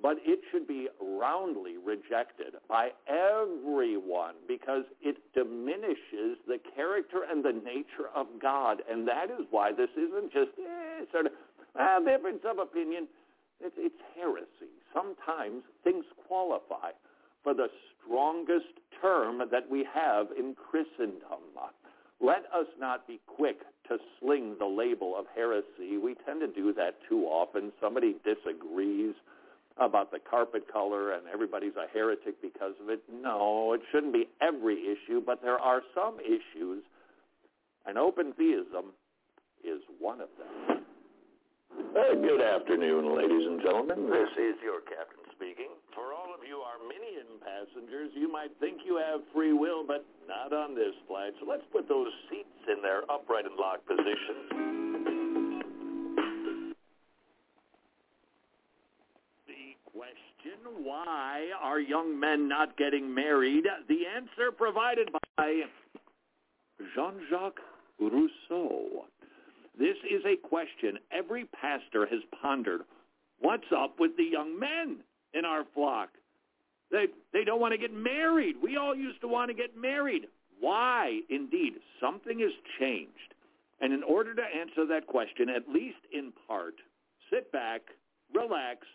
but 0.01 0.17
it 0.25 0.41
should 0.51 0.67
be 0.67 0.89
roundly 1.03 1.75
rejected 1.77 2.55
by 2.69 2.91
everyone 3.09 4.35
because 4.47 4.85
it 5.03 5.17
diminishes 5.35 6.39
the 6.47 6.59
character 6.75 7.25
and 7.29 7.45
the 7.45 7.53
nature 7.53 8.09
of 8.15 8.27
God. 8.41 8.79
And 8.89 9.07
that 9.09 9.31
is 9.31 9.47
why 9.51 9.73
this 9.73 9.91
isn't 9.97 10.33
just 10.33 10.51
eh, 10.59 11.05
sort 11.13 11.27
of 11.27 11.33
a 11.75 11.99
difference 12.05 12.43
of 12.49 12.59
opinion. 12.59 13.09
It's, 13.61 13.75
it's 13.77 13.99
heresy. 14.15 14.71
Sometimes 14.95 15.63
things 15.83 16.05
qualify 16.29 16.95
for 17.43 17.55
the 17.55 17.69
strongest 17.99 18.79
term 19.03 19.43
that 19.51 19.69
we 19.69 19.87
have 19.93 20.29
in 20.39 20.55
Christendom. 20.55 21.43
Let 22.21 22.45
us 22.55 22.67
not 22.79 23.07
be 23.07 23.21
quick 23.27 23.61
to 23.89 23.99
sling 24.19 24.57
the 24.59 24.67
label 24.67 25.15
of 25.17 25.27
heresy. 25.35 25.99
We 26.03 26.15
tend 26.27 26.41
to 26.41 26.49
do 26.49 26.73
that 26.75 26.97
too 27.09 27.25
often. 27.25 27.73
Somebody 27.81 28.17
disagrees 28.25 29.15
about 29.77 30.11
the 30.11 30.19
carpet 30.19 30.65
color 30.71 31.13
and 31.13 31.23
everybody's 31.33 31.77
a 31.77 31.87
heretic 31.93 32.43
because 32.43 32.75
of 32.83 32.89
it. 32.89 33.01
No, 33.23 33.73
it 33.73 33.81
shouldn't 33.93 34.13
be 34.13 34.29
every 34.43 34.83
issue, 34.83 35.23
but 35.25 35.41
there 35.43 35.59
are 35.59 35.83
some 35.95 36.19
issues, 36.21 36.83
and 37.87 37.97
open 37.97 38.33
theism 38.33 38.93
is 39.63 39.81
one 40.01 40.21
of 40.21 40.29
them. 40.37 40.83
Uh, 41.95 42.15
good 42.15 42.43
afternoon, 42.43 43.17
ladies 43.17 43.47
and 43.47 43.63
gentlemen. 43.63 44.11
This 44.11 44.31
is 44.35 44.57
your 44.63 44.81
captain 44.83 45.23
speaking. 45.35 45.71
For 45.95 46.13
all 46.13 46.35
of 46.35 46.38
you 46.49 46.63
Arminian 46.65 47.27
passengers, 47.45 48.11
you 48.15 48.33
might 48.33 48.51
think 48.59 48.81
you 48.87 48.97
have 48.97 49.21
free 49.35 49.53
will, 49.53 49.85
but 49.87 50.05
not 50.27 50.53
on 50.53 50.75
this 50.75 50.95
flight. 51.07 51.35
So 51.41 51.47
let's 51.47 51.63
put 51.71 51.87
those 51.89 52.09
seats 52.31 52.49
in 52.75 52.81
their 52.81 53.03
upright 53.11 53.45
and 53.45 53.55
locked 53.57 53.87
positions. 53.87 54.49
The 59.47 59.77
question, 59.93 60.85
why 60.85 61.51
are 61.61 61.81
young 61.81 62.19
men 62.19 62.49
not 62.49 62.79
getting 62.79 63.15
married? 63.15 63.65
The 63.89 64.07
answer 64.17 64.51
provided 64.51 65.11
by 65.37 65.63
Jean-Jacques 66.95 67.61
Rousseau. 68.01 69.05
This 69.79 69.97
is 70.11 70.25
a 70.25 70.37
question 70.49 70.99
every 71.13 71.45
pastor 71.45 72.07
has 72.07 72.21
pondered. 72.41 72.81
What's 73.39 73.71
up 73.77 74.01
with 74.01 74.17
the 74.17 74.25
young 74.25 74.59
men 74.59 75.01
in 75.35 75.45
our 75.45 75.65
flock? 75.75 76.09
They, 76.91 77.07
they 77.33 77.45
don't 77.45 77.61
want 77.61 77.73
to 77.73 77.79
get 77.79 77.93
married. 77.93 78.57
We 78.63 78.77
all 78.77 78.95
used 78.95 79.21
to 79.21 79.29
want 79.29 79.51
to 79.51 79.55
get 79.55 79.77
married. 79.77 80.23
Why? 80.61 81.21
Indeed, 81.29 81.75
something 82.01 82.41
has 82.41 82.53
changed. 82.81 83.35
And 83.81 83.93
in 83.93 84.03
order 84.03 84.35
to 84.35 84.43
answer 84.43 84.87
that 84.87 85.07
question, 85.07 85.49
at 85.49 85.69
least 85.69 85.99
in 86.13 86.33
part, 86.47 86.75
sit 87.31 87.53
back, 87.53 87.83
relax, 88.35 88.87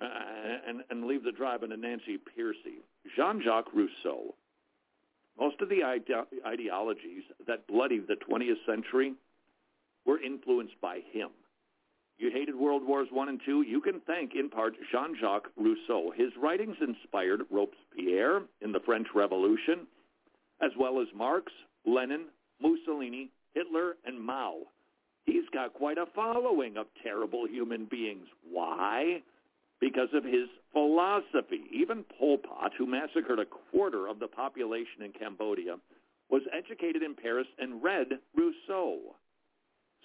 uh, 0.00 0.06
and, 0.66 0.82
and 0.90 1.04
leave 1.04 1.24
the 1.24 1.32
driving 1.32 1.70
to 1.70 1.76
Nancy 1.76 2.18
Pearcey. 2.18 2.80
Jean-Jacques 3.16 3.72
Rousseau. 3.74 4.34
Most 5.38 5.60
of 5.60 5.68
the 5.68 5.82
ide- 5.82 6.26
ideologies 6.46 7.22
that 7.46 7.66
bloodied 7.66 8.06
the 8.08 8.16
20th 8.28 8.64
century 8.66 9.14
were 10.04 10.20
influenced 10.20 10.80
by 10.80 11.00
him. 11.12 11.30
You 12.18 12.30
hated 12.32 12.56
World 12.56 12.82
Wars 12.84 13.08
I 13.16 13.28
and 13.28 13.40
II? 13.46 13.62
You 13.66 13.80
can 13.80 14.00
thank, 14.06 14.34
in 14.34 14.50
part, 14.50 14.74
Jean-Jacques 14.90 15.50
Rousseau. 15.56 16.12
His 16.16 16.32
writings 16.36 16.76
inspired 16.80 17.42
Robespierre 17.50 18.42
in 18.60 18.72
the 18.72 18.80
French 18.84 19.06
Revolution, 19.14 19.86
as 20.60 20.72
well 20.78 21.00
as 21.00 21.06
Marx, 21.14 21.52
Lenin, 21.86 22.26
Mussolini, 22.60 23.30
Hitler, 23.54 23.96
and 24.04 24.20
Mao. 24.20 24.62
He's 25.26 25.48
got 25.52 25.74
quite 25.74 25.98
a 25.98 26.06
following 26.14 26.76
of 26.76 26.86
terrible 27.04 27.46
human 27.46 27.84
beings. 27.84 28.26
Why? 28.50 29.22
Because 29.80 30.08
of 30.12 30.24
his 30.24 30.48
philosophy. 30.72 31.66
Even 31.72 32.04
Pol 32.18 32.38
Pot, 32.38 32.72
who 32.76 32.86
massacred 32.86 33.38
a 33.38 33.44
quarter 33.44 34.08
of 34.08 34.18
the 34.18 34.26
population 34.26 35.02
in 35.04 35.12
Cambodia, 35.12 35.76
was 36.30 36.42
educated 36.52 37.02
in 37.02 37.14
Paris 37.14 37.46
and 37.58 37.82
read 37.82 38.18
Rousseau. 38.34 39.14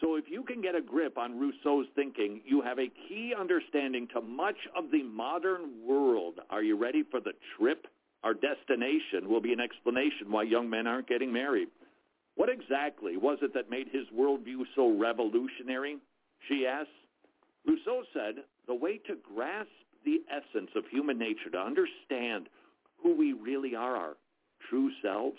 So 0.02 0.16
if 0.16 0.26
you 0.30 0.44
can 0.44 0.62
get 0.62 0.76
a 0.76 0.82
grip 0.82 1.18
on 1.18 1.40
Rousseau's 1.40 1.86
thinking, 1.96 2.42
you 2.46 2.62
have 2.62 2.80
a 2.80 2.92
key 3.08 3.34
understanding 3.40 4.08
to 4.14 4.22
much 4.22 4.58
of 4.76 4.92
the 4.92 5.04
modern 5.04 5.86
world. 5.88 6.36
Are 6.50 6.64
you 6.64 6.78
ready 6.78 7.04
for 7.10 7.20
the 7.20 7.34
trip? 7.58 7.88
Our 8.24 8.34
destination 8.34 9.30
will 9.30 9.42
be 9.42 9.54
an 9.54 9.60
explanation 9.60 10.32
why 10.32 10.44
young 10.44 10.70
men 10.70 10.88
aren't 10.88 11.08
getting 11.08 11.32
married. 11.32 11.68
What 12.36 12.50
exactly 12.50 13.18
was 13.18 13.38
it 13.42 13.54
that 13.54 13.70
made 13.70 13.88
his 13.92 14.08
worldview 14.18 14.64
so 14.76 14.98
revolutionary? 14.98 15.98
She 16.48 16.66
asks. 16.66 16.90
Rousseau 17.66 18.04
said, 18.14 18.44
the 18.68 18.76
way 18.76 18.98
to 19.08 19.16
grasp 19.36 19.70
the 20.04 20.22
essence 20.30 20.72
of 20.76 20.84
human 20.90 21.18
nature, 21.18 21.50
to 21.52 21.60
understand 21.60 22.50
who 23.02 23.16
we 23.16 23.34
really 23.34 23.76
are, 23.76 23.96
our 23.96 24.14
true 24.70 24.92
selves, 25.02 25.38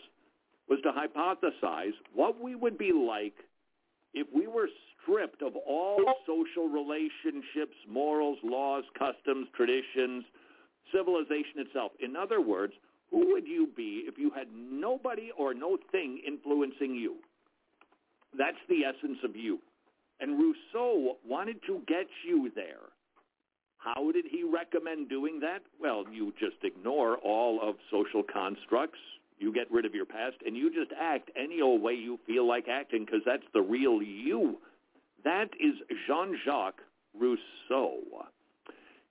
was 0.69 0.79
to 0.83 0.93
hypothesize 0.93 1.93
what 2.15 2.41
we 2.41 2.55
would 2.55 2.79
be 2.79 2.93
like 2.93 3.35
if 4.15 4.27
we 4.35 4.47
were 4.47 4.69
stripped 5.03 5.43
of 5.43 5.55
all 5.57 6.01
social 6.27 6.69
relationships, 6.69 7.77
morals, 7.91 8.39
laws, 8.43 8.85
customs, 8.99 9.49
traditions, 9.55 10.25
civilization 10.93 11.59
itself. 11.59 11.93
In 12.01 12.17
other 12.17 12.41
words, 12.41 12.73
who 13.11 13.33
would 13.33 13.47
you 13.47 13.69
be 13.77 14.05
if 14.07 14.19
you 14.19 14.31
had 14.31 14.49
nobody 14.55 15.31
or 15.39 15.55
no 15.55 15.77
thing 15.93 16.21
influencing 16.27 16.95
you? 16.95 17.17
That's 18.37 18.57
the 18.69 18.85
essence 18.85 19.19
of 19.25 19.37
you. 19.37 19.59
And 20.21 20.39
Rousseau 20.39 21.17
wanted 21.27 21.57
to 21.67 21.83
get 21.87 22.07
you 22.27 22.51
there. 22.55 22.91
How 23.79 24.11
did 24.13 24.25
he 24.31 24.43
recommend 24.43 25.11
doing 25.11 25.41
that? 25.41 25.61
Well, 25.81 26.05
you 26.11 26.33
just 26.41 26.57
ignore 26.63 27.19
all 27.19 27.61
of 27.63 27.77
social 27.91 28.23
constructs. 28.23 28.99
You 29.39 29.53
get 29.53 29.71
rid 29.71 29.85
of 29.85 29.95
your 29.95 30.07
past 30.07 30.37
and 30.47 30.57
you 30.57 30.71
just 30.73 30.93
act 30.99 31.31
any 31.37 31.61
old 31.61 31.83
way 31.83 31.95
you 31.95 32.19
feel 32.27 32.47
like 32.47 32.69
acting 32.69 33.05
because 33.05 33.23
that's 33.27 33.47
the 33.53 33.61
real 33.63 34.03
you. 34.03 34.59
That 35.25 35.51
is 35.59 35.75
Jean-Jacques 36.07 36.81
Rousseau. 37.19 37.99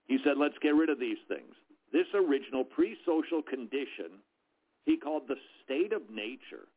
He 0.07 0.17
said, 0.23 0.37
let's 0.37 0.57
get 0.61 0.75
rid 0.75 0.89
of 0.89 0.99
these 0.99 1.17
things. 1.27 1.53
This 1.91 2.07
original 2.13 2.63
pre-social 2.63 3.41
condition 3.41 4.19
he 4.85 4.97
called 4.97 5.23
the 5.27 5.37
state 5.63 5.93
of 5.93 6.01
nature. 6.09 6.67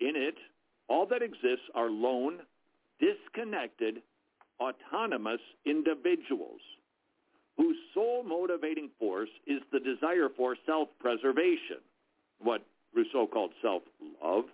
In 0.00 0.14
it, 0.14 0.36
all 0.88 1.06
that 1.06 1.22
exists 1.22 1.66
are 1.74 1.90
lone, 1.90 2.38
disconnected, 3.00 4.02
autonomous 4.60 5.40
individuals 5.66 6.60
whose 7.56 7.76
sole 7.92 8.22
motivating 8.22 8.90
force 8.98 9.28
is 9.46 9.60
the 9.72 9.80
desire 9.80 10.28
for 10.36 10.56
self-preservation, 10.66 11.78
what 12.40 12.62
Rousseau 12.94 13.26
called 13.26 13.50
self-love. 13.62 14.44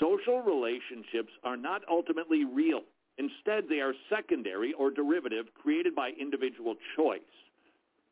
Social 0.00 0.42
relationships 0.42 1.32
are 1.44 1.56
not 1.56 1.82
ultimately 1.90 2.44
real. 2.44 2.80
Instead, 3.18 3.68
they 3.68 3.80
are 3.80 3.94
secondary 4.10 4.72
or 4.72 4.90
derivative 4.90 5.46
created 5.54 5.94
by 5.94 6.10
individual 6.20 6.74
choice. 6.96 7.20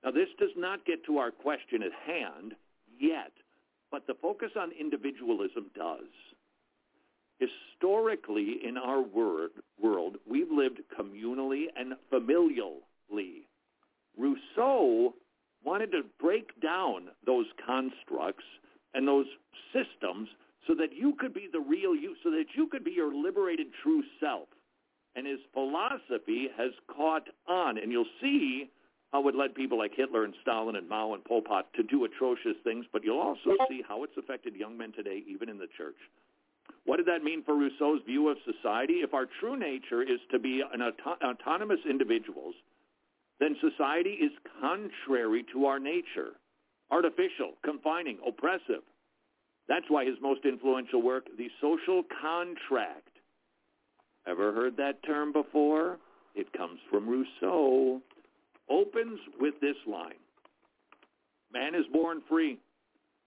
Now, 0.05 0.11
this 0.11 0.29
does 0.39 0.51
not 0.57 0.85
get 0.85 1.05
to 1.07 1.19
our 1.19 1.31
question 1.31 1.83
at 1.83 1.93
hand 2.07 2.55
yet, 2.99 3.33
but 3.91 4.07
the 4.07 4.15
focus 4.21 4.51
on 4.57 4.71
individualism 4.79 5.71
does. 5.75 6.09
Historically, 7.39 8.61
in 8.65 8.77
our 8.77 9.03
word, 9.03 9.51
world, 9.81 10.17
we've 10.29 10.51
lived 10.51 10.81
communally 10.97 11.65
and 11.77 11.95
familially. 12.13 13.47
Rousseau 14.17 15.15
wanted 15.65 15.91
to 15.93 16.03
break 16.21 16.61
down 16.61 17.09
those 17.27 17.47
constructs 17.67 18.45
and 18.95 19.07
those 19.07 19.27
systems 19.73 20.29
so 20.67 20.75
that 20.75 20.93
you 20.95 21.15
could 21.19 21.35
be 21.35 21.49
the 21.53 21.61
real 21.61 21.95
you, 21.95 22.15
so 22.23 22.31
that 22.31 22.45
you 22.55 22.69
could 22.69 22.85
be 22.85 22.93
your 22.93 23.15
liberated 23.15 23.67
true 23.83 24.03
self. 24.21 24.49
And 25.15 25.27
his 25.27 25.41
philosophy 25.53 26.49
has 26.57 26.71
caught 26.95 27.29
on. 27.49 27.79
And 27.79 27.93
you'll 27.93 28.07
see 28.21 28.71
how 29.13 29.29
it 29.29 29.35
led 29.35 29.55
people 29.55 29.77
like 29.77 29.93
Hitler 29.95 30.25
and 30.25 30.35
Stalin 30.41 30.77
and 30.77 30.89
Mao 30.89 31.13
and 31.15 31.25
Pol 31.25 31.43
Pot 31.43 31.67
to 31.75 31.83
do 31.83 32.05
atrocious 32.05 32.57
things, 32.65 32.87
but 32.93 33.05
you'll 33.05 33.21
also 33.21 33.51
see 33.69 33.83
how 33.87 34.05
it's 34.05 34.17
affected 34.17 34.57
young 34.57 34.79
men 34.79 34.93
today, 34.93 35.23
even 35.29 35.49
in 35.51 35.59
the 35.59 35.69
church. 35.77 35.97
What 36.85 36.97
did 36.97 37.07
that 37.07 37.23
mean 37.23 37.45
for 37.45 37.55
Rousseau's 37.55 38.01
view 38.07 38.29
of 38.29 38.39
society? 38.45 38.95
If 39.05 39.13
our 39.13 39.27
true 39.41 39.59
nature 39.59 40.03
is 40.03 40.19
to 40.31 40.39
be 40.39 40.63
an 40.73 40.81
auto- 40.81 41.19
autonomous 41.23 41.81
individuals, 41.89 42.55
then 43.39 43.57
society 43.61 44.11
is 44.11 44.33
contrary 44.61 45.45
to 45.53 45.67
our 45.67 45.79
nature, 45.79 46.33
artificial, 46.93 47.55
confining, 47.65 48.19
oppressive. 48.27 48.85
That's 49.69 49.87
why 49.89 50.05
his 50.05 50.17
most 50.21 50.45
influential 50.45 51.03
work, 51.03 51.27
The 51.39 51.49
Social 51.61 52.03
Contract. 52.21 53.09
Ever 54.27 54.53
heard 54.53 54.77
that 54.77 55.03
term 55.05 55.33
before? 55.33 55.99
It 56.35 56.53
comes 56.53 56.79
from 56.91 57.09
Rousseau. 57.09 58.01
Opens 58.69 59.19
with 59.41 59.55
this 59.61 59.77
line. 59.87 60.21
Man 61.53 61.75
is 61.75 61.85
born 61.93 62.23
free, 62.29 62.59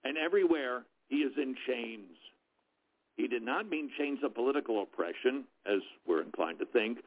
and 0.04 0.18
everywhere 0.18 0.84
he 1.10 1.18
is 1.18 1.34
in 1.38 1.56
chains. 1.68 2.18
He 3.18 3.28
did 3.28 3.44
not 3.44 3.70
mean 3.70 3.90
chains 3.98 4.20
of 4.24 4.36
political 4.36 4.82
oppression, 4.82 5.46
as 5.66 5.80
we're 6.08 6.22
inclined 6.22 6.60
to 6.60 6.66
think, 6.66 7.00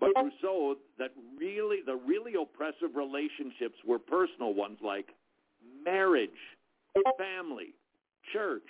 but 0.00 0.10
Rousseau 0.16 0.76
that 0.98 1.10
really 1.38 1.78
the 1.84 1.96
really 1.96 2.34
oppressive 2.40 2.94
relationships 2.94 3.76
were 3.86 3.98
personal 3.98 4.54
ones 4.54 4.78
like 4.82 5.06
marriage, 5.84 6.30
family, 7.18 7.74
church, 8.32 8.62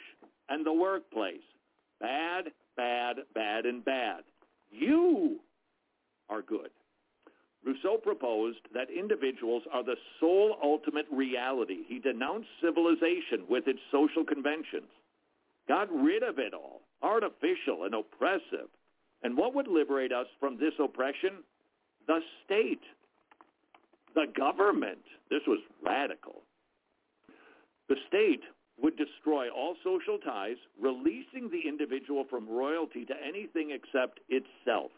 and 0.48 0.64
the 0.64 0.72
workplace. 0.72 1.42
Bad, 2.00 2.46
bad, 2.76 3.16
bad, 3.34 3.66
and 3.66 3.84
bad. 3.84 4.22
You 4.70 5.40
are 6.28 6.42
good. 6.42 6.70
Rousseau 7.64 7.98
proposed 7.98 8.60
that 8.72 8.88
individuals 8.90 9.62
are 9.72 9.82
the 9.82 9.96
sole 10.20 10.56
ultimate 10.62 11.06
reality. 11.12 11.78
He 11.86 11.98
denounced 11.98 12.48
civilization 12.62 13.44
with 13.48 13.66
its 13.66 13.80
social 13.90 14.24
conventions, 14.24 14.88
got 15.66 15.92
rid 15.92 16.22
of 16.22 16.38
it 16.38 16.54
all, 16.54 16.82
artificial 17.02 17.84
and 17.84 17.94
oppressive. 17.94 18.68
And 19.22 19.36
what 19.36 19.54
would 19.54 19.66
liberate 19.66 20.12
us 20.12 20.26
from 20.38 20.58
this 20.58 20.74
oppression? 20.78 21.42
The 22.06 22.20
state, 22.44 22.80
the 24.14 24.26
government. 24.36 25.02
This 25.28 25.42
was 25.46 25.58
radical. 25.84 26.42
The 27.88 27.96
state 28.06 28.42
would 28.80 28.96
destroy 28.96 29.48
all 29.50 29.74
social 29.82 30.18
ties, 30.18 30.56
releasing 30.80 31.50
the 31.50 31.68
individual 31.68 32.24
from 32.28 32.48
royalty 32.48 33.04
to 33.06 33.14
anything 33.26 33.70
except 33.72 34.20
itself. 34.28 34.90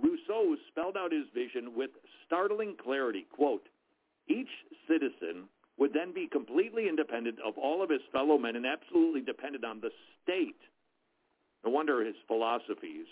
Rousseau 0.00 0.56
spelled 0.68 0.96
out 0.96 1.12
his 1.12 1.26
vision 1.34 1.74
with 1.74 1.90
startling 2.24 2.76
clarity. 2.76 3.26
Quote, 3.32 3.66
each 4.28 4.50
citizen 4.86 5.48
would 5.78 5.92
then 5.92 6.12
be 6.12 6.28
completely 6.30 6.88
independent 6.88 7.38
of 7.44 7.58
all 7.58 7.82
of 7.82 7.90
his 7.90 8.00
fellow 8.12 8.38
men 8.38 8.56
and 8.56 8.66
absolutely 8.66 9.20
dependent 9.20 9.64
on 9.64 9.80
the 9.80 9.90
state. 10.22 10.60
No 11.64 11.70
wonder 11.70 12.04
his 12.04 12.14
philosophies 12.26 13.06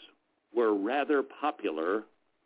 were 0.54 0.74
rather 0.74 1.22
popular 1.22 2.04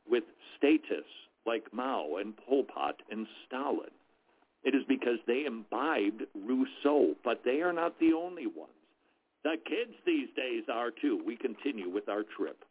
with 0.09 0.24
statists 0.57 1.29
like 1.47 1.72
Mao 1.72 2.16
and 2.16 2.37
Pol 2.37 2.64
Pot 2.64 2.97
and 3.11 3.26
Stalin. 3.47 3.91
It 4.65 4.75
is 4.75 4.83
because 4.89 5.19
they 5.27 5.45
imbibed 5.47 6.23
Rousseau, 6.35 7.15
but 7.25 7.43
they 7.45 7.61
are 7.63 7.73
not 7.73 7.99
the 8.01 8.13
only 8.13 8.47
ones. 8.47 8.73
The 9.45 9.57
kids 9.65 9.95
these 10.05 10.29
days 10.37 10.65
are 10.73 10.91
too. 10.91 11.23
We 11.25 11.37
continue 11.37 11.89
with 11.89 12.09
our 12.09 12.25
trip. 12.37 12.65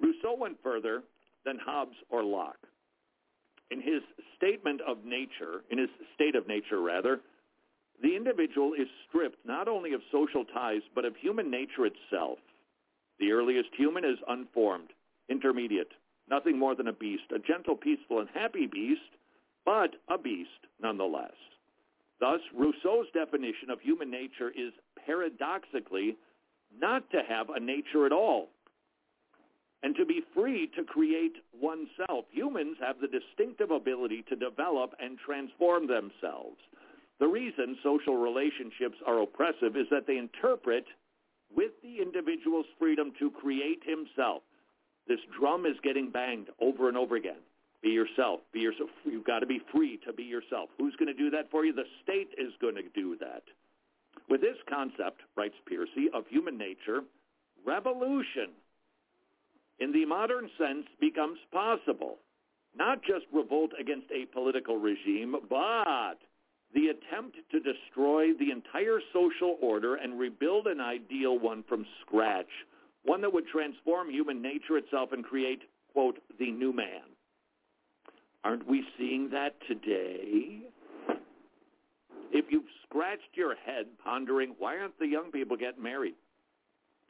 Rousseau 0.00 0.36
went 0.38 0.62
further 0.62 1.02
than 1.44 1.58
Hobbes 1.58 1.96
or 2.10 2.22
Locke. 2.24 2.66
In 3.70 3.80
his 3.80 4.02
statement 4.36 4.80
of 4.86 5.04
nature, 5.04 5.62
in 5.70 5.78
his 5.78 5.88
state 6.14 6.34
of 6.34 6.46
nature 6.46 6.80
rather, 6.80 7.20
the 8.02 8.14
individual 8.14 8.74
is 8.74 8.88
stripped 9.08 9.44
not 9.46 9.68
only 9.68 9.92
of 9.92 10.02
social 10.12 10.44
ties, 10.44 10.82
but 10.94 11.04
of 11.04 11.16
human 11.16 11.50
nature 11.50 11.86
itself. 11.86 12.38
The 13.18 13.32
earliest 13.32 13.70
human 13.76 14.04
is 14.04 14.18
unformed, 14.28 14.90
intermediate, 15.28 15.90
nothing 16.28 16.58
more 16.58 16.74
than 16.74 16.88
a 16.88 16.92
beast, 16.92 17.24
a 17.34 17.38
gentle, 17.38 17.76
peaceful, 17.76 18.20
and 18.20 18.28
happy 18.34 18.66
beast, 18.66 19.00
but 19.66 19.90
a 20.08 20.16
beast 20.16 20.48
nonetheless. 20.80 21.34
Thus, 22.20 22.40
Rousseau's 22.54 23.08
definition 23.12 23.68
of 23.70 23.80
human 23.82 24.10
nature 24.10 24.48
is 24.48 24.72
paradoxically 25.04 26.16
not 26.80 27.10
to 27.10 27.20
have 27.28 27.50
a 27.50 27.60
nature 27.60 28.06
at 28.06 28.12
all, 28.12 28.48
and 29.82 29.94
to 29.96 30.06
be 30.06 30.22
free 30.34 30.70
to 30.76 30.84
create 30.84 31.34
oneself. 31.60 32.24
Humans 32.32 32.78
have 32.80 32.96
the 33.00 33.08
distinctive 33.08 33.70
ability 33.70 34.24
to 34.28 34.36
develop 34.36 34.94
and 34.98 35.18
transform 35.18 35.86
themselves. 35.86 36.56
The 37.20 37.28
reason 37.28 37.76
social 37.82 38.16
relationships 38.16 38.96
are 39.06 39.22
oppressive 39.22 39.76
is 39.76 39.86
that 39.90 40.06
they 40.06 40.16
interpret 40.16 40.84
with 41.54 41.72
the 41.82 42.02
individual's 42.02 42.66
freedom 42.78 43.12
to 43.18 43.30
create 43.30 43.82
himself. 43.84 44.42
This 45.06 45.20
drum 45.38 45.66
is 45.66 45.76
getting 45.82 46.10
banged 46.10 46.48
over 46.60 46.88
and 46.88 46.96
over 46.96 47.16
again. 47.16 47.40
Be 47.86 47.92
yourself. 47.92 48.40
Be 48.52 48.58
yourself. 48.58 48.90
You've 49.04 49.24
got 49.24 49.38
to 49.38 49.46
be 49.46 49.60
free 49.72 50.00
to 50.04 50.12
be 50.12 50.24
yourself. 50.24 50.70
Who's 50.76 50.96
going 50.96 51.06
to 51.06 51.14
do 51.14 51.30
that 51.30 51.48
for 51.52 51.64
you? 51.64 51.72
The 51.72 51.84
state 52.02 52.30
is 52.36 52.52
going 52.60 52.74
to 52.74 52.82
do 52.96 53.16
that. 53.20 53.44
With 54.28 54.40
this 54.40 54.56
concept, 54.68 55.20
writes 55.36 55.54
Pearcey, 55.70 56.06
of 56.12 56.24
human 56.28 56.58
nature, 56.58 57.02
revolution 57.64 58.50
in 59.78 59.92
the 59.92 60.04
modern 60.04 60.50
sense 60.58 60.86
becomes 61.00 61.38
possible. 61.52 62.16
Not 62.76 63.02
just 63.02 63.24
revolt 63.32 63.70
against 63.80 64.08
a 64.10 64.26
political 64.34 64.78
regime, 64.78 65.36
but 65.48 66.18
the 66.74 66.88
attempt 66.88 67.36
to 67.52 67.60
destroy 67.60 68.32
the 68.32 68.50
entire 68.50 68.98
social 69.12 69.58
order 69.62 69.94
and 69.94 70.18
rebuild 70.18 70.66
an 70.66 70.80
ideal 70.80 71.38
one 71.38 71.62
from 71.68 71.86
scratch, 72.00 72.50
one 73.04 73.20
that 73.20 73.32
would 73.32 73.46
transform 73.46 74.10
human 74.10 74.42
nature 74.42 74.76
itself 74.76 75.10
and 75.12 75.24
create, 75.24 75.60
quote, 75.92 76.18
the 76.40 76.50
new 76.50 76.72
man. 76.72 77.14
Aren't 78.46 78.68
we 78.68 78.84
seeing 78.96 79.28
that 79.30 79.56
today? 79.66 80.60
If 82.30 82.44
you've 82.48 82.62
scratched 82.84 83.34
your 83.34 83.56
head 83.56 83.86
pondering, 84.04 84.54
why 84.60 84.78
aren't 84.78 84.96
the 85.00 85.08
young 85.08 85.32
people 85.32 85.56
getting 85.56 85.82
married? 85.82 86.14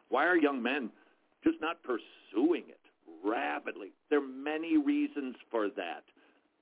Why 0.09 0.24
are 0.24 0.39
young 0.39 0.62
men 0.62 0.89
just 1.45 1.61
not 1.61 1.82
pursuing 1.82 2.62
it 2.70 2.80
rapidly? 3.22 3.93
There 4.09 4.20
are 4.20 4.26
many 4.26 4.78
reasons 4.78 5.37
for 5.51 5.68
that. 5.76 6.05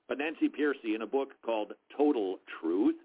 But 0.09 0.17
Nancy 0.17 0.49
Pearcey, 0.49 0.93
in 0.93 1.03
a 1.03 1.07
book 1.07 1.29
called 1.41 1.71
Total 1.97 2.37
Truth, 2.59 2.97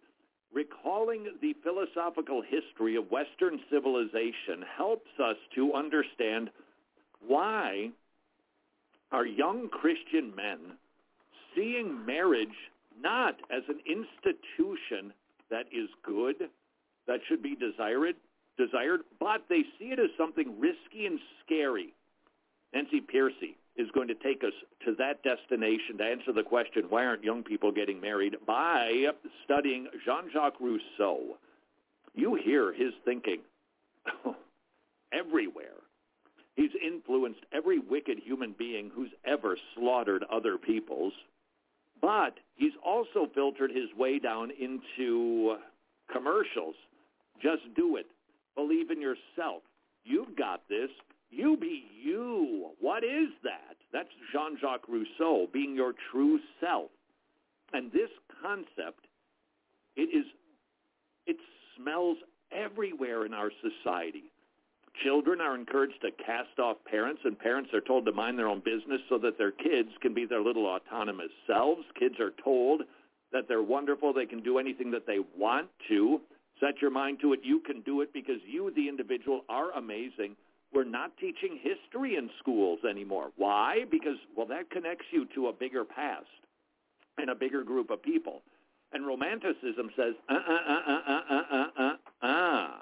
recalling 0.52 1.28
the 1.40 1.54
philosophical 1.62 2.42
history 2.42 2.96
of 2.96 3.12
Western 3.12 3.60
civilization 3.70 4.64
helps 4.76 5.12
us 5.22 5.36
to 5.54 5.72
understand 5.74 6.50
why 7.24 7.90
are 9.12 9.24
young 9.24 9.68
Christian 9.68 10.34
men 10.34 10.76
seeing 11.54 12.04
marriage 12.04 12.48
not 13.00 13.36
as 13.50 13.62
an 13.68 13.80
institution 13.86 15.12
that 15.50 15.66
is 15.72 15.88
good, 16.04 16.48
that 17.06 17.20
should 17.28 17.42
be 17.42 17.56
desired, 17.56 18.16
desired, 18.56 19.00
but 19.18 19.44
they 19.48 19.62
see 19.78 19.86
it 19.86 19.98
as 19.98 20.10
something 20.16 20.60
risky 20.60 21.06
and 21.06 21.18
scary. 21.44 21.94
Nancy 22.72 23.00
Pearcey 23.00 23.56
is 23.76 23.90
going 23.92 24.08
to 24.08 24.14
take 24.14 24.44
us 24.44 24.52
to 24.84 24.94
that 24.96 25.22
destination 25.22 25.98
to 25.98 26.04
answer 26.04 26.32
the 26.32 26.42
question, 26.42 26.84
why 26.88 27.06
aren't 27.06 27.24
young 27.24 27.42
people 27.42 27.72
getting 27.72 28.00
married, 28.00 28.36
by 28.46 29.06
studying 29.44 29.86
Jean-Jacques 30.04 30.60
Rousseau. 30.60 31.36
You 32.14 32.34
hear 32.34 32.72
his 32.72 32.92
thinking 33.04 33.40
everywhere. 35.12 35.80
He's 36.56 36.70
influenced 36.84 37.40
every 37.52 37.78
wicked 37.78 38.18
human 38.18 38.54
being 38.58 38.90
who's 38.94 39.12
ever 39.24 39.56
slaughtered 39.74 40.24
other 40.30 40.58
peoples, 40.58 41.12
but 42.00 42.34
he's 42.54 42.72
also 42.84 43.26
filtered 43.34 43.70
his 43.70 43.92
way 43.96 44.18
down 44.18 44.50
into 44.50 45.56
commercials. 46.12 46.74
Just 47.42 47.62
do 47.76 47.96
it. 47.96 48.06
Believe 48.54 48.90
in 48.90 49.00
yourself. 49.00 49.62
You've 50.04 50.36
got 50.36 50.62
this. 50.68 50.90
You 51.30 51.56
be 51.56 51.84
you. 52.02 52.70
What 52.80 53.04
is 53.04 53.28
that? 53.44 53.76
That's 53.92 54.08
Jean-Jacques 54.32 54.88
Rousseau, 54.88 55.46
being 55.52 55.74
your 55.74 55.94
true 56.10 56.38
self. 56.60 56.90
And 57.72 57.92
this 57.92 58.10
concept, 58.42 59.06
it 59.96 60.08
is, 60.16 60.24
it 61.26 61.36
smells 61.76 62.16
everywhere 62.52 63.26
in 63.26 63.32
our 63.32 63.50
society. 63.62 64.24
Children 65.04 65.40
are 65.40 65.54
encouraged 65.54 66.00
to 66.02 66.10
cast 66.10 66.58
off 66.58 66.76
parents, 66.84 67.22
and 67.24 67.38
parents 67.38 67.72
are 67.72 67.80
told 67.80 68.04
to 68.06 68.12
mind 68.12 68.38
their 68.38 68.48
own 68.48 68.60
business 68.60 69.00
so 69.08 69.16
that 69.18 69.38
their 69.38 69.52
kids 69.52 69.88
can 70.02 70.12
be 70.12 70.26
their 70.26 70.42
little 70.42 70.66
autonomous 70.66 71.30
selves. 71.46 71.84
Kids 71.98 72.20
are 72.20 72.32
told 72.44 72.82
that 73.32 73.48
they're 73.48 73.62
wonderful, 73.62 74.12
they 74.12 74.26
can 74.26 74.42
do 74.42 74.58
anything 74.58 74.90
that 74.90 75.06
they 75.06 75.20
want 75.38 75.68
to. 75.88 76.20
Set 76.58 76.82
your 76.82 76.90
mind 76.90 77.20
to 77.22 77.32
it. 77.32 77.40
You 77.42 77.60
can 77.60 77.80
do 77.82 78.02
it 78.02 78.12
because 78.12 78.42
you, 78.46 78.70
the 78.74 78.88
individual, 78.88 79.44
are 79.48 79.70
amazing. 79.72 80.36
We're 80.74 80.84
not 80.84 81.16
teaching 81.16 81.58
history 81.62 82.16
in 82.16 82.28
schools 82.38 82.80
anymore. 82.88 83.30
Why? 83.36 83.84
Because, 83.90 84.16
well, 84.36 84.46
that 84.48 84.70
connects 84.70 85.06
you 85.10 85.26
to 85.34 85.48
a 85.48 85.52
bigger 85.52 85.84
past 85.84 86.26
and 87.16 87.30
a 87.30 87.34
bigger 87.34 87.64
group 87.64 87.90
of 87.90 88.02
people. 88.02 88.42
And 88.92 89.06
romanticism 89.06 89.90
says, 89.96 90.14
uh-uh-uh-uh-uh-uh-uh. 90.28 92.74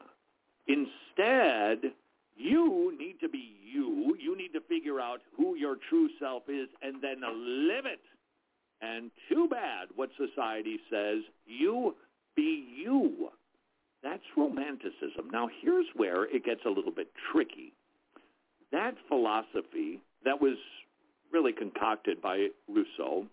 Instead, 0.69 1.93
you 2.37 2.97
need 2.99 3.19
to 3.21 3.29
be 3.29 3.57
you. 3.65 4.17
You 4.21 4.37
need 4.37 4.53
to 4.53 4.61
figure 4.69 5.01
out 5.01 5.21
who 5.37 5.57
your 5.57 5.77
true 5.89 6.09
self 6.21 6.45
is 6.49 6.69
and 6.83 7.03
then 7.03 7.21
live 7.21 7.87
it. 7.87 8.01
And 8.81 9.11
too 9.29 9.49
bad 9.51 9.89
what 9.97 10.11
society 10.17 10.79
says, 10.91 11.19
you 11.47 11.97
be 12.37 12.65
you. 12.77 13.31
That's 14.03 14.23
romanticism. 14.37 15.31
Now 15.33 15.49
here's 15.61 15.87
where 15.97 16.25
it 16.25 16.45
gets 16.45 16.61
a 16.65 16.71
little 16.71 16.93
bit 16.93 17.11
tricky. 17.33 17.73
That 18.71 18.95
philosophy 19.09 20.01
that 20.25 20.41
was 20.41 20.57
really 21.33 21.53
concocted 21.53 22.23
by 22.23 22.49
Rousseau 22.69 23.27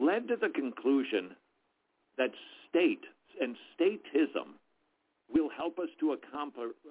led 0.00 0.28
to 0.28 0.36
the 0.36 0.48
conclusion 0.48 1.36
that 2.18 2.30
state 2.68 3.04
and 3.40 3.56
statism 3.78 4.54
will 5.32 5.48
help 5.56 5.78
us 5.78 5.88
to 6.00 6.16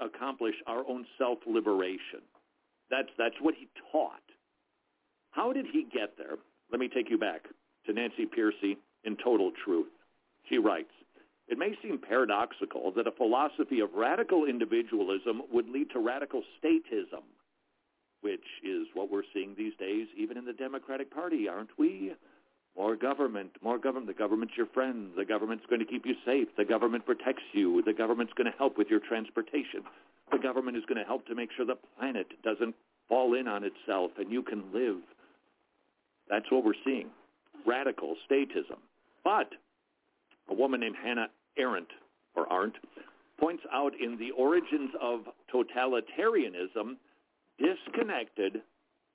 accomplish 0.02 0.56
our 0.68 0.88
own 0.88 1.06
self-liberation. 1.18 2.22
That's, 2.90 3.10
that's 3.18 3.36
what 3.42 3.56
he 3.56 3.68
taught. 3.92 4.24
How 5.32 5.54
did 5.54 5.66
he 5.72 5.84
get 5.84 6.18
there? 6.18 6.38
Let 6.72 6.80
me 6.80 6.88
take 6.88 7.10
you 7.10 7.18
back 7.18 7.44
to 7.86 7.94
Nancy 7.94 8.26
Pearcey 8.26 8.78
in 9.04 9.16
Total 9.24 9.52
Truth. 9.64 9.92
She 10.50 10.58
writes, 10.58 10.92
it 11.48 11.58
may 11.58 11.74
seem 11.82 11.98
paradoxical 11.98 12.92
that 12.96 13.08
a 13.08 13.12
philosophy 13.12 13.80
of 13.80 13.94
radical 13.96 14.46
individualism 14.46 15.42
would 15.52 15.68
lead 15.68 15.90
to 15.92 16.00
radical 16.00 16.44
statism, 16.58 17.24
which 18.22 18.46
is 18.64 18.88
what 18.94 19.12
we're 19.12 19.24
seeing 19.34 19.56
these 19.58 19.74
days 19.80 20.08
even 20.18 20.38
in 20.38 20.46
the 20.46 20.54
Democratic 20.54 21.10
Party, 21.12 21.48
aren't 21.48 21.78
we? 21.78 22.14
More 22.80 22.96
government, 22.96 23.52
more 23.62 23.78
government. 23.78 24.08
The 24.08 24.14
government's 24.14 24.54
your 24.56 24.68
friend. 24.68 25.12
The 25.18 25.26
government's 25.26 25.66
going 25.70 25.82
to 25.82 25.86
keep 25.86 26.06
you 26.06 26.16
safe. 26.26 26.48
The 26.58 26.64
government 26.64 27.06
protects 27.06 27.44
you. 27.52 27.84
The 27.86 27.92
government's 27.92 28.32
going 28.38 28.50
to 28.50 28.58
help 28.58 28.78
with 28.78 28.88
your 28.90 29.02
transportation. 29.02 29.84
The 30.32 30.38
government 30.38 30.78
is 30.78 30.84
going 30.88 30.98
to 30.98 31.04
help 31.04 31.28
to 31.28 31.36
make 31.36 31.50
sure 31.58 31.66
the 31.66 31.76
planet 31.98 32.28
doesn't 32.42 32.74
fall 33.10 33.34
in 33.34 33.50
on 33.50 33.66
itself 33.66 34.12
and 34.18 34.32
you 34.32 34.42
can 34.42 34.64
live. 34.74 35.02
That's 36.30 36.50
what 36.50 36.64
we're 36.64 36.72
seeing. 36.86 37.10
Radical 37.68 38.16
statism. 38.32 38.80
But 39.26 39.50
a 40.50 40.54
woman 40.54 40.80
named 40.80 40.96
Hannah 41.04 41.28
Arendt, 41.58 41.90
or 42.34 42.52
Arendt, 42.52 42.76
points 43.38 43.64
out 43.74 43.92
in 44.02 44.18
the 44.18 44.32
origins 44.32 44.92
of 45.02 45.22
totalitarianism, 45.54 46.96
disconnected 47.60 48.62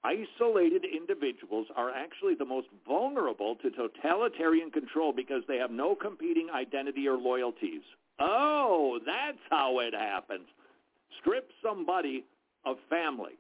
isolated 0.05 0.85
individuals 0.85 1.67
are 1.77 1.91
actually 1.91 2.35
the 2.35 2.45
most 2.45 2.69
vulnerable 2.87 3.57
to 3.57 3.71
totalitarian 3.71 4.71
control 4.71 5.13
because 5.13 5.43
they 5.49 5.57
have 5.57 5.71
no 5.71 5.95
competing 5.95 6.49
identity 6.55 7.09
or 7.09 7.17
loyalties. 7.17 7.83
Oh, 8.21 8.99
that's 9.05 9.39
how 9.51 9.81
it 9.81 9.95
happens. 9.95 10.47
Strip 11.21 11.51
somebody 11.63 12.25
of 12.65 12.77
family. 12.91 13.39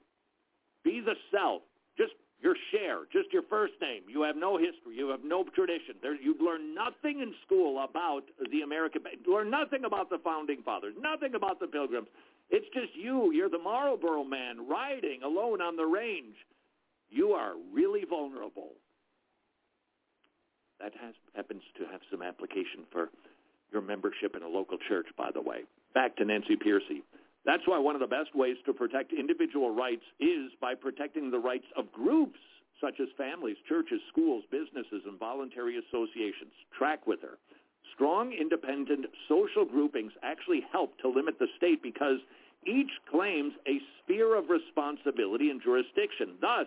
Be 0.83 1.01
the 1.05 1.15
self. 1.31 1.63
Just 1.97 2.13
your 2.43 2.57
share, 2.73 3.01
just 3.13 3.33
your 3.33 3.43
first 3.49 3.75
name. 3.81 4.03
You 4.09 4.23
have 4.23 4.37
no 4.37 4.57
history. 4.57 4.97
You 4.97 5.09
have 5.09 5.25
no 5.25 5.45
tradition. 5.55 5.95
There, 6.03 6.21
you've 6.21 6.41
learned 6.41 6.75
nothing 6.75 7.21
in 7.21 7.35
school 7.47 7.83
about 7.83 8.23
the 8.51 8.63
American. 8.63 9.03
You 9.25 9.35
learn 9.35 9.51
nothing 9.51 9.85
about 9.85 10.11
the 10.11 10.19
founding 10.19 10.63
fathers. 10.63 10.95
Nothing 11.01 11.35
about 11.35 11.61
the 11.61 11.67
Pilgrims. 11.67 12.09
It's 12.51 12.67
just 12.75 12.95
you. 12.95 13.33
You're 13.33 13.49
the 13.49 13.59
Marlboro 13.59 14.25
man 14.25 14.69
riding 14.69 15.23
alone 15.23 15.61
on 15.61 15.77
the 15.77 15.87
range. 15.87 16.37
You 17.15 17.31
are 17.31 17.53
really 17.73 18.03
vulnerable. 18.05 18.71
That 20.81 20.91
has, 21.01 21.15
happens 21.37 21.63
to 21.79 21.85
have 21.87 22.01
some 22.11 22.23
application 22.23 22.91
for 22.91 23.09
your 23.71 23.83
membership 23.83 24.35
in 24.35 24.43
a 24.43 24.49
local 24.49 24.79
church, 24.89 25.07
by 25.17 25.31
the 25.33 25.41
way. 25.41 25.63
Back 25.95 26.17
to 26.17 26.25
Nancy 26.25 26.57
Pearcey. 26.57 27.07
That's 27.47 27.63
why 27.67 27.79
one 27.79 27.95
of 27.95 28.01
the 28.01 28.09
best 28.11 28.35
ways 28.35 28.57
to 28.67 28.73
protect 28.73 29.13
individual 29.13 29.73
rights 29.73 30.03
is 30.19 30.51
by 30.61 30.75
protecting 30.75 31.31
the 31.31 31.39
rights 31.39 31.67
of 31.77 31.93
groups 31.93 32.41
such 32.81 32.99
as 32.99 33.07
families, 33.17 33.57
churches, 33.69 34.01
schools, 34.11 34.43
businesses, 34.51 35.07
and 35.07 35.17
voluntary 35.17 35.79
associations. 35.79 36.51
Track 36.77 37.07
with 37.07 37.23
her. 37.23 37.39
Strong, 37.95 38.33
independent 38.33 39.07
social 39.29 39.65
groupings 39.65 40.11
actually 40.25 40.67
help 40.73 40.99
to 40.99 41.09
limit 41.09 41.39
the 41.39 41.47
state 41.57 41.81
because 41.81 42.19
each 42.67 42.91
claims 43.09 43.53
a 43.69 43.79
sphere 44.03 44.37
of 44.37 44.51
responsibility 44.51 45.51
and 45.51 45.63
jurisdiction, 45.63 46.35
thus 46.41 46.67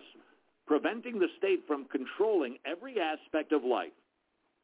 preventing 0.68 1.20
the 1.20 1.30
state 1.38 1.62
from 1.66 1.86
controlling 1.86 2.58
every 2.66 3.00
aspect 3.00 3.52
of 3.52 3.64
life. 3.64 3.96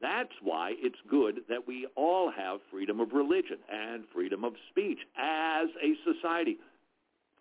That's 0.01 0.34
why 0.41 0.74
it's 0.78 0.99
good 1.10 1.41
that 1.47 1.66
we 1.66 1.88
all 1.95 2.30
have 2.30 2.60
freedom 2.70 2.99
of 2.99 3.14
religion 3.14 3.58
and 3.72 4.04
freedom 4.14 4.43
of 4.43 4.54
speech 4.70 4.99
as 5.18 5.70
a 5.82 5.95
society 6.04 6.58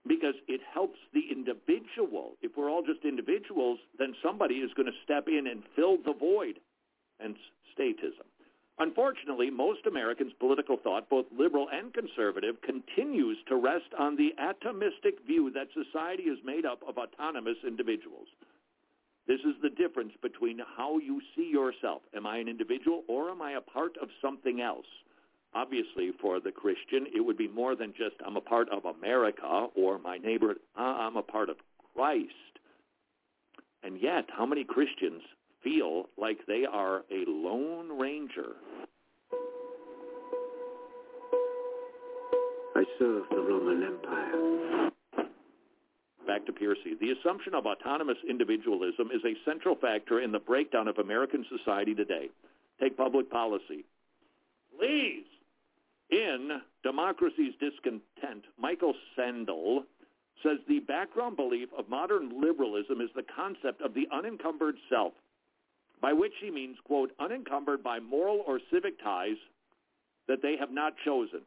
because 0.07 0.35
it 0.49 0.61
helps 0.73 0.99
the 1.13 1.23
individual. 1.31 2.33
If 2.41 2.53
we're 2.57 2.71
all 2.71 2.83
just 2.83 3.05
individuals, 3.05 3.79
then 3.99 4.15
somebody 4.23 4.57
is 4.57 4.73
going 4.75 4.87
to 4.87 4.99
step 5.05 5.27
in 5.29 5.47
and 5.47 5.63
fill 5.77 5.97
the 5.97 6.15
void, 6.15 6.59
hence 7.21 7.39
statism. 7.77 8.27
Unfortunately, 8.79 9.51
most 9.51 9.87
Americans' 9.87 10.33
political 10.41 10.77
thought, 10.77 11.09
both 11.09 11.27
liberal 11.37 11.69
and 11.73 11.93
conservative, 11.93 12.57
continues 12.63 13.39
to 13.49 13.57
rest 13.57 13.93
on 13.99 14.17
the 14.17 14.31
atomistic 14.41 15.25
view 15.27 15.51
that 15.51 15.69
society 15.75 16.25
is 16.25 16.39
made 16.45 16.65
up 16.65 16.81
of 16.89 16.97
autonomous 16.99 17.59
individuals. 17.67 18.27
This 19.27 19.41
is 19.41 19.55
the 19.63 19.71
difference 19.71 20.13
between 20.21 20.59
how 20.77 20.99
you 20.99 21.21
see 21.37 21.49
yourself. 21.49 22.03
Am 22.15 22.27
I 22.27 22.39
an 22.39 22.49
individual 22.49 23.05
or 23.09 23.31
am 23.31 23.41
I 23.41 23.53
a 23.53 23.61
part 23.61 23.97
of 24.03 24.09
something 24.21 24.61
else? 24.61 24.87
Obviously, 25.55 26.11
for 26.21 26.41
the 26.41 26.51
Christian, 26.51 27.07
it 27.15 27.21
would 27.21 27.37
be 27.37 27.49
more 27.49 27.77
than 27.77 27.93
just 27.93 28.17
I'm 28.27 28.37
a 28.37 28.41
part 28.41 28.69
of 28.71 28.85
America 28.85 29.67
or 29.77 29.99
my 29.99 30.17
neighbor. 30.19 30.57
Uh-uh, 30.77 30.83
I'm 30.83 31.17
a 31.17 31.23
part 31.23 31.51
of 31.51 31.57
Christ. 31.95 32.33
And 33.83 34.01
yet, 34.01 34.25
how 34.37 34.47
many 34.47 34.65
Christians 34.65 35.23
feel 35.63 36.07
like 36.17 36.39
they 36.47 36.65
are 36.71 37.05
a 37.11 37.25
lone 37.29 37.99
ranger? 37.99 38.57
I 42.75 42.85
serve 42.99 43.25
the 43.31 43.37
Roman 43.37 43.83
Empire. 43.83 44.92
Back 46.33 46.47
to 46.47 46.53
Pearcey. 46.53 46.99
The 46.99 47.11
assumption 47.11 47.55
of 47.55 47.67
autonomous 47.67 48.17
individualism 48.27 49.11
is 49.15 49.21
a 49.23 49.37
central 49.45 49.77
factor 49.77 50.19
in 50.19 50.33
the 50.33 50.39
breakdown 50.39 50.89
of 50.89 50.97
American 50.97 51.45
society 51.55 51.95
today. 51.95 52.31
Take 52.81 52.97
public 52.97 53.31
policy. 53.31 53.85
Please. 54.79 55.27
In 56.09 56.63
Democracy's 56.83 57.53
Discontent, 57.61 58.47
Michael 58.59 58.95
Sandel 59.15 59.85
says 60.43 60.57
the 60.67 60.81
background 60.81 61.37
belief 61.37 61.69
of 61.77 61.91
modern 61.91 62.41
liberalism 62.41 63.03
is 63.03 63.11
the 63.15 63.27
concept 63.37 63.83
of 63.83 63.93
the 63.93 64.09
unencumbered 64.11 64.77
self, 64.89 65.13
by 66.01 66.15
which 66.15 66.33
he 66.43 66.51
means, 66.51 66.79
quote, 66.85 67.11
unencumbered 67.21 67.83
by 67.83 68.01
moral 68.01 68.43
or 68.47 68.59
civic 68.73 68.99
ties 69.05 69.37
that 70.29 70.41
they 70.41 70.57
have 70.59 70.71
not 70.71 70.95
chosen. 71.05 71.43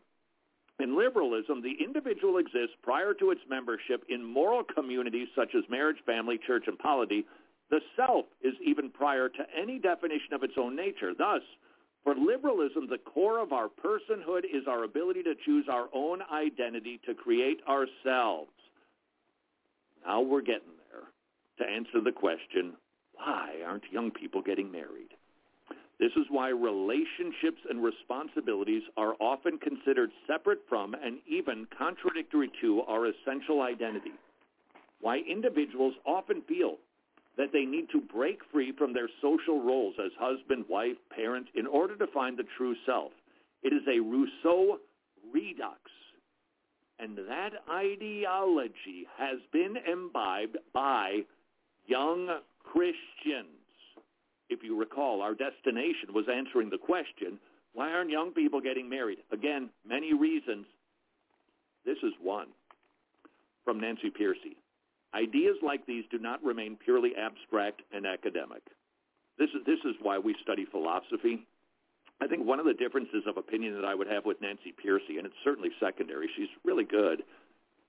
In 0.80 0.98
liberalism, 0.98 1.62
the 1.62 1.84
individual 1.84 2.38
exists 2.38 2.76
prior 2.84 3.14
to 3.14 3.32
its 3.32 3.42
membership 3.50 4.04
in 4.10 4.24
moral 4.24 4.64
communities 4.64 5.30
such 5.36 5.56
as 5.56 5.64
marriage, 5.70 5.98
family, 6.06 6.38
church, 6.46 6.66
and 6.68 6.78
polity. 6.78 7.26
The 7.70 7.80
self 7.96 8.26
is 8.44 8.54
even 8.64 8.90
prior 8.90 9.30
to 9.30 9.44
any 9.60 9.80
definition 9.80 10.34
of 10.34 10.44
its 10.44 10.54
own 10.58 10.76
nature. 10.76 11.14
Thus, 11.18 11.42
for 12.04 12.14
liberalism, 12.14 12.88
the 12.88 13.00
core 13.00 13.40
of 13.40 13.54
our 13.54 13.68
personhood 13.68 14.44
is 14.44 14.68
our 14.68 14.84
ability 14.84 15.24
to 15.24 15.34
choose 15.46 15.66
our 15.70 15.88
own 15.94 16.22
identity 16.32 17.00
to 17.08 17.16
create 17.16 17.62
ourselves. 17.68 18.52
Now 20.06 20.22
we're 20.22 20.42
getting 20.42 20.76
there 20.92 21.66
to 21.66 21.74
answer 21.74 22.02
the 22.02 22.12
question, 22.12 22.74
why 23.16 23.56
aren't 23.66 23.92
young 23.92 24.12
people 24.12 24.42
getting 24.42 24.72
married? 24.72 25.10
This 26.00 26.12
is 26.18 26.26
why 26.30 26.50
relationships 26.50 27.62
and 27.70 27.84
responsibilities 27.84 28.84
are 28.98 29.16
often 29.20 29.58
considered 29.58 30.12
separate 30.28 30.60
from 30.68 30.94
and 30.94 31.20
even 31.28 31.68
contradictory 31.78 32.52
to 32.62 32.82
our 32.82 33.08
essential 33.08 33.62
identity. 33.62 34.12
Why 35.00 35.20
individuals 35.20 35.94
often 36.06 36.42
feel 36.42 36.78
that 37.38 37.52
they 37.52 37.66
need 37.66 37.90
to 37.92 38.02
break 38.02 38.40
free 38.52 38.72
from 38.78 38.94
their 38.94 39.10
social 39.22 39.62
roles 39.62 39.96
as 40.04 40.12
husband, 40.20 40.66
wife, 40.70 40.98
parent 41.14 41.48
in 41.56 41.68
order 41.68 41.96
to 41.98 42.08
find 42.08 42.38
the 42.38 42.46
true 42.58 42.76
self. 42.86 43.12
It 43.64 43.74
is 43.74 43.82
a 43.88 44.00
Rousseau 44.00 44.80
redux. 45.34 45.80
And 46.98 47.18
that 47.28 47.52
ideology 47.70 49.06
has 49.18 49.40
been 49.52 49.76
imbibed 49.92 50.58
by 50.74 51.22
young 51.88 52.40
Christians. 52.64 53.65
If 54.50 54.64
you 54.64 54.78
recall, 54.78 55.22
our 55.22 55.34
destination 55.34 56.14
was 56.14 56.26
answering 56.32 56.70
the 56.70 56.78
question, 56.78 57.40
why 57.74 57.92
aren't 57.92 58.12
young 58.12 58.32
people 58.32 58.62
getting 58.62 58.90
married? 58.90 59.20
Again, 59.32 59.70
many 59.88 60.14
reasons. 60.14 60.66
This 61.86 61.98
is 62.04 62.14
one 62.22 62.48
from 63.64 63.80
Nancy 63.80 64.10
Pearcey. 64.10 64.56
Ideas 65.14 65.58
like 65.64 65.86
these 65.86 66.04
do 66.12 66.20
not 66.20 66.44
remain 66.44 66.78
purely 66.78 67.12
abstract 67.16 67.82
and 67.94 68.06
academic. 68.06 68.62
This 69.38 69.50
is, 69.50 69.66
this 69.66 69.80
is 69.86 69.96
why 70.02 70.20
we 70.20 70.36
study 70.42 70.66
philosophy. 70.66 71.46
I 72.22 72.28
think 72.28 72.46
one 72.46 72.60
of 72.60 72.66
the 72.66 72.74
differences 72.74 73.24
of 73.28 73.38
opinion 73.38 73.76
that 73.76 73.86
I 73.86 73.96
would 73.96 74.08
have 74.08 74.26
with 74.26 74.42
Nancy 74.42 74.74
Pearcey, 74.74 75.18
and 75.18 75.26
it's 75.26 75.36
certainly 75.44 75.70
secondary, 75.80 76.30
she's 76.36 76.48
really 76.64 76.86
good, 76.86 77.24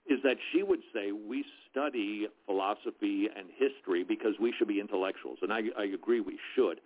is 0.09 0.21
that 0.23 0.37
she 0.53 0.63
would 0.63 0.81
say 0.93 1.13
we 1.13 1.45
study 1.71 2.29
philosophy 2.47 3.29
and 3.35 3.49
history 3.57 4.05
because 4.05 4.35
we 4.41 4.53
should 4.57 4.69
be 4.69 4.81
intellectuals, 4.81 5.39
and 5.43 5.53
I, 5.53 5.63
I 5.79 5.85
agree 5.85 6.21
we 6.21 6.39
should. 6.55 6.81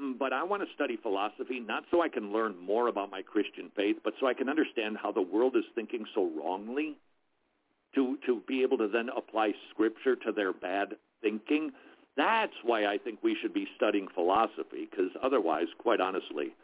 Mm, 0.00 0.18
But 0.18 0.32
I 0.32 0.42
want 0.42 0.62
to 0.62 0.74
study 0.74 0.96
philosophy 0.96 1.60
not 1.60 1.84
so 1.90 2.02
I 2.02 2.08
can 2.08 2.32
learn 2.32 2.56
more 2.58 2.88
about 2.88 3.10
my 3.10 3.22
Christian 3.22 3.70
faith, 3.74 3.96
but 4.04 4.14
so 4.20 4.26
I 4.26 4.34
can 4.34 4.48
understand 4.48 4.98
how 5.02 5.12
the 5.12 5.22
world 5.22 5.56
is 5.56 5.64
thinking 5.74 6.04
so 6.14 6.30
wrongly, 6.38 6.96
to, 7.94 8.16
to 8.26 8.40
be 8.48 8.62
able 8.62 8.78
to 8.78 8.88
then 8.88 9.08
apply 9.14 9.52
Scripture 9.70 10.16
to 10.16 10.32
their 10.32 10.52
bad 10.52 10.96
thinking. 11.20 11.72
That's 12.16 12.54
why 12.62 12.86
I 12.86 12.98
think 12.98 13.22
we 13.22 13.36
should 13.40 13.52
be 13.52 13.66
studying 13.76 14.08
philosophy, 14.14 14.88
because 14.90 15.10
otherwise, 15.22 15.66
quite 15.78 16.00
honestly, 16.00 16.54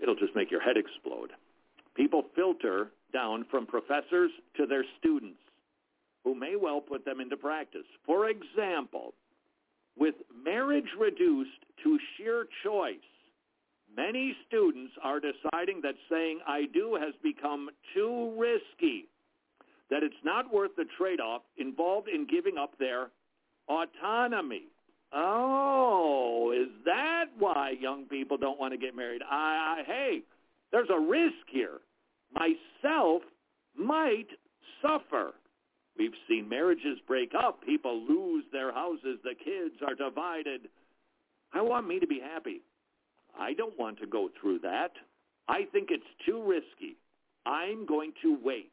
it'll 0.00 0.16
just 0.16 0.34
make 0.34 0.50
your 0.50 0.60
head 0.60 0.76
explode. 0.76 1.30
People 1.94 2.24
filter 2.34 2.88
down 3.16 3.46
from 3.50 3.64
professors 3.64 4.30
to 4.58 4.66
their 4.66 4.84
students, 4.98 5.40
who 6.22 6.34
may 6.34 6.54
well 6.56 6.80
put 6.82 7.04
them 7.06 7.18
into 7.18 7.36
practice. 7.36 7.88
For 8.04 8.28
example, 8.28 9.14
with 9.98 10.16
marriage 10.44 10.90
reduced 10.98 11.62
to 11.82 11.98
sheer 12.12 12.46
choice, 12.62 13.08
many 13.96 14.36
students 14.46 14.92
are 15.02 15.20
deciding 15.20 15.80
that 15.82 15.94
saying 16.10 16.40
I 16.46 16.66
do 16.74 16.98
has 17.00 17.14
become 17.22 17.70
too 17.94 18.34
risky, 18.36 19.08
that 19.88 20.02
it's 20.02 20.22
not 20.22 20.52
worth 20.52 20.72
the 20.76 20.84
trade-off 20.98 21.40
involved 21.56 22.08
in 22.08 22.26
giving 22.26 22.58
up 22.58 22.76
their 22.78 23.08
autonomy. 23.68 24.64
Oh, 25.12 26.52
is 26.54 26.68
that 26.84 27.26
why 27.38 27.74
young 27.80 28.04
people 28.04 28.36
don't 28.36 28.60
want 28.60 28.74
to 28.74 28.78
get 28.78 28.94
married? 28.94 29.22
I, 29.22 29.78
I 29.78 29.82
hey, 29.86 30.22
there's 30.70 30.90
a 30.90 31.00
risk 31.00 31.46
here. 31.50 31.78
Myself 32.32 33.22
might 33.76 34.28
suffer. 34.82 35.32
We've 35.98 36.12
seen 36.28 36.48
marriages 36.48 36.98
break 37.06 37.32
up. 37.34 37.64
People 37.64 38.06
lose 38.06 38.44
their 38.52 38.72
houses. 38.72 39.18
The 39.24 39.34
kids 39.34 39.76
are 39.86 39.94
divided. 39.94 40.68
I 41.52 41.62
want 41.62 41.88
me 41.88 41.98
to 42.00 42.06
be 42.06 42.20
happy. 42.20 42.62
I 43.38 43.54
don't 43.54 43.78
want 43.78 43.98
to 44.00 44.06
go 44.06 44.28
through 44.40 44.60
that. 44.60 44.92
I 45.48 45.64
think 45.72 45.88
it's 45.90 46.04
too 46.26 46.42
risky. 46.42 46.96
I'm 47.46 47.86
going 47.86 48.12
to 48.22 48.38
wait. 48.42 48.72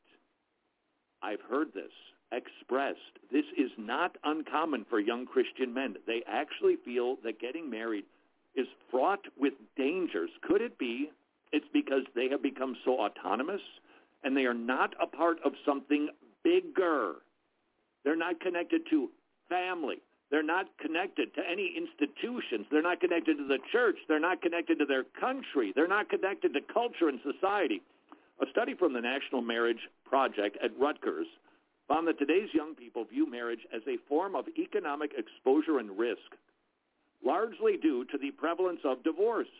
I've 1.21 1.41
heard 1.49 1.73
this 1.73 1.91
expressed. 2.31 2.97
This 3.31 3.45
is 3.57 3.71
not 3.77 4.17
uncommon 4.23 4.85
for 4.89 4.99
young 4.99 5.25
Christian 5.25 5.73
men. 5.73 5.95
They 6.07 6.23
actually 6.27 6.77
feel 6.83 7.17
that 7.23 7.39
getting 7.39 7.69
married 7.69 8.05
is 8.55 8.67
fraught 8.89 9.25
with 9.37 9.53
dangers. 9.77 10.29
Could 10.41 10.61
it 10.61 10.77
be 10.77 11.11
it's 11.53 11.67
because 11.71 12.03
they 12.15 12.27
have 12.29 12.41
become 12.41 12.75
so 12.83 12.99
autonomous 12.99 13.61
and 14.23 14.35
they 14.35 14.45
are 14.45 14.53
not 14.53 14.93
a 15.01 15.07
part 15.07 15.37
of 15.45 15.53
something 15.65 16.09
bigger? 16.43 17.13
They're 18.03 18.17
not 18.17 18.41
connected 18.41 18.81
to 18.89 19.09
family. 19.47 20.01
They're 20.31 20.43
not 20.43 20.65
connected 20.79 21.33
to 21.35 21.41
any 21.49 21.75
institutions. 21.77 22.65
They're 22.71 22.81
not 22.81 22.99
connected 22.99 23.37
to 23.37 23.47
the 23.47 23.59
church. 23.71 23.97
They're 24.07 24.19
not 24.19 24.41
connected 24.41 24.79
to 24.79 24.85
their 24.85 25.03
country. 25.19 25.71
They're 25.75 25.87
not 25.87 26.09
connected 26.09 26.53
to 26.55 26.59
culture 26.73 27.07
and 27.07 27.19
society. 27.21 27.83
A 28.41 28.49
study 28.49 28.73
from 28.73 28.93
the 28.93 29.01
National 29.01 29.41
Marriage 29.41 29.87
Project 30.05 30.57
at 30.63 30.71
Rutgers 30.79 31.27
found 31.87 32.07
that 32.07 32.17
today's 32.17 32.49
young 32.51 32.73
people 32.73 33.05
view 33.05 33.29
marriage 33.29 33.59
as 33.73 33.83
a 33.87 33.97
form 34.09 34.35
of 34.35 34.45
economic 34.57 35.11
exposure 35.15 35.77
and 35.77 35.97
risk, 35.99 36.33
largely 37.23 37.77
due 37.77 38.03
to 38.05 38.17
the 38.17 38.31
prevalence 38.31 38.79
of 38.83 39.03
divorce. 39.03 39.53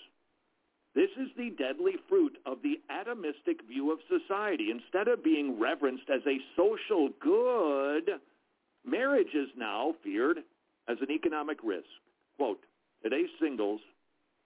This 0.95 1.10
is 1.20 1.30
the 1.36 1.49
deadly 1.57 1.94
fruit 2.07 2.38
of 2.45 2.60
the 2.61 2.80
atomistic 2.91 3.68
view 3.68 3.91
of 3.91 3.99
society. 4.07 4.70
Instead 4.70 5.07
of 5.07 5.24
being 5.24 5.60
reverenced 5.60 6.10
as 6.14 6.22
a 6.28 6.38
social 6.56 7.10
good, 7.20 8.20
marriage 8.86 9.34
is 9.34 9.49
now 9.57 9.95
feared 10.03 10.38
as 10.88 10.98
an 11.02 11.10
economic 11.10 11.57
risk. 11.64 11.88
Quote, 12.38 12.60
today's 13.02 13.30
singles 13.41 13.82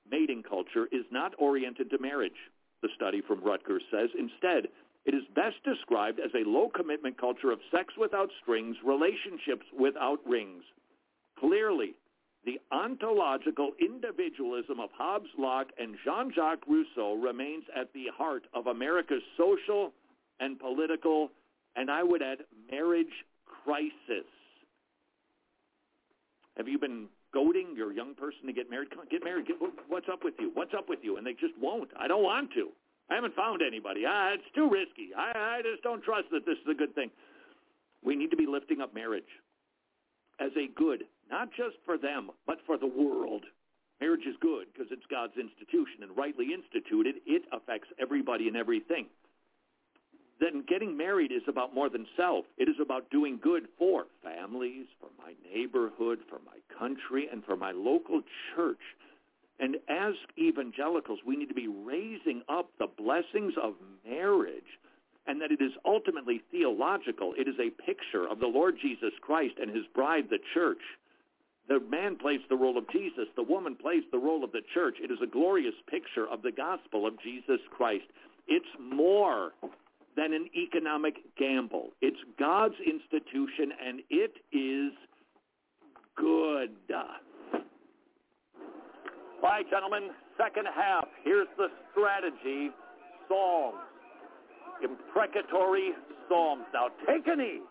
mating 0.09 0.41
culture 0.41 0.87
is 0.91 1.03
not 1.11 1.33
oriented 1.37 1.89
to 1.89 1.99
marriage, 1.99 2.39
the 2.81 2.89
study 2.95 3.21
from 3.27 3.43
Rutgers 3.43 3.83
says. 3.91 4.09
Instead, 4.17 4.69
it 5.05 5.13
is 5.13 5.23
best 5.35 5.61
described 5.65 6.19
as 6.19 6.31
a 6.33 6.47
low-commitment 6.47 7.19
culture 7.19 7.51
of 7.51 7.59
sex 7.71 7.93
without 7.97 8.29
strings, 8.41 8.77
relationships 8.85 9.65
without 9.77 10.19
rings. 10.25 10.63
Clearly, 11.39 11.95
the 12.47 12.59
ontological 12.71 13.71
individualism 13.77 14.79
of 14.79 14.89
Hobbes, 14.97 15.27
Locke, 15.37 15.67
and 15.77 15.97
Jean-Jacques 16.05 16.65
Rousseau 16.65 17.19
remains 17.21 17.65
at 17.75 17.91
the 17.93 18.05
heart 18.17 18.43
of 18.53 18.67
America's 18.67 19.21
social 19.37 19.91
and 20.39 20.57
political, 20.57 21.29
and 21.75 21.91
I 21.91 22.03
would 22.03 22.21
add, 22.21 22.37
marriage 22.71 23.25
crisis. 23.45 24.31
Have 26.55 26.69
you 26.69 26.79
been 26.79 27.07
goading 27.33 27.75
your 27.75 27.91
young 27.91 28.15
person 28.15 28.47
to 28.47 28.53
get 28.53 28.69
married? 28.69 28.91
Come 28.91 29.03
get 29.11 29.25
married. 29.25 29.47
Get, 29.47 29.57
what's 29.89 30.07
up 30.09 30.23
with 30.23 30.35
you? 30.39 30.51
What's 30.53 30.73
up 30.73 30.87
with 30.87 30.99
you? 31.03 31.17
And 31.17 31.27
they 31.27 31.33
just 31.33 31.53
won't. 31.59 31.89
I 31.99 32.07
don't 32.07 32.23
want 32.23 32.53
to. 32.53 32.69
I 33.11 33.15
haven't 33.15 33.35
found 33.35 33.61
anybody. 33.61 34.03
Ah, 34.07 34.31
it's 34.33 34.55
too 34.55 34.69
risky. 34.71 35.09
I, 35.15 35.59
I 35.59 35.61
just 35.69 35.83
don't 35.83 36.01
trust 36.01 36.27
that 36.31 36.45
this 36.45 36.55
is 36.63 36.71
a 36.71 36.73
good 36.73 36.95
thing. 36.95 37.11
We 38.03 38.15
need 38.15 38.31
to 38.31 38.37
be 38.37 38.47
lifting 38.47 38.79
up 38.79 38.95
marriage 38.95 39.27
as 40.39 40.51
a 40.55 40.71
good, 40.73 41.03
not 41.29 41.49
just 41.51 41.75
for 41.85 41.97
them, 41.97 42.31
but 42.45 42.57
for 42.65 42.77
the 42.77 42.87
world. 42.87 43.43
Marriage 43.99 44.25
is 44.27 44.35
good 44.41 44.67
because 44.71 44.91
it's 44.91 45.05
God's 45.09 45.37
institution, 45.37 46.03
and 46.03 46.15
rightly 46.15 46.53
instituted, 46.53 47.15
it 47.25 47.43
affects 47.51 47.89
everybody 47.99 48.47
and 48.47 48.55
everything. 48.55 49.07
Then 50.39 50.63
getting 50.67 50.95
married 50.95 51.31
is 51.31 51.41
about 51.47 51.73
more 51.73 51.89
than 51.89 52.05
self. 52.15 52.45
It 52.57 52.69
is 52.69 52.75
about 52.79 53.09
doing 53.09 53.39
good 53.41 53.67
for 53.77 54.05
families, 54.23 54.85
for 54.99 55.09
my 55.17 55.33
neighborhood, 55.51 56.19
for 56.29 56.39
my 56.45 56.59
country, 56.77 57.27
and 57.31 57.43
for 57.43 57.55
my 57.55 57.71
local 57.71 58.21
church. 58.55 58.77
And 59.59 59.77
as 59.89 60.13
evangelicals, 60.37 61.19
we 61.25 61.35
need 61.35 61.49
to 61.49 61.55
be 61.55 61.67
raising 61.67 62.43
up 62.47 62.69
the 62.77 62.85
blessings 62.85 63.53
of 63.61 63.73
marriage 64.07 64.77
and 65.25 65.41
that 65.41 65.51
it 65.51 65.61
is 65.61 65.71
ultimately 65.83 66.41
theological. 66.51 67.33
It 67.37 67.47
is 67.47 67.55
a 67.59 67.69
picture 67.69 68.27
of 68.29 68.39
the 68.39 68.47
Lord 68.47 68.77
Jesus 68.81 69.11
Christ 69.21 69.55
and 69.59 69.75
his 69.75 69.85
bride, 69.93 70.29
the 70.29 70.39
church. 70.53 70.81
The 71.67 71.79
man 71.89 72.15
plays 72.17 72.39
the 72.49 72.55
role 72.55 72.77
of 72.77 72.89
Jesus. 72.91 73.25
The 73.35 73.43
woman 73.43 73.75
plays 73.75 74.03
the 74.11 74.17
role 74.17 74.43
of 74.43 74.51
the 74.51 74.61
church. 74.73 74.95
It 75.01 75.11
is 75.11 75.19
a 75.21 75.27
glorious 75.27 75.75
picture 75.89 76.27
of 76.27 76.41
the 76.41 76.51
gospel 76.51 77.05
of 77.05 77.13
Jesus 77.21 77.59
Christ. 77.75 78.05
It's 78.47 78.65
more 78.79 79.51
than 80.15 80.33
an 80.33 80.47
economic 80.55 81.15
gamble. 81.37 81.89
It's 82.01 82.17
God's 82.39 82.75
institution, 82.85 83.71
and 83.85 84.01
it 84.09 84.33
is 84.51 84.93
good. 86.15 86.71
All 89.43 89.49
right, 89.53 89.69
gentlemen, 89.69 90.09
second 90.37 90.65
half. 90.73 91.05
Here's 91.23 91.47
the 91.57 91.67
strategy. 91.91 92.71
Psalms. 93.27 93.77
imprecatory 94.83 95.91
psalms. 96.29 96.63
Now 96.73 96.87
take 97.05 97.27
a 97.27 97.35
knee. 97.35 97.61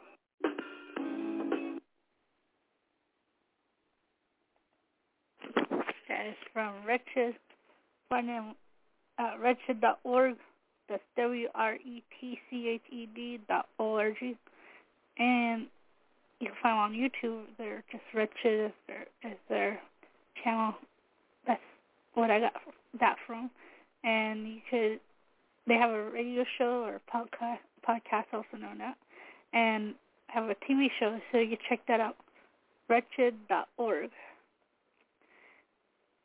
Is 6.27 6.37
from 6.53 6.75
Wretched, 6.87 7.35
find 8.09 8.29
uh, 8.29 8.33
them 8.33 8.55
at 9.19 9.41
wretched.org. 9.41 10.37
That's 10.89 11.03
W-R-E-T-C-H-E-D 11.17 12.01
dot 13.49 13.67
O-R-G. 13.79 14.37
And 15.19 15.67
you 16.41 16.49
can 16.49 16.57
find 16.63 16.75
them 16.75 16.79
on 16.79 16.93
YouTube. 16.93 17.45
They're 17.59 17.83
just 17.91 18.05
Wretched 18.15 18.67
is 18.67 18.73
their, 18.87 19.07
is 19.25 19.39
their 19.49 19.81
channel. 20.43 20.75
That's 21.47 21.61
what 22.15 22.31
I 22.31 22.41
got 22.41 22.53
that 23.01 23.17
from. 23.27 23.51
And 24.05 24.47
you 24.47 24.61
could, 24.71 25.01
they 25.67 25.75
have 25.75 25.91
a 25.91 26.11
radio 26.11 26.45
show 26.59 26.85
or 26.85 27.01
podcast, 27.13 27.59
podcast 27.89 28.27
also 28.33 28.57
known 28.61 28.79
that. 28.79 28.97
And 29.53 29.95
have 30.29 30.45
a 30.45 30.55
TV 30.71 30.89
show, 30.99 31.19
so 31.33 31.39
you 31.39 31.57
check 31.69 31.81
that 31.89 32.01
out. 32.01 32.17
Wretched.org. 32.89 34.11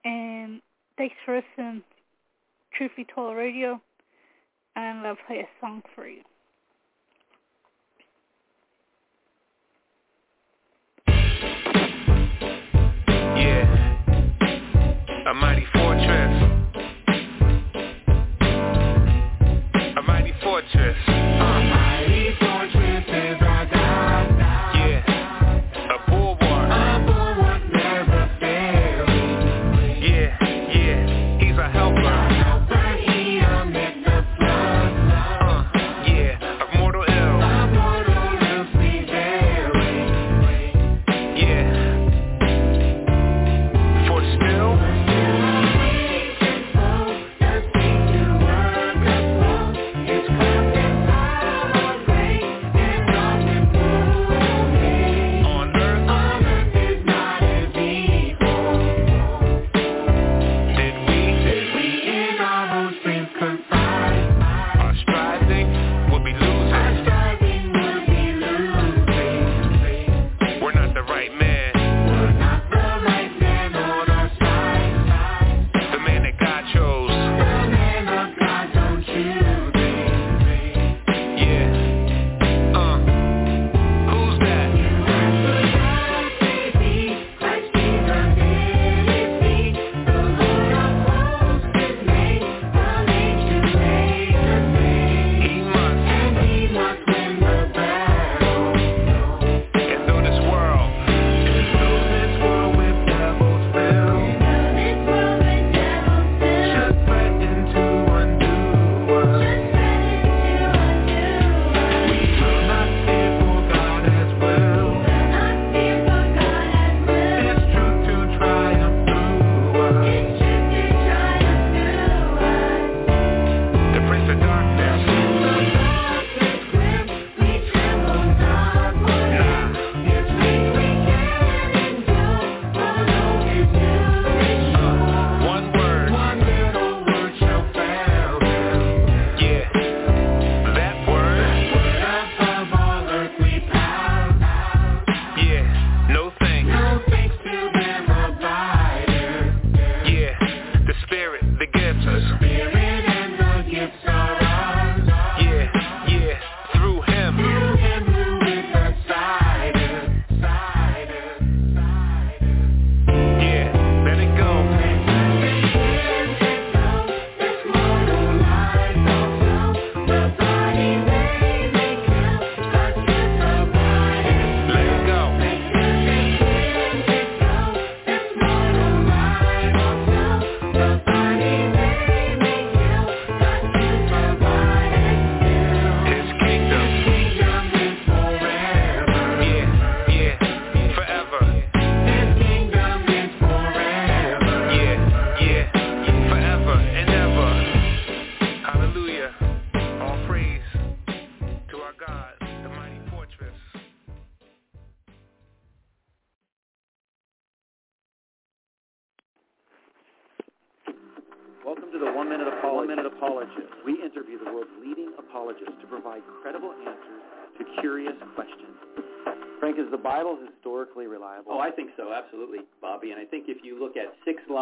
And 0.04 0.62
thanks 0.98 1.16
for 1.26 1.36
listening 1.36 1.84
Truth 2.78 2.92
Be 2.96 3.06
Told 3.14 3.36
Radio. 3.36 3.80
And 4.76 5.06
I'll 5.06 5.18
play 5.28 5.40
a 5.40 5.48
song 5.60 5.82
for 5.96 6.08
you. 6.08 6.22
Yeah. 13.38 13.68
A 15.28 15.34
mighty 15.34 15.66
fortress. 15.74 16.51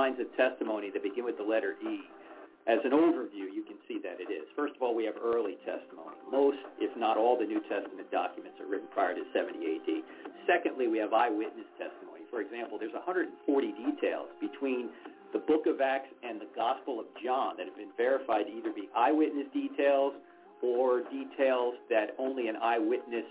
Lines 0.09 0.19
of 0.21 0.29
testimony 0.35 0.89
that 0.89 1.03
begin 1.03 1.23
with 1.23 1.37
the 1.37 1.43
letter 1.43 1.75
E, 1.85 2.01
as 2.67 2.79
an 2.85 2.91
overview, 2.91 3.49
you 3.49 3.63
can 3.65 3.77
see 3.87 3.97
that 4.01 4.17
it 4.21 4.29
is. 4.29 4.45
First 4.55 4.75
of 4.75 4.81
all, 4.81 4.93
we 4.93 5.05
have 5.05 5.15
early 5.21 5.57
testimony. 5.65 6.17
Most, 6.29 6.57
if 6.77 6.89
not 6.97 7.17
all, 7.17 7.37
the 7.37 7.45
New 7.45 7.61
Testament 7.69 8.09
documents 8.11 8.57
are 8.61 8.69
written 8.69 8.87
prior 8.93 9.13
to 9.13 9.21
70 9.33 9.57
AD. 9.57 9.89
Secondly, 10.45 10.87
we 10.87 10.97
have 10.97 11.13
eyewitness 11.13 11.65
testimony. 11.77 12.25
For 12.29 12.41
example, 12.41 12.77
there's 12.77 12.93
140 12.93 13.33
details 13.73 14.29
between 14.41 14.89
the 15.33 15.39
book 15.39 15.65
of 15.65 15.81
Acts 15.81 16.13
and 16.21 16.41
the 16.41 16.49
Gospel 16.53 16.99
of 16.99 17.05
John 17.23 17.57
that 17.57 17.65
have 17.65 17.77
been 17.77 17.93
verified 17.97 18.45
to 18.49 18.53
either 18.53 18.73
be 18.73 18.89
eyewitness 18.93 19.49
details 19.53 20.13
or 20.61 21.05
details 21.09 21.73
that 21.89 22.13
only 22.17 22.49
an 22.49 22.57
eyewitness 22.57 23.25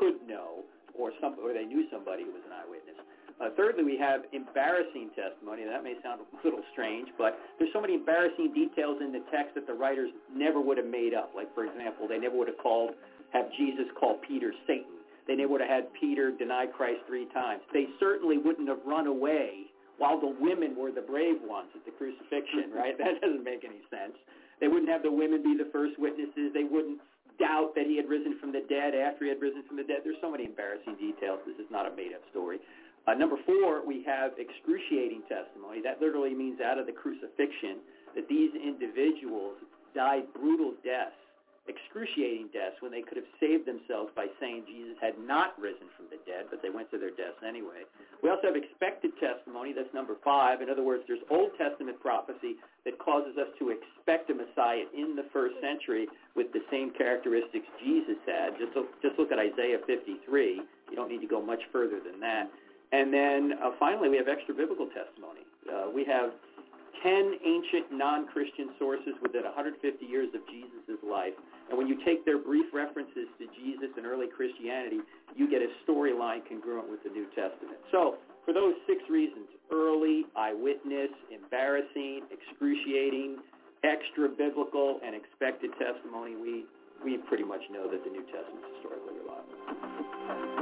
could 0.00 0.20
know 0.28 0.64
or 0.92 1.12
some 1.20 1.36
or 1.40 1.52
they 1.52 1.64
knew 1.64 1.88
somebody 1.88 2.24
who 2.24 2.32
was 2.32 2.44
an 2.44 2.52
eyewitness. 2.52 2.96
Uh, 3.42 3.50
thirdly, 3.56 3.82
we 3.82 3.98
have 3.98 4.22
embarrassing 4.30 5.10
testimony. 5.18 5.66
That 5.66 5.82
may 5.82 5.98
sound 5.98 6.22
a 6.22 6.26
little 6.46 6.62
strange, 6.70 7.08
but 7.18 7.34
there's 7.58 7.72
so 7.72 7.80
many 7.80 7.94
embarrassing 7.94 8.54
details 8.54 9.02
in 9.02 9.10
the 9.10 9.18
text 9.34 9.58
that 9.58 9.66
the 9.66 9.74
writers 9.74 10.14
never 10.30 10.60
would 10.60 10.78
have 10.78 10.86
made 10.86 11.12
up. 11.12 11.34
Like, 11.34 11.52
for 11.52 11.66
example, 11.66 12.06
they 12.06 12.18
never 12.18 12.38
would 12.38 12.46
have 12.46 12.62
called, 12.62 12.94
have 13.34 13.50
Jesus 13.58 13.90
call 13.98 14.22
Peter 14.22 14.54
Satan. 14.66 15.02
They 15.26 15.34
never 15.34 15.58
would 15.58 15.60
have 15.60 15.70
had 15.70 15.84
Peter 15.98 16.30
deny 16.30 16.66
Christ 16.70 17.02
three 17.08 17.26
times. 17.34 17.62
They 17.72 17.90
certainly 17.98 18.38
wouldn't 18.38 18.68
have 18.68 18.78
run 18.86 19.08
away 19.08 19.66
while 19.98 20.20
the 20.20 20.34
women 20.38 20.78
were 20.78 20.92
the 20.94 21.02
brave 21.02 21.42
ones 21.42 21.70
at 21.74 21.84
the 21.84 21.90
crucifixion, 21.90 22.70
right? 22.74 22.94
That 22.96 23.18
doesn't 23.20 23.42
make 23.42 23.66
any 23.66 23.82
sense. 23.90 24.14
They 24.62 24.68
wouldn't 24.70 24.90
have 24.90 25.02
the 25.02 25.10
women 25.10 25.42
be 25.42 25.58
the 25.58 25.70
first 25.74 25.98
witnesses. 25.98 26.54
They 26.54 26.62
wouldn't 26.62 27.02
doubt 27.38 27.74
that 27.74 27.86
he 27.90 27.96
had 27.96 28.06
risen 28.06 28.38
from 28.38 28.52
the 28.52 28.62
dead 28.70 28.94
after 28.94 29.24
he 29.24 29.30
had 29.34 29.42
risen 29.42 29.66
from 29.66 29.76
the 29.76 29.82
dead. 29.82 30.06
There's 30.06 30.20
so 30.22 30.30
many 30.30 30.46
embarrassing 30.46 30.94
details. 30.94 31.40
This 31.42 31.58
is 31.58 31.66
not 31.70 31.90
a 31.90 31.92
made-up 31.94 32.22
story. 32.30 32.62
Uh, 33.06 33.14
number 33.14 33.36
four, 33.44 33.84
we 33.84 34.04
have 34.06 34.32
excruciating 34.38 35.22
testimony. 35.26 35.82
That 35.82 36.00
literally 36.00 36.34
means 36.34 36.60
out 36.60 36.78
of 36.78 36.86
the 36.86 36.94
crucifixion 36.94 37.82
that 38.14 38.28
these 38.28 38.50
individuals 38.54 39.58
died 39.94 40.30
brutal 40.32 40.74
deaths, 40.86 41.18
excruciating 41.66 42.50
deaths, 42.54 42.78
when 42.78 42.90
they 42.94 43.02
could 43.02 43.18
have 43.18 43.28
saved 43.42 43.66
themselves 43.66 44.10
by 44.14 44.26
saying 44.38 44.66
Jesus 44.70 44.94
had 45.02 45.18
not 45.18 45.58
risen 45.58 45.90
from 45.98 46.06
the 46.10 46.18
dead, 46.26 46.46
but 46.50 46.62
they 46.62 46.70
went 46.70 46.90
to 46.90 46.98
their 46.98 47.14
deaths 47.14 47.42
anyway. 47.42 47.82
We 48.22 48.30
also 48.30 48.54
have 48.54 48.58
expected 48.58 49.10
testimony. 49.18 49.74
That's 49.74 49.90
number 49.94 50.14
five. 50.22 50.62
In 50.62 50.70
other 50.70 50.82
words, 50.82 51.02
there's 51.06 51.22
Old 51.30 51.50
Testament 51.58 51.98
prophecy 51.98 52.58
that 52.86 52.98
causes 53.02 53.34
us 53.34 53.50
to 53.58 53.74
expect 53.74 54.30
a 54.30 54.34
Messiah 54.34 54.86
in 54.94 55.14
the 55.14 55.26
first 55.34 55.58
century 55.58 56.06
with 56.34 56.54
the 56.54 56.62
same 56.70 56.94
characteristics 56.94 57.66
Jesus 57.82 58.18
had. 58.26 58.58
Just 58.58 58.74
look, 58.74 58.90
just 59.02 59.18
look 59.18 59.30
at 59.34 59.38
Isaiah 59.38 59.82
53. 59.86 60.62
You 60.90 60.96
don't 60.96 61.10
need 61.10 61.22
to 61.22 61.30
go 61.30 61.42
much 61.42 61.62
further 61.70 61.98
than 61.98 62.18
that. 62.22 62.50
And 62.92 63.12
then 63.12 63.58
uh, 63.62 63.72
finally, 63.80 64.08
we 64.08 64.16
have 64.16 64.28
extra 64.28 64.54
biblical 64.54 64.86
testimony. 64.92 65.48
Uh, 65.64 65.88
we 65.88 66.04
have 66.04 66.30
10 67.02 67.34
ancient 67.44 67.90
non-Christian 67.90 68.70
sources 68.78 69.16
within 69.20 69.42
150 69.42 69.80
years 70.04 70.28
of 70.34 70.40
Jesus' 70.46 71.00
life. 71.02 71.34
And 71.68 71.76
when 71.76 71.88
you 71.88 71.98
take 72.04 72.24
their 72.24 72.38
brief 72.38 72.66
references 72.72 73.26
to 73.40 73.48
Jesus 73.58 73.90
and 73.96 74.06
early 74.06 74.28
Christianity, 74.28 75.00
you 75.34 75.50
get 75.50 75.62
a 75.62 75.70
storyline 75.82 76.46
congruent 76.46 76.88
with 76.88 77.02
the 77.02 77.10
New 77.10 77.26
Testament. 77.34 77.80
So 77.90 78.20
for 78.44 78.52
those 78.52 78.74
six 78.86 79.02
reasons, 79.10 79.48
early, 79.72 80.26
eyewitness, 80.36 81.10
embarrassing, 81.32 82.28
excruciating, 82.30 83.38
extra 83.82 84.28
biblical, 84.28 85.00
and 85.04 85.16
expected 85.16 85.70
testimony, 85.80 86.36
we, 86.36 86.66
we 87.02 87.18
pretty 87.26 87.44
much 87.44 87.62
know 87.72 87.90
that 87.90 88.04
the 88.04 88.10
New 88.10 88.22
Testament 88.30 88.62
is 88.62 88.74
historically 88.78 89.18
reliable. 89.18 90.61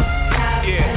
Yeah. 0.63 0.90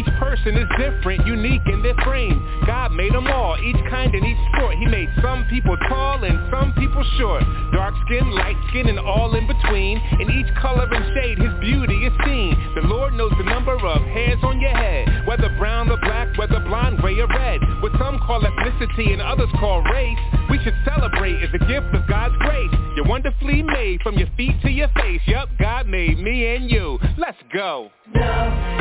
Each 0.00 0.12
person 0.16 0.56
is 0.56 0.68
different, 0.78 1.26
unique 1.26 1.60
in 1.66 1.82
their 1.82 1.94
frame. 2.04 2.40
God 2.66 2.92
made 2.92 3.12
them 3.12 3.26
all, 3.26 3.56
each 3.60 3.76
kind 3.90 4.14
and 4.14 4.24
each 4.24 4.40
sort. 4.58 4.76
He 4.76 4.86
made 4.86 5.08
some 5.20 5.44
people 5.50 5.76
tall 5.88 6.24
and 6.24 6.40
some 6.50 6.72
people 6.72 7.04
short. 7.18 7.44
Dark 7.72 7.94
skin, 8.06 8.30
light 8.32 8.56
skin, 8.70 8.88
and 8.88 8.98
all 8.98 9.34
in 9.34 9.46
between. 9.46 10.00
In 10.20 10.30
each 10.30 10.48
color 10.56 10.88
and 10.90 11.04
shade, 11.14 11.38
his 11.38 11.52
beauty 11.60 12.06
is 12.06 12.12
seen. 12.24 12.56
The 12.76 12.88
Lord 12.88 13.12
knows 13.14 13.32
the 13.36 13.44
number 13.44 13.76
of 13.76 14.02
hairs 14.16 14.38
on 14.42 14.60
your 14.60 14.74
head. 14.74 15.26
Whether 15.26 15.54
brown 15.58 15.90
or 15.90 15.98
black, 15.98 16.36
whether 16.38 16.60
blonde, 16.60 16.98
gray 16.98 17.18
or 17.20 17.28
red. 17.28 17.60
What 17.82 17.92
some 17.98 18.18
call 18.20 18.40
ethnicity 18.40 19.12
and 19.12 19.20
others 19.20 19.50
call 19.58 19.82
race. 19.82 20.18
We 20.48 20.58
should 20.64 20.76
celebrate 20.84 21.42
as 21.42 21.50
a 21.52 21.58
gift 21.58 21.92
of 21.92 22.08
God's 22.08 22.36
grace. 22.38 22.72
You're 22.96 23.06
wonderfully 23.06 23.62
made 23.62 24.00
from 24.00 24.16
your 24.16 24.28
feet 24.36 24.60
to 24.62 24.70
your 24.70 24.88
face. 24.96 25.20
Yup, 25.26 25.50
God 25.58 25.86
made 25.86 26.18
me 26.18 26.56
and 26.56 26.70
you. 26.70 26.98
Let's 27.18 27.38
go. 27.52 27.90
So 28.14 28.20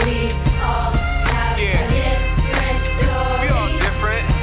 we 0.05 0.27
have 0.59 1.08
Yeah. 1.59 3.41
We 3.41 3.49
all 3.49 3.67
different. 3.79 4.38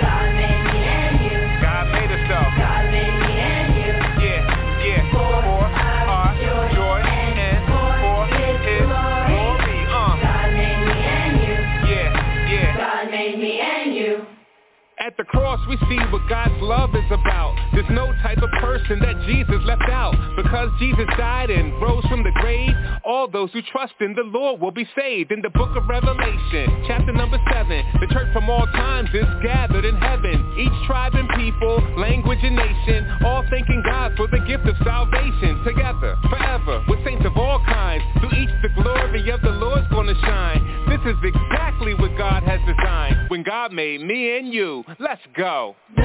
At 15.17 15.25
the 15.25 15.33
cross 15.33 15.61
we 15.67 15.79
see 15.89 15.97
what 16.13 16.29
God's 16.29 16.61
love 16.61 16.91
is 16.95 17.09
about. 17.09 17.57
There's 17.73 17.89
no 17.89 18.13
type 18.21 18.37
of 18.37 18.51
person 18.61 19.01
that 19.01 19.17
Jesus 19.25 19.65
left 19.65 19.89
out. 19.89 20.13
Because 20.37 20.69
Jesus 20.79 21.07
died 21.17 21.49
and 21.49 21.73
rose 21.81 22.05
from 22.05 22.23
the 22.23 22.33
grave, 22.33 22.75
all 23.03 23.27
those 23.27 23.51
who 23.53 23.63
trust 23.73 23.95
in 24.01 24.13
the 24.13 24.29
Lord 24.29 24.61
will 24.61 24.73
be 24.73 24.87
saved. 24.95 25.33
In 25.33 25.41
the 25.41 25.49
book 25.49 25.75
of 25.75 25.89
Revelation, 25.89 26.85
chapter 26.87 27.13
number 27.13 27.41
7, 27.51 27.85
the 28.01 28.13
church 28.13 28.29
from 28.35 28.51
all 28.51 28.67
times 28.77 29.09
is 29.15 29.25
gathered 29.43 29.87
in 29.87 29.97
heaven. 29.97 30.37
Each 30.61 30.87
tribe 30.87 31.15
and 31.15 31.31
people, 31.33 31.81
language 31.97 32.41
and 32.43 32.57
nation, 32.57 33.09
all 33.25 33.43
thanking 33.49 33.83
God 33.87 34.13
for 34.19 34.27
the 34.27 34.45
gift 34.45 34.69
of 34.69 34.77
salvation. 34.85 35.65
Together, 35.65 36.19
forever, 36.29 36.85
with 36.89 37.03
saints 37.07 37.25
of 37.25 37.39
all 37.39 37.65
kinds. 37.65 38.05
Through 38.21 38.37
each 38.37 38.53
the 38.61 38.83
glory 38.83 39.31
of 39.31 39.41
the 39.41 39.57
Lord's 39.57 39.89
gonna 39.89 40.15
shine. 40.21 40.61
This 40.89 41.01
is 41.09 41.17
exactly 41.25 41.95
what 41.95 42.17
God 42.19 42.43
has 42.43 42.61
designed. 42.67 43.31
When 43.31 43.43
God 43.43 43.73
made 43.73 44.03
me 44.03 44.37
and 44.37 44.53
you, 44.53 44.85
let's 45.09 45.21
go. 45.37 45.77
So 45.97 46.03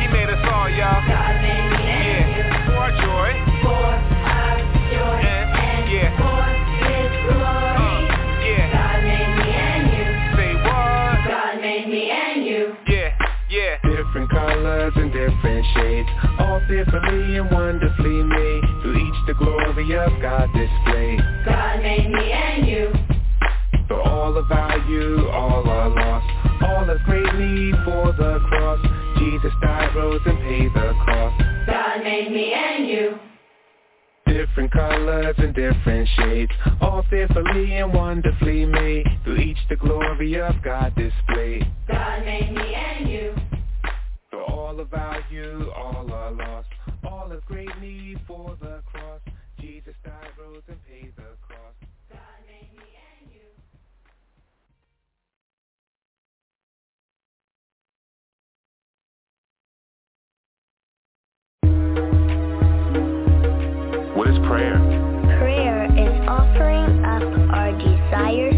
He 0.00 0.06
made 0.08 0.30
us 0.30 0.44
all, 0.50 0.68
y'all. 0.68 1.02
Yeah, 1.06 2.66
for 2.66 2.76
our 2.76 2.90
joy. 2.90 3.30
For 3.62 3.86
our 4.26 4.58
joy 4.90 5.18
And- 5.22 5.50
for 6.18 6.42
His 6.82 7.12
glory. 7.26 8.00
Yeah. 8.46 8.66
God 8.72 8.98
made 9.04 9.32
me 9.38 9.48
and 9.52 9.84
you. 9.94 10.06
Say 10.36 10.52
what? 10.54 11.18
God 11.28 11.54
made 11.60 11.86
me 11.88 12.02
and 12.10 12.44
you. 12.44 12.76
Yeah, 12.88 13.10
yeah. 13.48 13.76
Different 13.84 14.28
colors 14.30 14.92
and 14.96 15.12
different 15.12 15.66
shades, 15.74 16.08
all 16.38 16.60
fearfully 16.66 17.36
and 17.38 17.50
wonderfully 17.50 18.22
made 18.24 18.64
the 19.30 19.44
glory 19.44 19.96
of 19.96 20.10
God 20.20 20.48
display. 20.52 21.16
God 21.46 21.82
made 21.82 22.10
me 22.10 22.32
and 22.32 22.66
you. 22.66 22.92
For 23.86 24.00
all 24.00 24.32
the 24.32 24.42
value, 24.42 25.28
all 25.28 25.68
are 25.68 25.88
lost. 25.88 26.62
All 26.64 26.90
a 26.90 26.98
great 27.04 27.34
need 27.36 27.74
for 27.84 28.12
the 28.12 28.40
cross. 28.48 28.80
Jesus 29.18 29.52
died, 29.62 29.94
rose, 29.94 30.20
and 30.26 30.36
paid 30.38 30.74
the 30.74 30.92
cost. 31.04 31.44
God 31.66 32.02
made 32.02 32.32
me 32.32 32.52
and 32.52 32.88
you. 32.88 33.18
Different 34.26 34.72
colors 34.72 35.36
and 35.38 35.54
different 35.54 36.08
shades, 36.16 36.52
all 36.80 37.04
fearfully 37.08 37.76
and 37.76 37.94
wonderfully 37.94 38.66
made. 38.66 39.06
Through 39.22 39.36
each 39.36 39.58
the 39.68 39.76
glory 39.76 40.40
of 40.40 40.56
God 40.64 40.92
displayed. 40.96 41.70
God 41.86 42.24
made 42.24 42.52
me 42.52 42.74
and 42.74 43.08
you. 43.08 43.34
For 44.32 44.42
all 44.42 44.74
the 44.76 44.84
value, 44.84 45.70
all 45.70 46.12
are 46.12 46.32
lost. 46.32 46.68
All 47.04 47.28
the 47.28 47.40
great 47.46 47.70
need 47.80 48.20
for 48.26 48.56
the 48.60 48.82
and 50.68 50.78
pay 50.84 51.10
the 51.16 51.22
cost. 51.46 51.76
God 52.10 52.18
made 52.46 52.72
me 52.76 52.84
and 53.22 53.30
you. 53.32 53.48
What 64.14 64.28
is 64.28 64.38
prayer? 64.46 64.78
Prayer 65.38 65.84
is 65.96 66.28
offering 66.28 67.04
up 67.04 67.22
our 67.54 67.72
desires 67.72 68.49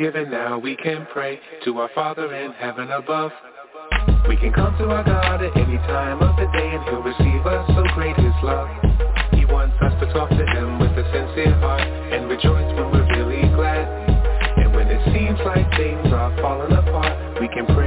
forgiven 0.00 0.30
now. 0.30 0.58
We 0.58 0.76
can 0.76 1.06
pray 1.12 1.38
to 1.64 1.78
our 1.78 1.90
Father 1.94 2.34
in 2.34 2.52
heaven 2.52 2.90
above. 2.90 3.32
We 4.30 4.36
can 4.38 4.50
come 4.50 4.74
to 4.78 4.84
our 4.88 5.04
God 5.04 5.44
at 5.44 5.54
any 5.54 5.76
time 5.76 6.22
of 6.22 6.36
the 6.36 6.48
day 6.56 6.70
and 6.72 6.82
he'll 6.84 7.02
receive 7.02 7.44
us, 7.44 7.68
so 7.68 7.84
great 7.94 8.16
is 8.16 8.32
love. 8.42 8.68
He 9.32 9.44
wants 9.44 9.76
us 9.82 9.92
to 10.00 10.10
talk 10.14 10.30
to 10.30 10.46
him 10.56 10.78
with 10.80 10.92
a 10.96 11.04
sincere 11.04 11.52
heart 11.60 11.82
and 11.82 12.30
rejoice 12.30 12.72
when 12.80 12.90
we're 12.92 13.12
really 13.12 13.42
glad. 13.52 13.84
And 14.56 14.72
when 14.72 14.88
it 14.88 15.04
seems 15.12 15.38
like 15.44 15.68
things 15.76 16.10
are 16.14 16.34
falling 16.40 16.72
apart, 16.72 17.38
we 17.38 17.48
can 17.48 17.66
pray 17.66 17.79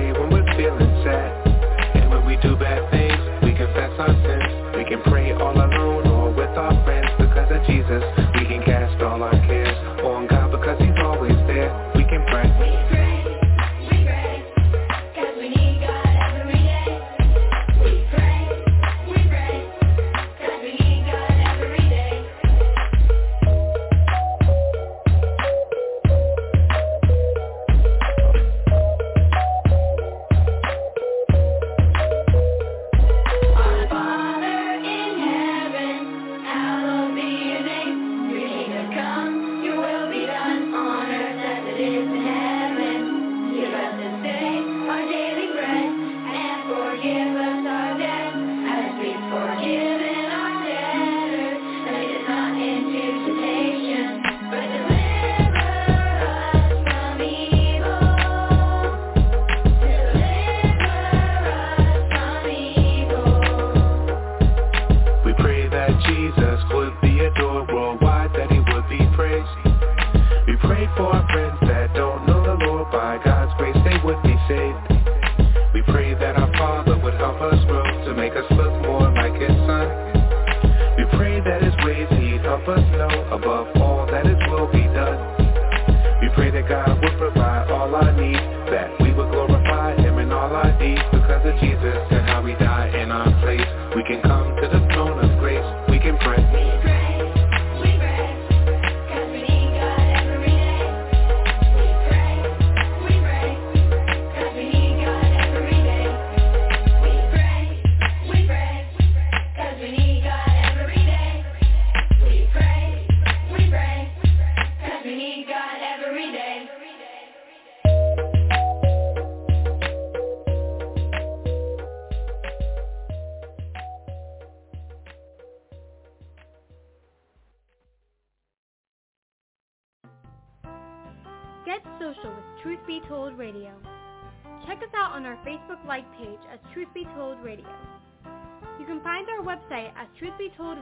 saved. 74.47 75.73
We 75.73 75.81
pray 75.87 76.13
that 76.13 76.35
our 76.35 76.51
Father 76.57 76.97
would 76.99 77.13
help 77.15 77.39
us 77.41 77.63
grow 77.65 77.83
to 78.05 78.13
make 78.13 78.33
us 78.33 78.45
look 78.51 78.73
more 78.81 79.09
like 79.11 79.33
His 79.39 79.55
Son. 79.65 79.87
We 80.97 81.05
pray 81.17 81.39
that 81.41 81.63
His 81.63 81.73
ways 81.85 82.07
He'd 82.11 82.41
help 82.41 82.67
us 82.67 82.83
know 82.93 83.13
above 83.31 83.67
all 83.77 84.05
that 84.07 84.25
His 84.25 84.37
will 84.49 84.67
be 84.71 84.83
done. 84.93 85.17
We 86.21 86.29
pray 86.35 86.51
that 86.51 86.67
God 86.67 87.01
would 87.01 87.17
provide 87.17 87.71
all 87.71 87.93
our 87.95 88.11
needs, 88.13 88.39
that 88.71 88.91
we 89.01 89.13
would 89.13 89.31
glorify 89.31 89.95
Him 89.95 90.19
in 90.19 90.31
all 90.31 90.51
our 90.51 90.71
deeds 90.79 91.03
because 91.11 91.45
of 91.45 91.59
Jesus. 91.59 92.12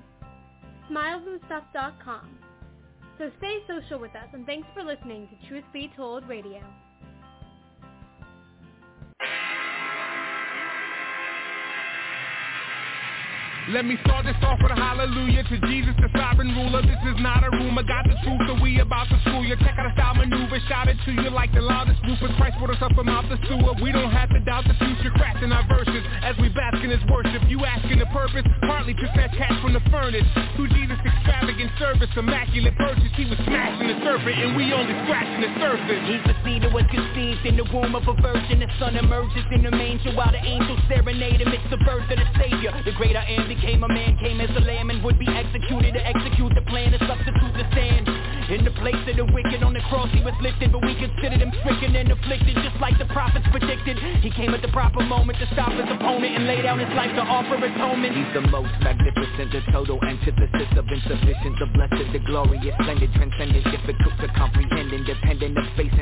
Smilesandstuff.com. 0.91 2.37
So 3.17 3.31
stay 3.39 3.63
social 3.67 3.97
with 3.99 4.15
us 4.15 4.27
and 4.33 4.45
thanks 4.45 4.67
for 4.75 4.83
listening 4.83 5.27
to 5.29 5.35
Truth 5.47 5.65
Be 5.73 5.91
Told 5.97 6.29
Radio. 6.29 6.61
Let 13.73 13.81
me 13.81 13.97
start 14.05 14.29
this 14.29 14.37
off 14.45 14.61
with 14.61 14.69
a 14.69 14.77
hallelujah 14.77 15.41
to 15.41 15.57
Jesus, 15.65 15.97
the 15.97 16.05
sovereign 16.13 16.53
ruler. 16.53 16.85
This 16.85 17.01
is 17.01 17.17
not 17.17 17.41
a 17.41 17.49
rumor, 17.49 17.81
got 17.81 18.05
the 18.05 18.13
truth, 18.21 18.37
so 18.45 18.53
we 18.61 18.77
about 18.77 19.09
to 19.09 19.17
school 19.25 19.41
you. 19.41 19.57
Check 19.57 19.73
out 19.81 19.89
a 19.89 19.93
style 19.97 20.13
maneuver, 20.13 20.61
shout 20.69 20.85
it 20.85 21.01
to 21.01 21.11
you 21.17 21.33
like 21.33 21.49
the 21.49 21.65
loudest 21.65 21.97
roofer. 22.05 22.29
Christ 22.37 22.61
brought 22.61 22.77
us 22.77 22.81
up 22.85 22.93
from 22.93 23.09
out 23.09 23.25
the 23.25 23.41
sewer. 23.49 23.73
We 23.81 23.89
don't 23.89 24.13
have 24.13 24.29
to 24.37 24.39
doubt 24.45 24.69
the 24.69 24.77
future, 24.77 25.09
crafting 25.17 25.49
our 25.49 25.65
verses 25.65 26.05
as 26.21 26.37
we 26.37 26.53
bask 26.53 26.77
in 26.77 26.93
his 26.93 27.01
worship. 27.09 27.41
You 27.49 27.65
asking 27.65 27.97
the 27.97 28.05
purpose, 28.13 28.45
partly 28.69 28.93
to 28.93 29.07
fetch 29.17 29.33
cash 29.33 29.57
from 29.65 29.73
the 29.73 29.81
furnace. 29.89 30.29
Through 30.53 30.69
Jesus' 30.69 31.01
extravagant 31.01 31.73
service, 31.81 32.13
immaculate 32.13 32.77
purchase, 32.77 33.09
he 33.17 33.25
was 33.25 33.41
smashing 33.49 33.89
the 33.89 33.97
serpent, 34.05 34.45
and 34.45 34.53
we 34.53 34.69
only 34.77 34.93
scratching 35.09 35.41
the 35.41 35.49
surface. 35.57 36.05
He's 36.05 36.21
the 36.29 36.37
seed 36.45 36.61
that 36.61 36.69
was 36.69 36.85
conceived 36.93 37.41
in 37.49 37.57
the 37.57 37.65
womb 37.73 37.97
of 37.97 38.05
a 38.05 38.13
virgin. 38.21 38.61
The 38.61 38.69
son 38.77 38.93
emerges 38.93 39.41
in 39.49 39.65
the 39.65 39.73
manger 39.73 40.13
while 40.13 40.29
the 40.29 40.43
angels 40.45 40.85
serenade 40.85 41.41
him. 41.41 41.49
It's 41.49 41.65
the 41.73 41.81
birth 41.81 42.05
of 42.13 42.21
the 42.21 42.29
Savior. 42.37 42.69
The 42.85 42.93
greater 42.93 43.25
am 43.25 43.54
became 43.55 43.83
a 43.83 43.87
man, 43.87 44.17
came 44.19 44.41
as 44.41 44.49
a 44.55 44.63
lamb 44.67 44.89
and 44.89 45.03
would 45.03 45.17
be 45.17 45.27
executed 45.27 45.93
to 45.93 46.01
execute 46.05 46.51
the 46.55 46.61
plan 46.67 46.91
to 46.91 46.99
substitute 47.07 47.53
the 47.55 47.65
stand. 47.71 48.07
In 48.45 48.61
the 48.61 48.75
place 48.77 48.99
of 49.09 49.15
the 49.15 49.25
wicked 49.25 49.63
on 49.63 49.73
the 49.73 49.81
cross 49.89 50.11
he 50.13 50.21
was 50.21 50.35
lifted, 50.37 50.71
but 50.71 50.83
we 50.85 50.93
considered 50.99 51.41
him 51.41 51.49
stricken 51.63 51.95
and 51.95 52.11
afflicted, 52.11 52.53
just 52.61 52.77
like 52.77 52.93
the 52.99 53.09
prophets 53.09 53.47
predicted. 53.49 53.97
He 54.21 54.29
came 54.29 54.53
at 54.53 54.61
the 54.61 54.69
proper 54.69 55.01
moment 55.01 55.39
to 55.39 55.47
stop 55.55 55.71
his 55.73 55.87
opponent 55.89 56.35
and 56.35 56.45
lay 56.45 56.61
down 56.61 56.77
his 56.77 56.91
life 56.93 57.09
to 57.15 57.23
offer 57.25 57.57
atonement. 57.57 58.13
He's 58.13 58.33
the 58.37 58.45
most 58.53 58.75
magnificent, 58.85 59.49
the 59.49 59.63
total 59.71 59.97
antithesis 60.03 60.69
of 60.77 60.85
insufficient, 60.85 61.57
the 61.57 61.67
blessed, 61.73 62.11
the 62.13 62.21
glorious, 62.21 62.75
splendid, 62.83 63.09
transcendent, 63.17 63.65
difficult 63.71 64.13
to 64.21 64.27
comprehend, 64.37 64.93
independent 64.93 65.57
of 65.57 65.65
space 65.73 65.94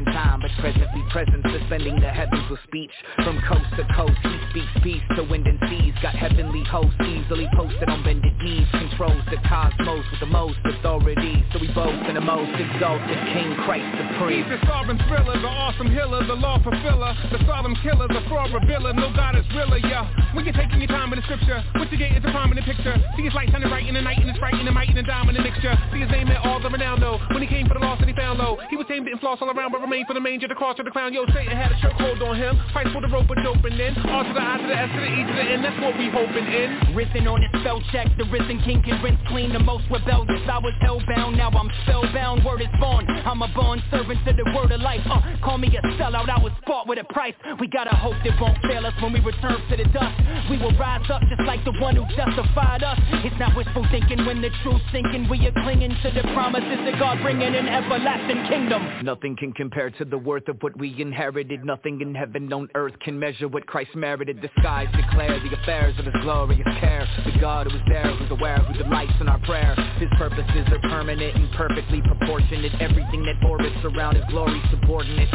presently 0.64 1.04
present, 1.12 1.44
suspending 1.44 2.00
the 2.00 2.08
heavens 2.08 2.48
with 2.50 2.60
speech. 2.64 2.96
From 3.28 3.36
coast 3.52 3.68
to 3.76 3.84
coast, 4.00 4.16
he 4.24 4.40
speaks 4.48 4.74
peace 4.80 5.06
to 5.20 5.24
wind 5.28 5.44
and 5.44 5.60
seas, 5.68 5.92
got 6.00 6.16
heavenly 6.16 6.64
hosts 6.72 6.96
easily 7.04 7.52
posted 7.52 7.92
on 7.92 8.00
bended 8.00 8.32
knees, 8.40 8.64
controls 8.72 9.20
the 9.28 9.36
cosmos 9.44 10.08
with 10.08 10.24
the 10.24 10.32
most 10.32 10.56
authority, 10.64 11.44
so 11.52 11.60
we 11.60 11.68
boast 11.76 12.08
in 12.08 12.16
the 12.16 12.24
most 12.24 12.56
exalted 12.56 13.20
King 13.36 13.52
Christ 13.68 13.92
supreme. 13.92 14.48
He's 14.48 14.56
the 14.56 14.64
sovereign 14.64 15.04
thriller, 15.12 15.36
the 15.36 15.52
awesome 15.52 15.92
healer, 15.92 16.24
the 16.24 16.40
law 16.40 16.56
fulfiller, 16.64 17.12
the 17.28 17.44
solemn 17.44 17.76
killer, 17.84 18.08
the 18.08 18.24
fraud 18.32 18.56
revealer. 18.56 18.96
No 18.96 19.12
God 19.12 19.36
is 19.36 19.44
realer, 19.52 19.84
yeah. 19.84 20.08
When 20.32 20.48
you're 20.48 20.56
taking 20.56 20.80
your 20.80 20.88
time 20.88 21.12
in 21.12 21.20
the 21.20 21.28
scripture, 21.28 21.60
what 21.76 21.92
you 21.92 22.00
get 22.00 22.16
is 22.16 22.24
a 22.24 22.32
prominent 22.32 22.66
picture. 22.66 22.96
See 23.20 23.28
his 23.28 23.36
light 23.36 23.52
shining 23.52 23.68
bright 23.68 23.86
in 23.86 24.00
the 24.00 24.02
night, 24.02 24.24
and 24.24 24.32
it's 24.32 24.40
bright 24.40 24.56
in 24.56 24.64
the 24.64 24.72
might 24.72 24.88
and 24.88 24.98
the 24.98 25.04
diamond 25.04 25.36
dominant 25.36 25.44
mixture. 25.44 25.76
See 25.92 26.00
his 26.00 26.10
name 26.10 26.28
at 26.30 26.40
all 26.48 26.64
the 26.64 26.70
renown, 26.70 27.00
though. 27.00 27.20
When 27.36 27.44
he 27.44 27.48
came 27.48 27.68
for 27.68 27.76
the 27.76 27.84
lost 27.84 28.00
and 28.00 28.10
he 28.10 28.16
found 28.16 28.40
low, 28.40 28.58
he 28.70 28.78
was 28.78 28.88
tamed 28.88 29.08
and 29.08 29.20
floss 29.20 29.40
all 29.42 29.52
around, 29.52 29.72
but 29.72 29.82
remained 29.82 30.08
for 30.08 30.14
the 30.14 30.24
manger, 30.24 30.48
the 30.54 30.58
cross, 30.58 30.78
or 30.78 30.86
the 30.86 30.94
crown. 30.94 31.12
Yo, 31.14 31.26
Satan 31.34 31.58
had 31.58 31.72
a 31.74 31.78
chokehold 31.82 32.22
on 32.22 32.38
him. 32.38 32.54
Fight 32.74 32.86
for 32.94 33.02
the 33.02 33.10
rope, 33.10 33.26
but 33.28 33.42
open 33.42 33.74
in. 33.74 33.98
R 34.06 34.22
to 34.22 34.34
the 34.34 34.38
I 34.38 34.62
to 34.62 34.68
the 34.70 34.78
S 34.78 34.90
to 34.94 35.02
the 35.02 35.10
E 35.10 35.20
to 35.26 35.34
the 35.34 35.46
N. 35.50 35.66
That's 35.66 35.80
what 35.82 35.98
we 35.98 36.14
hoping 36.14 36.46
in. 36.46 36.94
Risen 36.94 37.26
on 37.26 37.42
his 37.42 37.50
spell 37.62 37.82
check, 37.90 38.06
the 38.22 38.26
risen 38.30 38.62
king 38.62 38.86
can 38.86 39.02
rinse 39.02 39.18
clean 39.34 39.50
the 39.52 39.60
most 39.60 39.90
rebellious. 39.90 40.46
I 40.46 40.62
was 40.62 40.78
hellbound, 40.86 41.42
now 41.42 41.50
I'm 41.50 41.74
spellbound. 41.84 42.46
Word 42.46 42.62
is 42.62 42.70
born. 42.78 43.10
I'm 43.10 43.42
a 43.42 43.50
born 43.58 43.82
servant 43.90 44.22
to 44.30 44.34
the 44.34 44.46
word 44.54 44.70
of 44.70 44.82
life. 44.82 45.02
Uh, 45.10 45.22
call 45.42 45.58
me 45.58 45.74
a 45.74 45.82
sellout, 45.98 46.30
I 46.30 46.38
was 46.38 46.54
bought 46.68 46.86
with 46.86 47.02
a 47.02 47.08
price. 47.10 47.34
We 47.60 47.66
gotta 47.66 47.96
hope 47.96 48.16
that 48.22 48.38
won't 48.38 48.62
fail 48.70 48.86
us 48.86 48.94
when 49.02 49.14
we 49.14 49.26
return 49.26 49.58
to 49.58 49.76
the 49.76 49.90
dust. 49.90 50.14
We 50.54 50.62
will 50.62 50.78
rise 50.78 51.10
up 51.10 51.26
just 51.34 51.42
like 51.50 51.66
the 51.66 51.74
one 51.82 51.96
who 51.98 52.06
justified 52.14 52.84
us. 52.84 53.00
It's 53.26 53.40
not 53.40 53.58
wishful 53.58 53.88
thinking 53.90 54.22
when 54.26 54.42
the 54.42 54.54
truth's 54.62 54.86
sinking. 54.94 55.26
We 55.30 55.42
are 55.50 55.56
clinging 55.66 55.98
to 56.06 56.10
the 56.14 56.22
promises 56.38 56.78
that 56.86 57.00
God 57.00 57.26
bringing 57.26 57.58
an 57.58 57.66
everlasting 57.66 58.46
kingdom. 58.46 59.02
Nothing 59.02 59.36
can 59.36 59.52
compare 59.52 59.90
to 59.90 60.06
the 60.06 60.18
worth 60.18 60.43
of 60.48 60.62
what 60.62 60.78
we 60.78 61.00
inherited. 61.02 61.64
Nothing 61.66 62.02
in 62.02 62.14
heaven 62.16 62.52
on 62.54 62.70
earth 62.76 62.94
can 63.00 63.18
measure 63.18 63.48
what 63.48 63.66
Christ 63.66 63.96
merited. 63.96 64.42
The 64.42 64.50
skies 64.60 64.88
declare 64.96 65.40
the 65.40 65.56
affairs 65.62 65.96
of 66.00 66.06
his 66.06 66.16
glorious 66.22 66.68
care. 66.80 67.08
The 67.26 67.40
God 67.40 67.68
who 67.70 67.78
is 67.78 67.84
there, 67.88 68.16
who's 68.16 68.32
aware, 68.32 68.60
who 68.60 68.84
delights 68.84 69.14
in 69.20 69.28
our 69.28 69.40
prayer. 69.40 69.76
His 70.00 70.10
purposes 70.18 70.68
are 70.72 70.80
permanent 70.90 71.36
and 71.36 71.52
perfectly 71.54 72.02
proportionate. 72.02 72.74
Everything 72.82 73.24
that 73.26 73.44
orbits 73.46 73.78
around 73.84 74.16
his 74.16 74.26
glory 74.30 74.62
subordinate. 74.72 75.30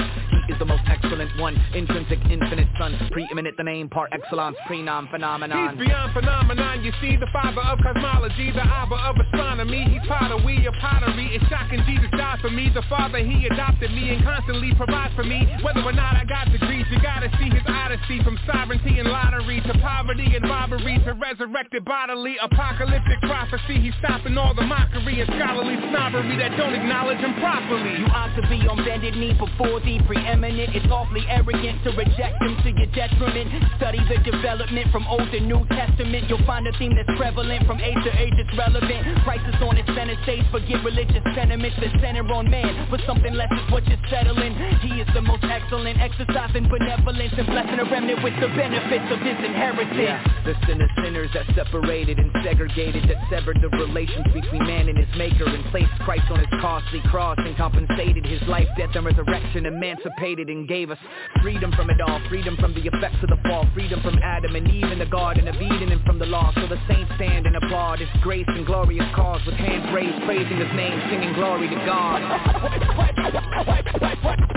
He 0.47 0.53
is 0.53 0.59
the 0.59 0.65
most 0.65 0.83
excellent 0.87 1.31
one, 1.39 1.57
intrinsic, 1.75 2.19
infinite 2.31 2.69
son, 2.79 2.97
preeminent, 3.13 3.57
the 3.57 3.65
name 3.65 3.89
par 3.89 4.09
excellence, 4.13 4.57
prenom 4.69 5.11
phenomenon. 5.11 5.77
He's 5.77 5.87
beyond 5.87 6.13
phenomenon. 6.15 6.85
You 6.85 6.93
see, 7.01 7.17
the 7.17 7.29
father 7.33 7.61
of 7.61 7.79
cosmology, 7.79 8.51
the 8.53 8.65
abba 8.65 8.95
of 8.95 9.17
astronomy. 9.27 9.85
He's 9.91 10.09
potter, 10.09 10.39
we 10.45 10.67
are 10.67 10.73
pottery. 10.81 11.35
It's 11.35 11.45
shocking 11.49 11.83
Jesus 11.87 12.09
died 12.17 12.41
for 12.41 12.51
me. 12.51 12.71
The 12.73 12.83
father, 12.89 13.19
he 13.19 13.47
adopted 13.47 13.91
me 13.93 14.11
and 14.15 14.25
constantly 14.25 14.73
provides 14.99 15.15
for 15.15 15.25
me. 15.25 15.47
Whether 15.63 15.83
or 15.83 15.93
not 15.93 16.17
I 16.17 16.25
got 16.25 16.51
degrees, 16.51 16.87
you 16.91 17.01
gotta 17.03 17.31
see 17.39 17.51
his 17.51 17.63
odyssey 17.67 18.23
from 18.25 18.39
sovereignty 18.47 18.99
and 18.99 19.09
lottery 19.09 19.61
to 19.63 19.75
poverty 19.79 20.35
and 20.35 20.45
robbery 20.45 20.99
to 21.05 21.13
resurrected 21.15 21.85
bodily 21.85 22.37
apocalyptic 22.43 23.21
prophecy. 23.23 23.81
He's 23.81 23.95
stopping 23.99 24.37
all 24.39 24.55
the 24.55 24.63
mockery 24.63 25.21
and 25.21 25.29
scholarly 25.39 25.77
snobbery 25.91 26.37
that 26.39 26.57
don't 26.57 26.75
acknowledge 26.75 27.19
him 27.19 27.35
properly. 27.39 27.99
You 27.99 28.07
ought 28.11 28.35
to 28.37 28.43
be 28.49 28.67
on 28.67 28.85
bended 28.85 29.15
knee 29.15 29.35
before 29.35 29.81
the 29.81 30.01
preeminent. 30.07 30.75
It's 30.75 30.91
awfully 30.91 31.25
arrogant 31.29 31.83
to 31.85 31.91
reject 31.95 32.43
him 32.43 32.57
to 32.63 32.71
your 32.75 32.91
detriment. 32.95 33.51
Study 33.77 34.01
the 34.09 34.19
development 34.25 34.91
from 34.91 35.07
Old 35.07 35.31
to 35.31 35.41
New 35.41 35.67
Testament. 35.71 36.29
You'll 36.29 36.45
find 36.47 36.67
a 36.67 36.73
theme 36.79 36.95
that's 36.95 37.11
prevalent 37.19 37.67
from 37.67 37.81
age 37.81 37.99
to 38.05 38.13
age. 38.19 38.35
It's 38.39 38.55
relevant. 38.57 39.03
Christ 39.25 39.45
is 39.47 39.59
on 39.63 39.77
his 39.77 39.87
center 39.95 40.17
stage. 40.25 40.45
Forget 40.51 40.83
religious 40.85 41.23
sentiments 41.35 41.77
that 41.81 41.93
center 42.01 42.25
on 42.33 42.51
man. 42.51 42.89
But 42.91 43.01
something 43.07 43.35
less 43.35 43.51
is 43.53 43.71
what 43.71 43.87
you're 43.87 43.99
settling. 44.11 44.55
He 44.81 45.01
is 45.03 45.09
the 45.13 45.23
most 45.23 45.43
excellent, 45.43 45.99
exercising 45.99 46.69
benevolence 46.69 47.35
and 47.37 47.47
blessing 47.47 47.79
a 47.81 47.85
remnant 47.91 48.23
with 48.23 48.35
the 48.39 48.47
benefits 48.55 49.11
of 49.11 49.19
his 49.19 49.35
inheritance. 49.43 49.99
Yeah, 49.99 50.23
the 50.45 50.55
sin 50.67 50.81
of 50.81 50.89
sinners 51.03 51.31
that 51.35 51.47
separated 51.55 52.19
and 52.19 52.31
segregated, 52.45 53.09
that 53.11 53.19
severed 53.31 53.59
the 53.61 53.69
relations 53.75 54.27
between 54.33 54.63
man 54.67 54.89
and 54.89 54.97
his 54.97 55.09
maker 55.17 55.47
and 55.47 55.65
placed 55.75 55.91
Christ 56.07 56.31
on 56.31 56.39
his 56.39 56.49
costly 56.61 57.01
cross 57.11 57.37
and 57.39 57.57
compensated 57.57 58.25
his 58.25 58.41
life, 58.47 58.69
death, 58.77 58.95
and 58.95 59.05
resurrection, 59.05 59.67
emancipated 59.67 60.49
and 60.49 60.69
gave 60.69 60.91
us 60.91 60.99
freedom 61.43 61.73
from 61.73 61.91
it 61.91 62.01
all, 62.01 62.21
freedom 62.29 62.57
from 62.57 62.73
the 62.75 62.87
effects 62.87 63.19
of 63.23 63.31
the 63.31 63.39
fall, 63.49 63.67
freedom 63.75 64.01
from 64.03 64.19
Adam 64.23 64.55
and 64.55 64.69
Eve 64.71 64.93
in 64.93 64.99
the 64.99 65.07
Garden 65.07 65.49
of 65.49 65.57
Eden 65.57 65.91
and 65.91 66.03
from 66.05 66.19
the 66.19 66.27
law. 66.27 66.53
So 66.55 66.67
the 66.69 66.79
saints 66.87 67.11
stand 67.17 67.47
and 67.47 67.57
applaud 67.57 67.99
his 67.99 68.09
grace 68.23 68.47
and 68.47 68.65
glorious 68.65 69.07
cause 69.15 69.45
with 69.45 69.57
hands 69.57 69.93
raised, 69.93 70.23
praising 70.25 70.59
his 70.59 70.73
name, 70.77 71.03
singing 71.11 71.35
glory 71.35 71.69
to 71.69 71.77
God. 71.85 72.23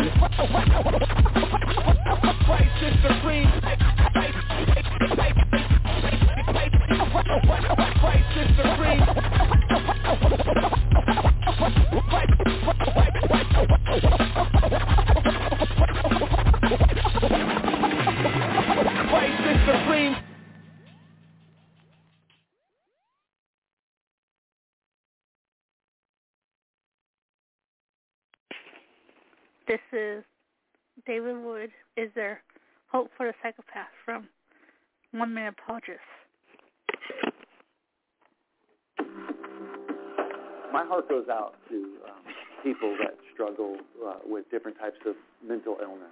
Christ 2.46 2.84
is 2.84 2.96
supreme. 3.02 3.50
Supreme. 19.64 20.31
This 29.72 29.80
is 29.93 30.26
David 31.07 31.41
Wood. 31.45 31.69
Is 31.95 32.10
there 32.14 32.43
hope 32.91 33.10
for 33.15 33.26
the 33.26 33.31
psychopath 33.41 33.88
from 34.03 34.27
One 35.11 35.34
Minute 35.34 35.53
Apologist? 35.57 36.03
My 40.73 40.84
heart 40.85 41.07
goes 41.07 41.27
out 41.31 41.53
to 41.69 41.76
um, 42.03 42.19
people 42.65 42.98
that 42.99 43.15
struggle 43.34 43.77
uh, 44.06 44.15
with 44.26 44.43
different 44.52 44.77
types 44.77 44.98
of 45.06 45.15
mental 45.41 45.77
illness. 45.81 46.11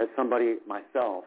As 0.00 0.08
somebody 0.16 0.54
myself, 0.66 1.24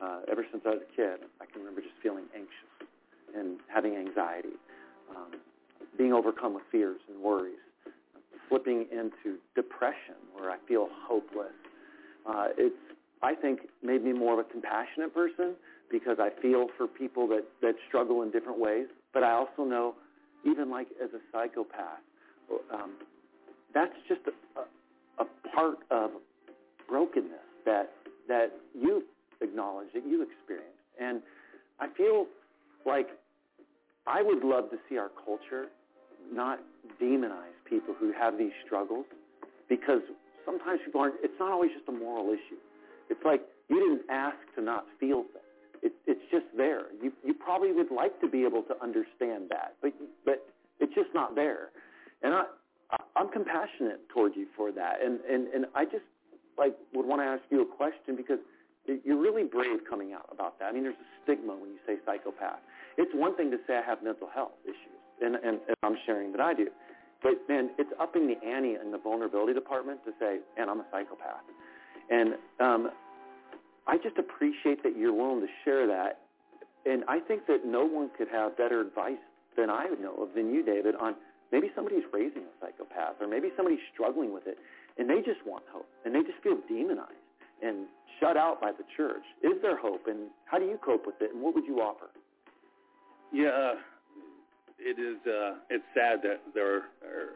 uh, 0.00 0.20
ever 0.32 0.46
since 0.50 0.62
I 0.64 0.70
was 0.70 0.80
a 0.90 0.96
kid, 0.96 1.28
I 1.38 1.44
can 1.44 1.60
remember 1.60 1.82
just 1.82 1.96
feeling 2.02 2.24
anxious 2.34 2.88
and 3.36 3.58
having 3.68 3.94
anxiety, 3.94 4.56
um, 5.14 5.32
being 5.98 6.14
overcome 6.14 6.54
with 6.54 6.64
fears 6.72 7.00
and 7.12 7.20
worries, 7.20 7.60
slipping 8.50 8.86
into 8.92 9.38
depression 9.54 10.20
where 10.34 10.50
I 10.50 10.56
feel 10.68 10.88
hopeless. 11.08 11.54
Uh, 12.26 12.48
it's, 12.58 12.76
I 13.22 13.34
think, 13.34 13.60
made 13.82 14.04
me 14.04 14.12
more 14.12 14.34
of 14.38 14.46
a 14.46 14.50
compassionate 14.50 15.14
person 15.14 15.54
because 15.90 16.18
I 16.20 16.30
feel 16.42 16.66
for 16.76 16.86
people 16.86 17.26
that, 17.28 17.44
that 17.62 17.76
struggle 17.88 18.22
in 18.22 18.30
different 18.30 18.58
ways. 18.58 18.86
But 19.14 19.22
I 19.22 19.32
also 19.32 19.64
know, 19.64 19.94
even 20.44 20.70
like 20.70 20.88
as 21.02 21.10
a 21.14 21.20
psychopath, 21.32 22.00
um, 22.72 22.92
that's 23.72 23.94
just 24.08 24.20
a, 24.26 24.60
a, 24.60 25.24
a 25.24 25.48
part 25.54 25.78
of 25.90 26.10
brokenness 26.88 27.46
that 27.64 27.92
that 28.28 28.52
you 28.74 29.04
acknowledge, 29.40 29.88
that 29.94 30.06
you 30.06 30.22
experience. 30.22 30.66
And 31.00 31.22
I 31.80 31.88
feel 31.96 32.26
like 32.86 33.08
I 34.06 34.22
would 34.22 34.44
love 34.44 34.70
to 34.70 34.76
see 34.88 34.98
our 34.98 35.10
culture 35.24 35.66
not 36.32 36.60
demonize 37.00 37.56
people 37.68 37.94
who 37.98 38.12
have 38.12 38.38
these 38.38 38.52
struggles 38.64 39.06
because 39.68 40.00
sometimes 40.44 40.80
people 40.84 41.00
aren't, 41.00 41.14
it's 41.22 41.38
not 41.38 41.52
always 41.52 41.70
just 41.72 41.88
a 41.88 41.92
moral 41.92 42.28
issue. 42.30 42.58
It's 43.08 43.24
like 43.24 43.42
you 43.68 43.80
didn't 43.80 44.10
ask 44.10 44.36
to 44.56 44.62
not 44.62 44.86
feel 44.98 45.22
things. 45.22 45.44
It, 45.82 45.92
it's 46.06 46.20
just 46.30 46.46
there. 46.56 46.86
You, 47.02 47.12
you 47.24 47.32
probably 47.32 47.72
would 47.72 47.90
like 47.90 48.20
to 48.20 48.28
be 48.28 48.44
able 48.44 48.62
to 48.64 48.74
understand 48.82 49.48
that, 49.48 49.74
but, 49.80 49.92
but 50.24 50.46
it's 50.78 50.94
just 50.94 51.08
not 51.14 51.34
there. 51.34 51.70
And 52.22 52.34
I, 52.34 52.44
I'm 53.16 53.28
compassionate 53.30 54.08
toward 54.08 54.36
you 54.36 54.46
for 54.56 54.72
that. 54.72 54.98
And, 55.02 55.20
and, 55.30 55.48
and 55.48 55.66
I 55.74 55.84
just 55.84 56.04
like 56.58 56.76
would 56.94 57.06
want 57.06 57.22
to 57.22 57.26
ask 57.26 57.42
you 57.50 57.62
a 57.62 57.66
question 57.66 58.16
because 58.16 58.38
you're 59.04 59.20
really 59.20 59.44
brave 59.44 59.80
coming 59.88 60.12
out 60.12 60.28
about 60.32 60.58
that. 60.58 60.66
I 60.66 60.72
mean, 60.72 60.82
there's 60.82 61.00
a 61.00 61.10
stigma 61.22 61.54
when 61.54 61.70
you 61.70 61.78
say 61.86 61.96
psychopath. 62.04 62.60
It's 62.98 63.12
one 63.14 63.36
thing 63.36 63.50
to 63.50 63.58
say 63.66 63.78
I 63.78 63.82
have 63.82 64.02
mental 64.02 64.28
health 64.28 64.52
issues, 64.64 64.99
and, 65.20 65.36
and, 65.36 65.60
and 65.66 65.76
I'm 65.82 65.96
sharing 66.06 66.32
that 66.32 66.40
I 66.40 66.54
do. 66.54 66.68
But 67.22 67.32
man, 67.48 67.70
it's 67.78 67.90
upping 68.00 68.26
the 68.26 68.36
ante 68.46 68.76
in 68.82 68.92
the 68.92 68.98
vulnerability 68.98 69.52
department 69.52 70.00
to 70.04 70.12
say, 70.18 70.38
and 70.56 70.70
I'm 70.70 70.80
a 70.80 70.86
psychopath. 70.90 71.44
And 72.10 72.34
um, 72.58 72.90
I 73.86 73.96
just 73.98 74.16
appreciate 74.18 74.82
that 74.82 74.96
you're 74.96 75.12
willing 75.12 75.40
to 75.40 75.52
share 75.64 75.86
that. 75.86 76.20
And 76.86 77.04
I 77.08 77.20
think 77.20 77.46
that 77.46 77.66
no 77.66 77.84
one 77.84 78.10
could 78.16 78.28
have 78.28 78.56
better 78.56 78.80
advice 78.80 79.20
than 79.56 79.68
I 79.68 79.86
know 80.00 80.14
of 80.22 80.34
than 80.34 80.52
you, 80.52 80.64
David, 80.64 80.94
on 80.96 81.14
maybe 81.52 81.70
somebody's 81.74 82.04
raising 82.12 82.42
a 82.42 82.54
psychopath 82.60 83.20
or 83.20 83.26
maybe 83.26 83.48
somebody's 83.56 83.84
struggling 83.92 84.32
with 84.32 84.46
it 84.46 84.58
and 84.98 85.08
they 85.10 85.20
just 85.20 85.44
want 85.44 85.64
hope 85.72 85.88
and 86.04 86.14
they 86.14 86.22
just 86.22 86.38
feel 86.42 86.56
demonized 86.68 87.10
and 87.62 87.86
shut 88.18 88.36
out 88.36 88.60
by 88.60 88.72
the 88.72 88.84
church. 88.96 89.22
Is 89.42 89.60
there 89.60 89.76
hope 89.76 90.06
and 90.06 90.30
how 90.44 90.58
do 90.58 90.64
you 90.64 90.78
cope 90.82 91.06
with 91.06 91.20
it 91.20 91.34
and 91.34 91.42
what 91.42 91.54
would 91.54 91.66
you 91.66 91.80
offer? 91.80 92.08
Yeah, 93.32 93.74
it 94.80 94.98
is. 94.98 95.18
Uh, 95.26 95.60
it's 95.68 95.84
sad 95.94 96.22
that 96.22 96.40
there 96.54 96.88
are, 97.04 97.30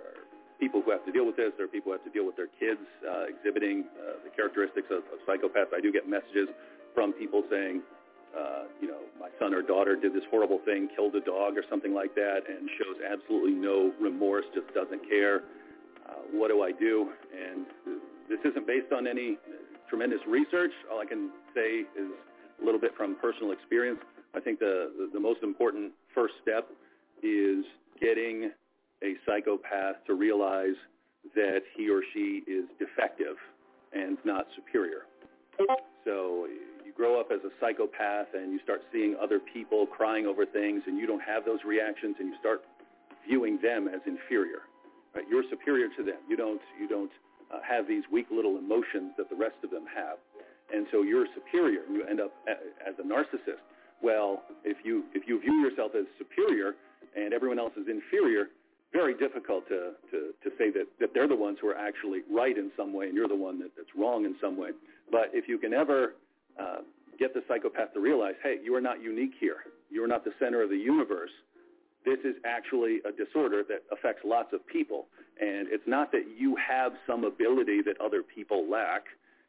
people 0.60 0.80
who 0.80 0.90
have 0.90 1.04
to 1.04 1.12
deal 1.12 1.26
with 1.26 1.36
this. 1.36 1.52
There 1.56 1.66
are 1.66 1.68
people 1.68 1.92
who 1.92 1.98
have 1.98 2.06
to 2.06 2.14
deal 2.14 2.24
with 2.24 2.36
their 2.36 2.48
kids 2.58 2.80
uh, 3.04 3.26
exhibiting 3.28 3.84
uh, 3.98 4.22
the 4.24 4.30
characteristics 4.30 4.86
of, 4.88 5.02
of 5.12 5.18
psychopaths. 5.26 5.74
I 5.74 5.80
do 5.80 5.92
get 5.92 6.08
messages 6.08 6.48
from 6.94 7.12
people 7.12 7.42
saying, 7.50 7.82
uh, 8.32 8.70
you 8.80 8.88
know, 8.88 9.02
my 9.18 9.28
son 9.38 9.52
or 9.52 9.62
daughter 9.62 9.96
did 9.96 10.14
this 10.14 10.22
horrible 10.30 10.60
thing, 10.64 10.88
killed 10.94 11.14
a 11.16 11.20
dog 11.20 11.58
or 11.58 11.64
something 11.68 11.92
like 11.92 12.14
that, 12.14 12.46
and 12.48 12.70
shows 12.78 12.96
absolutely 13.02 13.52
no 13.52 13.92
remorse, 14.00 14.44
just 14.54 14.72
doesn't 14.74 15.02
care. 15.08 15.42
Uh, 16.08 16.22
what 16.32 16.48
do 16.48 16.62
I 16.62 16.72
do? 16.72 17.10
And 17.34 17.66
this 18.28 18.38
isn't 18.44 18.66
based 18.66 18.92
on 18.92 19.06
any 19.06 19.36
tremendous 19.88 20.20
research. 20.26 20.72
All 20.90 21.00
I 21.00 21.06
can 21.06 21.30
say 21.54 21.84
is 21.98 22.08
a 22.60 22.64
little 22.64 22.80
bit 22.80 22.94
from 22.96 23.16
personal 23.20 23.52
experience. 23.52 24.00
I 24.34 24.40
think 24.40 24.58
the, 24.58 24.90
the, 24.98 25.10
the 25.14 25.20
most 25.20 25.42
important 25.42 25.92
first 26.14 26.34
step 26.42 26.68
is 27.22 27.64
getting 28.00 28.50
a 29.02 29.14
psychopath 29.26 29.96
to 30.06 30.14
realize 30.14 30.76
that 31.34 31.60
he 31.76 31.88
or 31.90 32.02
she 32.12 32.42
is 32.46 32.64
defective 32.78 33.36
and 33.92 34.18
not 34.24 34.46
superior. 34.56 35.06
So 36.04 36.46
you 36.84 36.92
grow 36.96 37.20
up 37.20 37.28
as 37.32 37.40
a 37.44 37.50
psychopath 37.60 38.28
and 38.34 38.52
you 38.52 38.58
start 38.62 38.82
seeing 38.92 39.16
other 39.22 39.40
people 39.40 39.86
crying 39.86 40.26
over 40.26 40.44
things 40.44 40.82
and 40.86 40.98
you 40.98 41.06
don't 41.06 41.22
have 41.22 41.44
those 41.44 41.60
reactions 41.64 42.16
and 42.18 42.28
you 42.28 42.34
start 42.40 42.62
viewing 43.26 43.58
them 43.62 43.88
as 43.88 44.00
inferior. 44.06 44.68
Right? 45.14 45.24
You're 45.30 45.44
superior 45.48 45.88
to 45.96 46.02
them. 46.02 46.18
You 46.28 46.36
don't 46.36 46.60
you 46.80 46.88
don't 46.88 47.10
uh, 47.52 47.60
have 47.66 47.86
these 47.86 48.02
weak 48.10 48.26
little 48.30 48.58
emotions 48.58 49.12
that 49.16 49.30
the 49.30 49.36
rest 49.36 49.56
of 49.62 49.70
them 49.70 49.84
have, 49.94 50.18
and 50.74 50.86
so 50.90 51.02
you're 51.02 51.26
superior. 51.34 51.82
You 51.88 52.04
end 52.04 52.20
up 52.20 52.32
as 52.48 52.94
a 52.98 53.06
narcissist. 53.06 53.62
Well, 54.02 54.42
if 54.64 54.78
you 54.84 55.04
if 55.14 55.28
you 55.28 55.38
view 55.38 55.54
yourself 55.62 55.92
as 55.96 56.04
superior 56.18 56.74
and 57.16 57.32
everyone 57.32 57.58
else 57.58 57.72
is 57.76 57.86
inferior, 57.88 58.48
very 58.92 59.14
difficult 59.14 59.66
to, 59.68 59.92
to, 60.10 60.32
to 60.42 60.50
say 60.56 60.70
that, 60.70 60.86
that 61.00 61.10
they're 61.14 61.28
the 61.28 61.34
ones 61.36 61.58
who 61.60 61.68
are 61.68 61.76
actually 61.76 62.20
right 62.30 62.56
in 62.56 62.70
some 62.76 62.92
way 62.92 63.06
and 63.06 63.14
you're 63.14 63.28
the 63.28 63.34
one 63.34 63.58
that, 63.58 63.70
that's 63.76 63.88
wrong 63.96 64.24
in 64.24 64.36
some 64.40 64.56
way. 64.56 64.70
But 65.10 65.30
if 65.32 65.48
you 65.48 65.58
can 65.58 65.74
ever 65.74 66.14
uh, 66.58 66.78
get 67.18 67.34
the 67.34 67.42
psychopath 67.48 67.92
to 67.94 68.00
realize, 68.00 68.34
hey, 68.42 68.56
you 68.62 68.74
are 68.74 68.80
not 68.80 69.02
unique 69.02 69.32
here. 69.40 69.56
You 69.90 70.04
are 70.04 70.08
not 70.08 70.24
the 70.24 70.32
center 70.38 70.62
of 70.62 70.70
the 70.70 70.76
universe. 70.76 71.30
This 72.04 72.18
is 72.24 72.36
actually 72.44 72.98
a 73.04 73.12
disorder 73.12 73.62
that 73.68 73.82
affects 73.90 74.22
lots 74.24 74.52
of 74.52 74.66
people. 74.66 75.06
And 75.40 75.68
it's 75.70 75.86
not 75.86 76.12
that 76.12 76.24
you 76.36 76.56
have 76.56 76.92
some 77.06 77.24
ability 77.24 77.82
that 77.82 78.00
other 78.00 78.22
people 78.22 78.70
lack. 78.70 79.04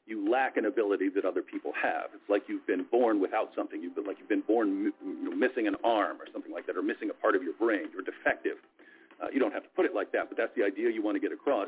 You 0.06 0.30
lack 0.30 0.58
an 0.58 0.66
ability 0.66 1.10
that 1.16 1.26
other 1.26 1.42
people 1.42 1.72
have. 1.82 2.12
It's 2.14 2.30
like 2.30 2.44
you've 2.48 2.66
been 2.68 2.86
born 2.92 3.20
without 3.20 3.50
something. 3.56 3.82
You've 3.82 3.96
been 3.96 4.06
like 4.06 4.18
you've 4.20 4.30
been 4.30 4.44
born 4.48 4.94
you 5.04 5.30
know, 5.30 5.36
missing 5.36 5.68
an 5.68 5.76
arm 5.84 6.22
or 6.22 6.28
something 6.32 6.52
like 6.52 6.68
that, 6.68 6.78
or 6.78 6.84
missing 6.84 7.10
a 7.10 7.14
part 7.14 7.36
of 7.36 7.42
your 7.42 7.54
brain. 7.54 7.88
You're 7.92 8.04
defective. 8.04 8.58
Uh, 9.22 9.28
you 9.34 9.40
don't 9.40 9.54
have 9.54 9.64
to 9.64 9.70
put 9.76 9.86
it 9.86 9.96
like 9.96 10.12
that, 10.12 10.30
but 10.30 10.38
that's 10.38 10.52
the 10.56 10.64
idea 10.64 10.92
you 10.92 11.02
want 11.02 11.16
to 11.16 11.20
get 11.20 11.32
across. 11.32 11.68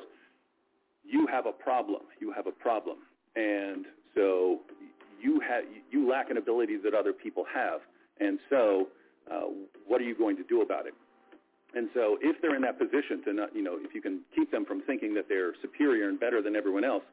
You 1.04 1.26
have 1.28 1.46
a 1.46 1.52
problem. 1.52 2.02
You 2.20 2.32
have 2.32 2.46
a 2.46 2.52
problem, 2.52 2.98
and 3.36 3.86
so 4.14 4.60
you 5.20 5.40
have 5.40 5.64
you 5.90 6.08
lack 6.08 6.30
an 6.30 6.38
ability 6.38 6.78
that 6.84 6.94
other 6.94 7.14
people 7.14 7.44
have, 7.52 7.82
and 8.20 8.38
so 8.50 8.88
uh, 9.32 9.48
what 9.88 10.00
are 10.02 10.06
you 10.06 10.16
going 10.16 10.38
to 10.38 10.44
do 10.44 10.62
about 10.62 10.86
it? 10.86 10.94
And 11.76 11.90
so 11.94 12.18
if 12.22 12.42
they're 12.42 12.56
in 12.56 12.62
that 12.62 12.80
position 12.80 13.24
to 13.26 13.34
not, 13.34 13.56
you 13.56 13.62
know, 13.64 13.78
if 13.80 13.94
you 13.94 14.02
can 14.02 14.22
keep 14.36 14.52
them 14.52 14.66
from 14.66 14.82
thinking 14.82 15.14
that 15.16 15.28
they're 15.28 15.54
superior 15.62 16.10
and 16.10 16.20
better 16.20 16.42
than 16.42 16.56
everyone 16.56 16.84
else, 16.84 17.04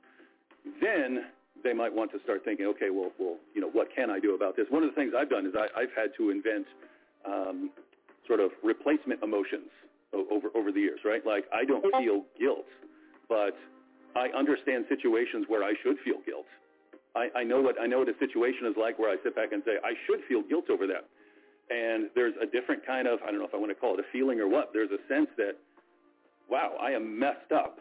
then 0.80 1.26
they 1.62 1.72
might 1.72 1.92
want 1.92 2.10
to 2.12 2.18
start 2.24 2.44
thinking, 2.44 2.66
okay, 2.66 2.90
well, 2.90 3.10
well, 3.18 3.36
you 3.54 3.60
know, 3.60 3.70
what 3.70 3.88
can 3.94 4.10
I 4.10 4.20
do 4.20 4.34
about 4.34 4.56
this? 4.56 4.66
One 4.70 4.82
of 4.82 4.90
the 4.90 4.94
things 4.94 5.12
I've 5.16 5.30
done 5.30 5.46
is 5.46 5.54
I, 5.56 5.68
I've 5.78 5.92
had 5.96 6.10
to 6.18 6.30
invent 6.30 6.66
um, 7.24 7.70
sort 8.26 8.40
of 8.40 8.50
replacement 8.62 9.22
emotions 9.22 9.70
over 10.12 10.48
over 10.54 10.70
the 10.70 10.80
years, 10.80 11.00
right? 11.04 11.24
Like 11.26 11.44
I 11.52 11.64
don't 11.64 11.84
feel 11.98 12.22
guilt, 12.38 12.68
but 13.28 13.56
I 14.14 14.28
understand 14.36 14.84
situations 14.88 15.46
where 15.48 15.64
I 15.64 15.74
should 15.82 15.96
feel 16.04 16.22
guilt, 16.24 16.46
I, 17.14 17.28
I 17.36 17.44
know 17.44 17.60
what 17.60 17.80
I 17.80 17.86
know 17.86 17.98
what 18.00 18.08
a 18.08 18.18
situation 18.18 18.66
is 18.66 18.74
like 18.76 18.98
where 18.98 19.10
I 19.10 19.16
sit 19.22 19.36
back 19.36 19.52
and 19.52 19.62
say 19.64 19.78
I 19.84 19.94
should 20.06 20.20
feel 20.28 20.42
guilt 20.42 20.66
over 20.70 20.86
that. 20.86 21.06
And 21.70 22.10
there's 22.14 22.34
a 22.42 22.46
different 22.46 22.84
kind 22.84 23.06
of 23.06 23.20
I 23.22 23.30
don't 23.30 23.38
know 23.38 23.46
if 23.46 23.54
I 23.54 23.56
want 23.56 23.70
to 23.70 23.74
call 23.74 23.94
it 23.94 24.00
a 24.00 24.08
feeling 24.12 24.40
or 24.40 24.48
what. 24.48 24.70
There's 24.72 24.90
a 24.90 25.02
sense 25.08 25.28
that 25.36 25.54
wow, 26.50 26.76
I 26.80 26.90
am 26.90 27.18
messed 27.18 27.52
up 27.54 27.78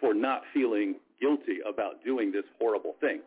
for 0.00 0.14
not 0.14 0.42
feeling 0.52 0.96
guilty 1.22 1.58
about 1.72 1.94
doing 2.04 2.28
this 2.36 2.46
horrible 2.58 2.94
thing. 3.04 3.20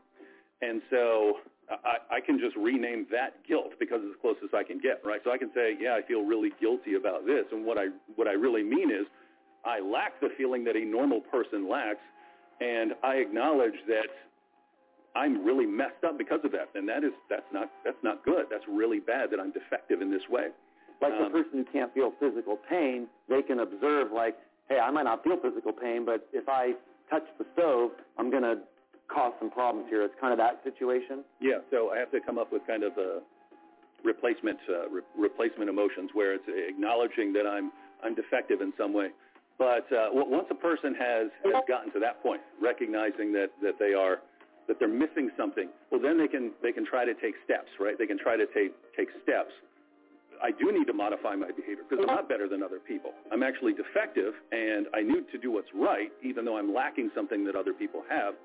And 0.61 0.81
so 0.93 1.39
I, 1.69 2.17
I 2.17 2.19
can 2.27 2.37
just 2.39 2.55
rename 2.55 3.01
that 3.11 3.31
guilt 3.47 3.71
because 3.79 3.99
it's 4.03 4.15
the 4.15 4.21
closest 4.21 4.53
I 4.53 4.63
can 4.69 4.79
get, 4.87 5.01
right? 5.09 5.21
So 5.25 5.31
I 5.35 5.39
can 5.43 5.51
say, 5.59 5.67
yeah, 5.79 5.93
I 5.99 6.01
feel 6.09 6.21
really 6.33 6.51
guilty 6.63 6.93
about 7.01 7.25
this. 7.25 7.45
And 7.53 7.65
what 7.65 7.77
I 7.77 7.87
what 8.17 8.27
I 8.27 8.35
really 8.45 8.63
mean 8.63 8.89
is 8.99 9.05
I 9.65 9.79
lack 9.79 10.11
the 10.25 10.29
feeling 10.37 10.63
that 10.67 10.75
a 10.75 10.85
normal 10.97 11.21
person 11.35 11.67
lacks, 11.67 12.05
and 12.61 12.93
I 13.03 13.15
acknowledge 13.15 13.79
that 13.87 14.09
I'm 15.15 15.43
really 15.49 15.65
messed 15.65 16.03
up 16.07 16.17
because 16.17 16.41
of 16.43 16.51
that. 16.51 16.69
And 16.75 16.87
that 16.87 17.03
is 17.03 17.13
that's 17.29 17.49
not 17.51 17.67
that's 17.83 18.03
not 18.03 18.23
good. 18.23 18.45
That's 18.51 18.67
really 18.81 18.99
bad 18.99 19.31
that 19.31 19.39
I'm 19.39 19.51
defective 19.51 20.01
in 20.01 20.09
this 20.11 20.27
way. 20.29 20.47
Like 21.01 21.13
the 21.19 21.25
Um, 21.25 21.31
person 21.31 21.55
who 21.59 21.67
can't 21.75 21.91
feel 21.93 22.13
physical 22.19 22.55
pain, 22.69 23.07
they 23.27 23.41
can 23.41 23.59
observe 23.59 24.11
like, 24.13 24.35
hey, 24.69 24.79
I 24.79 24.89
might 24.91 25.07
not 25.11 25.23
feel 25.25 25.37
physical 25.41 25.73
pain, 25.73 26.05
but 26.05 26.19
if 26.31 26.47
I 26.47 26.75
touch 27.09 27.23
the 27.37 27.45
stove, 27.53 27.91
I'm 28.17 28.29
going 28.29 28.43
to 28.43 28.57
cause 29.07 29.33
some 29.39 29.51
problems 29.51 29.87
here. 29.89 30.03
It's 30.03 30.15
kind 30.19 30.33
of 30.33 30.39
that 30.39 30.61
situation. 30.63 31.23
Yeah, 31.39 31.61
so 31.71 31.91
I 31.91 31.99
have 31.99 32.11
to 32.11 32.19
come 32.19 32.37
up 32.37 32.51
with 32.51 32.65
kind 32.67 32.83
of 32.83 32.97
a 32.97 33.21
replacement 34.03 34.59
uh, 34.69 34.89
re- 34.89 35.01
replacement 35.17 35.69
emotions 35.69 36.11
where 36.13 36.33
it's 36.33 36.45
acknowledging 36.47 37.33
that 37.33 37.47
I'm 37.47 37.71
I'm 38.03 38.13
defective 38.13 38.61
in 38.61 38.73
some 38.77 38.93
way. 38.93 39.09
But 39.57 39.87
uh, 39.91 40.09
once 40.11 40.47
a 40.51 40.55
person 40.55 40.93
has 40.95 41.27
has 41.43 41.63
gotten 41.67 41.91
to 41.93 41.99
that 41.99 42.21
point, 42.21 42.41
recognizing 42.61 43.31
that 43.33 43.49
that 43.61 43.79
they 43.79 43.93
are 43.93 44.19
that 44.67 44.79
they're 44.79 44.87
missing 44.87 45.29
something, 45.37 45.69
well 45.91 46.01
then 46.01 46.17
they 46.17 46.27
can 46.27 46.51
they 46.61 46.71
can 46.71 46.85
try 46.85 47.05
to 47.05 47.13
take 47.13 47.35
steps, 47.43 47.69
right? 47.79 47.97
They 47.97 48.07
can 48.07 48.19
try 48.19 48.37
to 48.37 48.45
take 48.53 48.73
take 48.95 49.09
steps. 49.23 49.51
I 50.43 50.51
do 50.51 50.71
need 50.71 50.85
to 50.87 50.93
modify 50.93 51.35
my 51.35 51.51
behavior 51.51 51.83
because 51.87 52.05
I'm 52.07 52.15
not 52.15 52.29
better 52.29 52.47
than 52.47 52.63
other 52.63 52.79
people. 52.79 53.11
I'm 53.31 53.43
actually 53.43 53.73
defective, 53.73 54.33
and 54.51 54.87
I 54.93 55.01
need 55.01 55.25
to 55.31 55.37
do 55.37 55.51
what's 55.51 55.69
right, 55.73 56.11
even 56.23 56.45
though 56.45 56.57
I'm 56.57 56.73
lacking 56.73 57.11
something 57.15 57.45
that 57.45 57.55
other 57.55 57.73
people 57.73 58.03
have. 58.09 58.35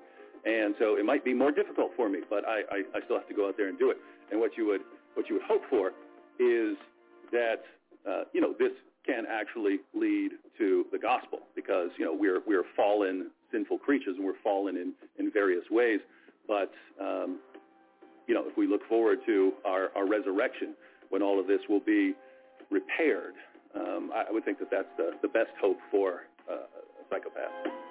And 0.45 0.73
so 0.79 0.97
it 0.97 1.05
might 1.05 1.23
be 1.23 1.33
more 1.33 1.51
difficult 1.51 1.91
for 1.95 2.09
me, 2.09 2.19
but 2.29 2.47
I, 2.47 2.61
I, 2.71 2.97
I 2.97 3.05
still 3.05 3.17
have 3.17 3.27
to 3.27 3.33
go 3.33 3.47
out 3.47 3.57
there 3.57 3.67
and 3.67 3.77
do 3.77 3.91
it. 3.91 3.97
And 4.31 4.39
what 4.39 4.57
you 4.57 4.65
would 4.67 4.81
what 5.13 5.27
you 5.29 5.35
would 5.35 5.43
hope 5.43 5.61
for 5.69 5.89
is 6.39 6.77
that 7.31 7.61
uh, 8.09 8.23
you 8.33 8.41
know 8.41 8.53
this 8.57 8.71
can 9.05 9.25
actually 9.29 9.79
lead 9.93 10.31
to 10.57 10.85
the 10.91 10.97
gospel 10.97 11.39
because 11.55 11.89
you 11.97 12.05
know 12.05 12.13
we're 12.13 12.39
we're 12.47 12.63
fallen 12.75 13.29
sinful 13.51 13.77
creatures 13.77 14.15
and 14.17 14.25
we're 14.25 14.39
fallen 14.43 14.77
in 14.77 14.93
in 15.19 15.31
various 15.31 15.63
ways. 15.69 15.99
But 16.47 16.71
um, 16.99 17.39
you 18.27 18.33
know 18.33 18.43
if 18.47 18.57
we 18.57 18.65
look 18.67 18.87
forward 18.87 19.19
to 19.27 19.53
our, 19.65 19.89
our 19.95 20.07
resurrection 20.07 20.73
when 21.11 21.21
all 21.21 21.39
of 21.39 21.47
this 21.47 21.61
will 21.69 21.79
be 21.79 22.13
repaired, 22.71 23.35
um, 23.75 24.11
I, 24.13 24.31
would 24.31 24.43
think 24.43 24.59
that 24.59 24.71
that's 24.71 24.89
the, 24.97 25.11
the 25.21 25.27
best 25.27 25.51
hope 25.61 25.77
for 25.91 26.23
uh, 26.49 26.55
a 26.55 27.03
psychopath. 27.09 27.90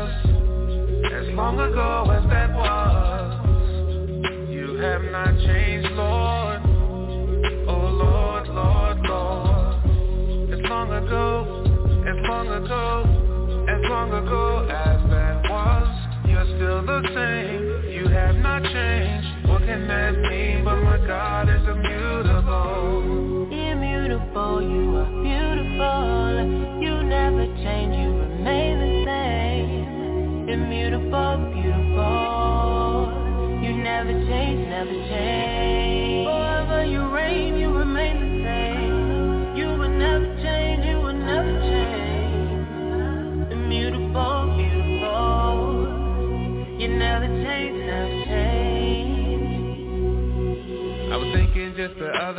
Long 1.33 1.59
ago 1.59 2.11
as 2.11 2.29
that 2.29 2.53
was, 2.53 3.41
you 4.49 4.75
have 4.75 5.01
not 5.11 5.33
changed, 5.39 5.89
Lord. 5.91 6.61
Oh 7.67 7.87
Lord, 7.87 8.47
Lord, 8.49 8.99
Lord. 8.99 9.75
As 10.53 10.59
long 10.69 10.91
ago, 10.91 11.63
as 12.05 12.17
long 12.27 12.47
ago, 12.47 13.03
as 13.69 13.81
long 13.89 14.11
ago 14.11 14.67
as 14.69 15.09
that 15.09 15.49
was, 15.49 15.87
you're 16.27 16.45
still 16.57 16.85
the 16.85 17.01
same. 17.15 17.60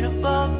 beautiful. 0.00 0.59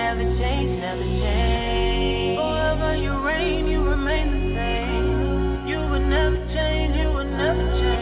never 0.00 0.22
change, 0.38 0.80
never 0.80 1.02
shame. 1.02 2.36
However, 2.36 2.96
you 2.96 3.12
reign, 3.20 3.66
you 3.66 3.82
remain 3.82 4.26
the 4.32 4.56
same. 4.56 5.68
You 5.68 5.78
will 5.78 6.00
never 6.00 6.36
change, 6.54 6.96
you 6.96 7.08
will 7.08 7.24
never 7.24 7.78
change. 7.78 8.00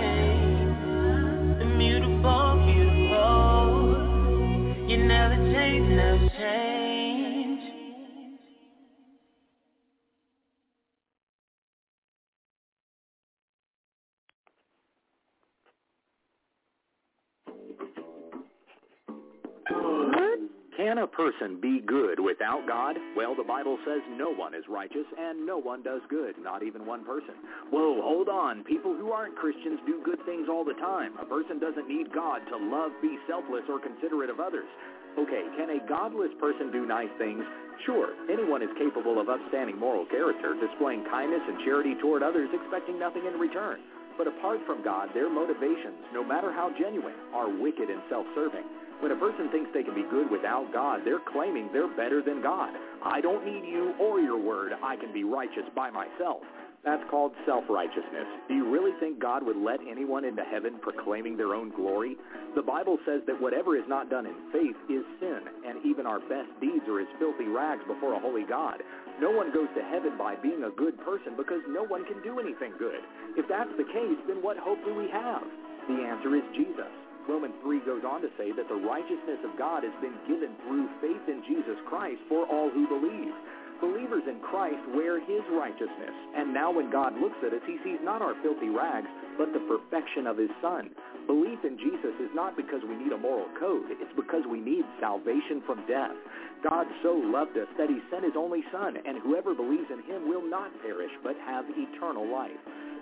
Can 20.79 21.03
a 21.03 21.11
person 21.11 21.59
be 21.59 21.83
good 21.83 22.23
without 22.23 22.63
God? 22.63 22.95
Well, 23.19 23.35
the 23.35 23.43
Bible 23.43 23.83
says 23.83 23.99
no 24.15 24.31
one 24.31 24.55
is 24.55 24.63
righteous 24.71 25.11
and 25.19 25.43
no 25.43 25.59
one 25.59 25.83
does 25.83 25.99
good, 26.07 26.39
not 26.39 26.63
even 26.63 26.87
one 26.87 27.03
person. 27.05 27.35
Whoa, 27.75 27.99
hold 27.99 28.31
on. 28.31 28.63
People 28.63 28.95
who 28.95 29.11
aren't 29.11 29.35
Christians 29.35 29.83
do 29.91 29.99
good 30.07 30.23
things 30.23 30.47
all 30.47 30.63
the 30.63 30.79
time. 30.79 31.19
A 31.19 31.27
person 31.27 31.59
doesn't 31.59 31.91
need 31.91 32.15
God 32.15 32.47
to 32.47 32.57
love, 32.57 32.95
be 33.03 33.19
selfless, 33.27 33.67
or 33.67 33.83
considerate 33.83 34.31
of 34.31 34.39
others. 34.39 34.71
Okay, 35.19 35.51
can 35.59 35.67
a 35.75 35.83
godless 35.91 36.31
person 36.39 36.71
do 36.71 36.87
nice 36.87 37.11
things? 37.19 37.43
Sure, 37.83 38.15
anyone 38.31 38.63
is 38.63 38.71
capable 38.79 39.19
of 39.19 39.27
upstanding 39.27 39.83
moral 39.83 40.07
character, 40.07 40.55
displaying 40.63 41.03
kindness 41.11 41.43
and 41.43 41.59
charity 41.67 41.99
toward 41.99 42.23
others, 42.23 42.55
expecting 42.55 43.03
nothing 43.03 43.27
in 43.27 43.35
return. 43.35 43.83
But 44.15 44.31
apart 44.31 44.63
from 44.63 44.87
God, 44.87 45.11
their 45.11 45.27
motivations, 45.27 46.07
no 46.15 46.23
matter 46.23 46.55
how 46.55 46.71
genuine, 46.79 47.19
are 47.35 47.51
wicked 47.51 47.91
and 47.91 47.99
self-serving. 48.07 48.88
When 49.01 49.13
a 49.13 49.17
person 49.17 49.49
thinks 49.51 49.71
they 49.73 49.85
can 49.85 49.95
be 49.95 50.07
good 50.11 50.31
without 50.31 50.73
God, 50.73 51.03
they're 51.05 51.23
claiming 51.33 51.71
they're 51.73 51.95
better 51.95 52.21
than 52.23 52.43
God. 52.43 52.75
I 53.05 53.21
don't 53.21 53.45
need 53.47 53.65
you 53.65 53.95
or 54.01 54.21
your 54.21 54.39
word. 54.39 54.73
I 54.83 54.97
can 54.97 55.13
be 55.13 55.23
righteous 55.23 55.65
by 55.75 55.91
myself. 55.91 56.43
That's 56.85 57.03
called 57.11 57.33
self-righteousness. 57.45 58.27
Do 58.49 58.55
you 58.55 58.71
really 58.71 58.93
think 59.01 59.19
God 59.19 59.45
would 59.45 59.57
let 59.57 59.81
anyone 59.83 60.25
into 60.25 60.43
heaven 60.43 60.79
proclaiming 60.81 61.37
their 61.37 61.55
own 61.55 61.71
glory? 61.71 62.17
The 62.55 62.63
Bible 62.63 62.99
says 63.05 63.23
that 63.27 63.41
whatever 63.41 63.77
is 63.77 63.87
not 63.89 64.11
done 64.11 64.27
in 64.27 64.35
faith 64.53 64.77
is 64.89 65.05
sin, 65.19 65.43
and 65.67 65.85
even 65.85 66.07
our 66.07 66.21
best 66.21 66.49
deeds 66.61 66.87
are 66.89 67.01
as 67.01 67.11
filthy 67.19 67.47
rags 67.47 67.83
before 67.87 68.15
a 68.15 68.21
holy 68.21 68.45
God. 68.45 68.83
No 69.21 69.31
one 69.31 69.53
goes 69.53 69.69
to 69.75 69.83
heaven 69.83 70.17
by 70.17 70.37
being 70.37 70.65
a 70.65 70.71
good 70.71 70.99
person 71.03 71.35
because 71.37 71.63
no 71.69 71.83
one 71.83 72.05
can 72.07 72.23
do 72.23 72.39
anything 72.39 72.73
good. 72.79 73.03
If 73.37 73.47
that's 73.49 73.75
the 73.77 73.85
case, 73.85 74.19
then 74.27 74.43
what 74.43 74.57
hope 74.57 74.79
do 74.85 74.95
we 74.95 75.11
have? 75.11 75.43
The 75.89 76.03
answer 76.07 76.35
is 76.37 76.43
Jesus. 76.55 76.91
Romans 77.29 77.55
3 77.61 77.85
goes 77.85 78.09
on 78.09 78.25
to 78.25 78.33
say 78.41 78.57
that 78.57 78.73
the 78.73 78.83
righteousness 78.89 79.45
of 79.45 79.53
God 79.61 79.85
has 79.85 79.93
been 80.01 80.17
given 80.25 80.57
through 80.65 80.89
faith 81.05 81.21
in 81.29 81.45
Jesus 81.45 81.77
Christ 81.85 82.25
for 82.25 82.49
all 82.49 82.73
who 82.73 82.89
believe. 82.89 83.37
Believers 83.85 84.25
in 84.27 84.41
Christ 84.41 84.81
wear 84.97 85.21
his 85.21 85.45
righteousness, 85.53 86.17
and 86.35 86.51
now 86.53 86.73
when 86.73 86.91
God 86.91 87.15
looks 87.21 87.39
at 87.47 87.53
us, 87.53 87.63
he 87.69 87.79
sees 87.85 88.01
not 88.03 88.23
our 88.23 88.35
filthy 88.43 88.73
rags, 88.73 89.07
but 89.37 89.53
the 89.53 89.63
perfection 89.71 90.27
of 90.27 90.37
his 90.41 90.51
Son. 90.59 90.91
Belief 91.29 91.63
in 91.63 91.79
Jesus 91.79 92.17
is 92.19 92.33
not 92.35 92.57
because 92.57 92.83
we 92.83 92.97
need 92.97 93.13
a 93.13 93.21
moral 93.21 93.47
code, 93.61 93.87
it's 93.93 94.17
because 94.17 94.43
we 94.51 94.59
need 94.59 94.83
salvation 94.99 95.63
from 95.63 95.87
death. 95.87 96.17
God 96.65 96.89
so 97.05 97.13
loved 97.13 97.55
us 97.55 97.71
that 97.79 97.93
he 97.93 98.03
sent 98.11 98.25
his 98.25 98.35
only 98.35 98.65
Son, 98.73 98.99
and 98.99 99.23
whoever 99.23 99.55
believes 99.55 99.93
in 99.93 100.03
him 100.11 100.27
will 100.27 100.43
not 100.43 100.75
perish, 100.83 101.13
but 101.23 101.37
have 101.47 101.69
eternal 101.71 102.27
life. 102.27 102.59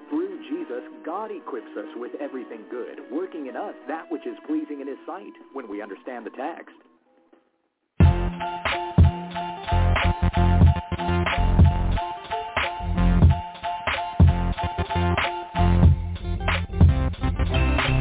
Through 0.09 0.39
Jesus, 0.49 0.83
God 1.05 1.31
equips 1.31 1.77
us 1.77 1.89
with 1.97 2.13
everything 2.21 2.65
good, 2.71 3.01
working 3.11 3.47
in 3.47 3.57
us 3.57 3.75
that 3.89 4.11
which 4.11 4.27
is 4.27 4.37
pleasing 4.47 4.81
in 4.81 4.87
his 4.87 4.99
sight 5.07 5.33
when 5.53 5.69
we 5.69 5.83
understand 5.83 6.27
the 6.27 6.31
text. 6.31 6.75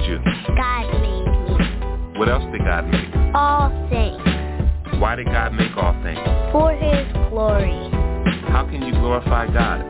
Made 0.00 0.08
you? 0.08 0.18
God 0.56 0.86
made 1.00 1.26
me. 2.12 2.18
What 2.18 2.28
else 2.28 2.44
did 2.52 2.60
God 2.60 2.86
make? 2.88 3.08
All 3.34 3.70
things 3.88 5.00
Why 5.00 5.14
did 5.16 5.26
God 5.26 5.52
make 5.54 5.76
all 5.76 5.94
things? 6.02 6.18
for 6.52 6.72
his 6.72 7.06
glory. 7.30 7.90
How 8.50 8.66
can 8.68 8.82
you 8.82 8.92
glorify 8.92 9.46
God? 9.46 9.88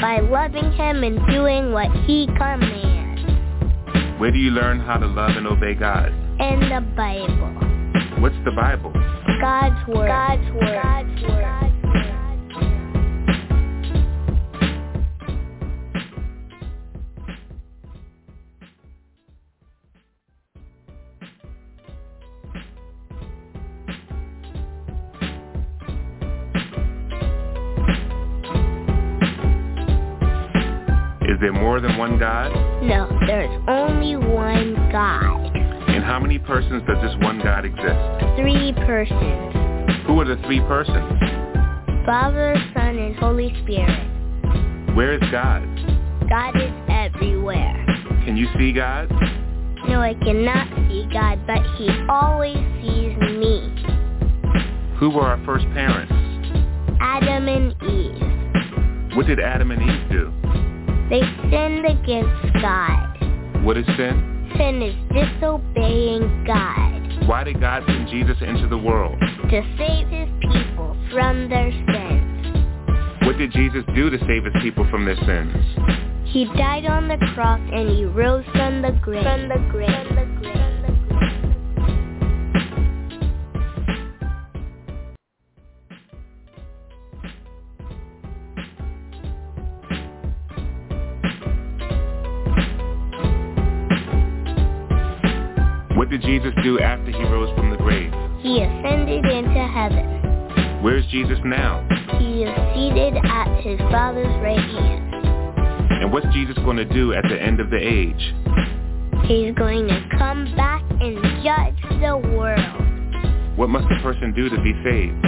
By 0.00 0.20
loving 0.20 0.72
him 0.72 1.04
and 1.04 1.24
doing 1.26 1.72
what 1.72 1.90
he 2.06 2.26
commands. 2.26 4.18
Where 4.18 4.30
do 4.30 4.38
you 4.38 4.50
learn 4.50 4.80
how 4.80 4.96
to 4.96 5.06
love 5.06 5.36
and 5.36 5.46
obey 5.46 5.74
God? 5.74 6.08
In 6.40 6.60
the 6.60 6.80
Bible. 6.96 8.20
What's 8.20 8.34
the 8.44 8.52
Bible? 8.52 8.92
God's 9.40 9.86
word. 9.88 10.08
God's 10.08 10.50
word. 10.52 10.82
God's 10.82 11.22
word. 11.22 11.71
There 31.42 31.52
more 31.52 31.80
than 31.80 31.98
one 31.98 32.18
God? 32.18 32.52
No, 32.82 33.08
there's 33.26 33.50
only 33.68 34.14
one 34.14 34.74
God. 34.92 35.56
In 35.88 36.00
how 36.00 36.20
many 36.20 36.38
persons 36.38 36.84
does 36.86 37.02
this 37.02 37.14
one 37.20 37.40
God 37.40 37.64
exist? 37.64 38.36
Three 38.36 38.72
persons. 38.86 40.06
Who 40.06 40.20
are 40.20 40.24
the 40.24 40.40
three 40.46 40.60
persons? 40.60 41.18
Father, 42.06 42.54
Son, 42.72 42.96
and 42.96 43.16
Holy 43.16 43.52
Spirit. 43.62 44.94
Where 44.96 45.14
is 45.14 45.30
God? 45.32 45.62
God 46.28 46.56
is 46.56 46.72
everywhere. 46.88 47.84
Can 48.24 48.36
you 48.36 48.46
see 48.56 48.72
God? 48.72 49.10
No, 49.88 50.00
I 50.00 50.14
cannot 50.22 50.68
see 50.88 51.08
God, 51.12 51.44
but 51.44 51.60
he 51.76 51.88
always 52.08 52.56
sees 52.80 53.16
me. 53.18 53.68
Who 54.98 55.10
were 55.10 55.22
our 55.22 55.44
first 55.44 55.64
parents? 55.74 56.12
Adam 57.00 57.48
and 57.48 57.72
Eve. 57.82 59.16
What 59.16 59.26
did 59.26 59.40
Adam 59.40 59.72
and 59.72 59.82
Eve 59.82 60.10
do? 60.10 60.41
They 61.12 61.20
sinned 61.50 61.84
against 61.84 62.54
God. 62.62 63.62
What 63.62 63.76
is 63.76 63.84
sin? 63.98 64.48
Sin 64.56 64.80
is 64.80 64.94
disobeying 65.12 66.44
God 66.46 67.28
Why 67.28 67.44
did 67.44 67.60
God 67.60 67.82
send 67.86 68.08
Jesus 68.08 68.38
into 68.40 68.66
the 68.66 68.78
world? 68.78 69.18
to 69.20 69.62
save 69.76 70.08
his 70.08 70.30
people 70.40 70.96
from 71.12 71.50
their 71.50 71.70
sins. 71.70 73.26
What 73.26 73.36
did 73.36 73.52
Jesus 73.52 73.84
do 73.94 74.08
to 74.08 74.18
save 74.26 74.44
his 74.44 74.54
people 74.62 74.88
from 74.90 75.04
their 75.04 75.16
sins? 75.16 75.54
He 76.24 76.46
died 76.56 76.86
on 76.86 77.08
the 77.08 77.18
cross 77.34 77.60
and 77.60 77.90
he 77.90 78.06
rose 78.06 78.46
from 78.52 78.80
the 78.80 78.92
grave. 79.02 79.22
From 79.22 79.50
the 79.50 79.68
grave. 79.70 79.90
From 79.90 80.16
the 80.16 80.24
grave. 80.24 80.31
Did 96.22 96.40
Jesus 96.40 96.54
do 96.62 96.78
after 96.78 97.10
he 97.10 97.22
rose 97.24 97.54
from 97.56 97.70
the 97.70 97.76
grave? 97.76 98.12
He 98.40 98.60
ascended 98.60 99.24
into 99.24 99.66
heaven. 99.66 100.82
Where's 100.82 101.06
Jesus 101.06 101.38
now? 101.44 101.86
He 102.18 102.44
is 102.44 102.54
seated 102.74 103.16
at 103.24 103.60
his 103.62 103.78
Father's 103.90 104.26
right 104.42 104.58
hand. 104.58 105.14
And 106.02 106.12
what's 106.12 106.26
Jesus 106.32 106.56
going 106.58 106.76
to 106.76 106.84
do 106.84 107.12
at 107.12 107.24
the 107.24 107.40
end 107.40 107.60
of 107.60 107.70
the 107.70 107.76
age? 107.76 108.34
He's 109.26 109.54
going 109.54 109.86
to 109.88 110.08
come 110.18 110.54
back 110.56 110.82
and 111.00 111.44
judge 111.44 112.00
the 112.00 112.16
world. 112.36 113.56
What 113.56 113.68
must 113.68 113.86
a 113.86 114.02
person 114.02 114.32
do 114.34 114.48
to 114.48 114.56
be 114.62 114.72
saved? 114.84 115.22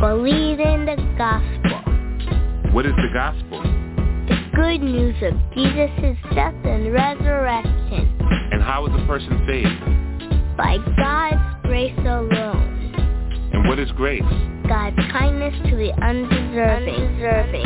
Believe 0.00 0.60
in 0.60 0.86
the 0.86 0.96
gospel. 1.18 2.72
What 2.72 2.86
is 2.86 2.94
the 2.96 3.10
gospel? 3.12 3.62
The 4.28 4.50
good 4.54 4.80
news 4.80 5.16
of 5.22 5.34
Jesus' 5.54 6.16
death 6.34 6.54
and 6.64 6.92
resurrection. 6.92 8.15
And 8.66 8.72
how 8.72 8.84
is 8.86 8.92
a 9.00 9.06
person 9.06 9.44
saved? 9.46 10.56
By 10.56 10.78
God's 10.96 11.62
grace 11.62 11.96
alone. 12.00 12.92
And 13.52 13.68
what 13.68 13.78
is 13.78 13.88
grace? 13.92 14.22
God's 14.66 14.96
kindness 15.12 15.54
to 15.70 15.76
the 15.76 15.92
undeserving. 16.02 16.94
Undeserving. 16.94 17.62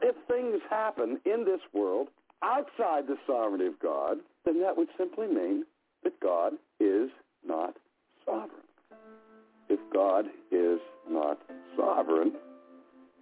If 0.00 0.16
things 0.28 0.62
happen 0.70 1.20
in 1.26 1.44
this 1.44 1.60
world 1.74 2.08
outside 2.42 3.06
the 3.06 3.16
sovereignty 3.26 3.66
of 3.66 3.78
God, 3.80 4.18
then 4.46 4.62
that 4.62 4.74
would 4.74 4.88
simply 4.96 5.26
mean 5.26 5.64
that 6.04 6.18
God 6.20 6.54
God 9.94 10.26
is 10.50 10.80
not 11.08 11.38
sovereign, 11.76 12.32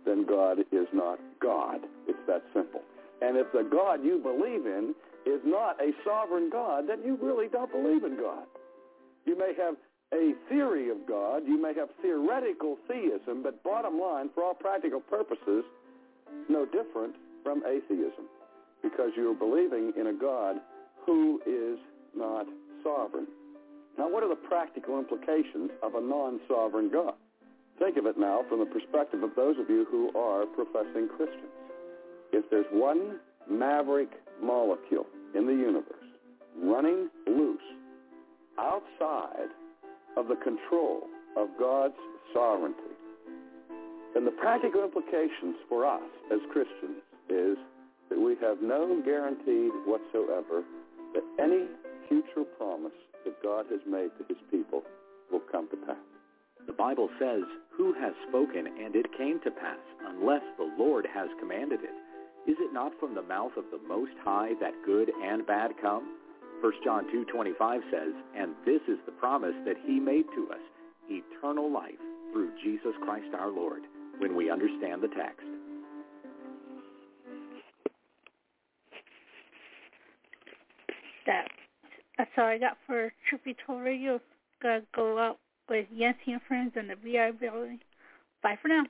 then 0.04 0.24
God 0.26 0.60
is 0.72 0.86
not 0.92 1.18
God. 1.40 1.80
It's 2.08 2.18
that 2.26 2.42
simple. 2.54 2.80
And 3.20 3.36
if 3.36 3.52
the 3.52 3.68
God 3.70 4.02
you 4.02 4.18
believe 4.18 4.66
in 4.66 4.94
is 5.26 5.40
not 5.44 5.80
a 5.80 5.92
sovereign 6.04 6.50
God, 6.50 6.84
then 6.88 6.98
you 7.04 7.18
really 7.22 7.46
don't 7.48 7.70
believe 7.70 8.02
in 8.04 8.16
God. 8.16 8.44
You 9.26 9.38
may 9.38 9.52
have 9.56 9.76
a 10.12 10.32
theory 10.48 10.90
of 10.90 11.06
God, 11.06 11.42
you 11.46 11.60
may 11.60 11.72
have 11.74 11.88
theoretical 12.02 12.76
theism, 12.88 13.42
but 13.42 13.62
bottom 13.62 14.00
line, 14.00 14.30
for 14.34 14.44
all 14.44 14.54
practical 14.54 15.00
purposes, 15.00 15.64
no 16.48 16.66
different 16.66 17.14
from 17.44 17.62
atheism 17.66 18.26
because 18.82 19.10
you're 19.16 19.34
believing 19.34 19.92
in 19.98 20.08
a 20.08 20.12
God 20.12 20.56
who 21.06 21.40
is 21.46 21.78
not 22.16 22.46
sovereign. 22.82 23.26
Now, 23.98 24.08
what 24.10 24.22
are 24.22 24.28
the 24.28 24.34
practical 24.48 24.98
implications 24.98 25.70
of 25.82 25.94
a 25.94 26.00
non-sovereign 26.00 26.90
God? 26.90 27.14
Think 27.78 27.96
of 27.96 28.06
it 28.06 28.18
now 28.18 28.42
from 28.48 28.60
the 28.60 28.66
perspective 28.66 29.22
of 29.22 29.30
those 29.36 29.58
of 29.58 29.68
you 29.68 29.86
who 29.90 30.16
are 30.18 30.46
professing 30.46 31.08
Christians. 31.08 31.52
If 32.32 32.48
there's 32.50 32.66
one 32.72 33.18
maverick 33.50 34.10
molecule 34.42 35.06
in 35.34 35.46
the 35.46 35.52
universe 35.52 35.86
running 36.62 37.08
loose 37.26 37.60
outside 38.58 39.48
of 40.16 40.28
the 40.28 40.36
control 40.36 41.02
of 41.36 41.48
God's 41.58 41.94
sovereignty, 42.32 42.80
then 44.14 44.24
the 44.24 44.30
practical 44.32 44.84
implications 44.84 45.56
for 45.68 45.86
us 45.86 46.02
as 46.30 46.38
Christians 46.52 47.02
is 47.28 47.56
that 48.10 48.20
we 48.20 48.36
have 48.42 48.60
no 48.60 49.00
guarantee 49.04 49.70
whatsoever 49.86 50.62
that 51.14 51.22
any 51.42 51.66
future 52.08 52.44
promise 52.58 52.92
that 53.24 53.42
God 53.42 53.66
has 53.70 53.80
made 53.86 54.10
to 54.18 54.24
his 54.28 54.42
people 54.50 54.82
will 55.30 55.42
come 55.50 55.68
to 55.70 55.76
pass. 55.76 55.96
The 56.66 56.72
Bible 56.72 57.08
says, 57.18 57.42
Who 57.76 57.92
has 57.94 58.12
spoken, 58.28 58.66
and 58.66 58.94
it 58.94 59.06
came 59.18 59.40
to 59.40 59.50
pass, 59.50 59.80
unless 60.06 60.42
the 60.56 60.70
Lord 60.78 61.06
has 61.12 61.28
commanded 61.40 61.80
it? 61.82 62.50
Is 62.50 62.56
it 62.60 62.72
not 62.72 62.92
from 62.98 63.14
the 63.14 63.22
mouth 63.22 63.52
of 63.56 63.64
the 63.70 63.80
Most 63.86 64.14
High 64.24 64.52
that 64.60 64.74
good 64.84 65.10
and 65.22 65.46
bad 65.46 65.72
come? 65.80 66.18
1 66.60 66.72
John 66.84 67.06
2.25 67.12 67.80
says, 67.90 68.14
And 68.36 68.54
this 68.64 68.80
is 68.88 68.98
the 69.06 69.12
promise 69.12 69.54
that 69.66 69.76
he 69.86 69.98
made 69.98 70.26
to 70.34 70.48
us, 70.50 70.60
eternal 71.10 71.72
life 71.72 71.98
through 72.32 72.52
Jesus 72.62 72.94
Christ 73.04 73.34
our 73.38 73.50
Lord, 73.50 73.82
when 74.18 74.36
we 74.36 74.50
understand 74.50 75.02
the 75.02 75.08
text. 75.08 75.46
That, 81.26 81.48
that's 82.22 82.30
all 82.38 82.44
I 82.44 82.58
got 82.58 82.76
for 82.86 83.12
Be 83.44 83.56
Told 83.66 83.82
Radio. 83.82 84.20
Gotta 84.62 84.82
go 84.94 85.18
out 85.18 85.38
with 85.68 85.86
Yancy 85.92 86.30
and 86.30 86.40
friends 86.46 86.70
and 86.76 86.88
the 86.88 86.94
VI 86.94 87.32
building. 87.32 87.80
Bye 88.44 88.56
for 88.62 88.68
now. 88.68 88.84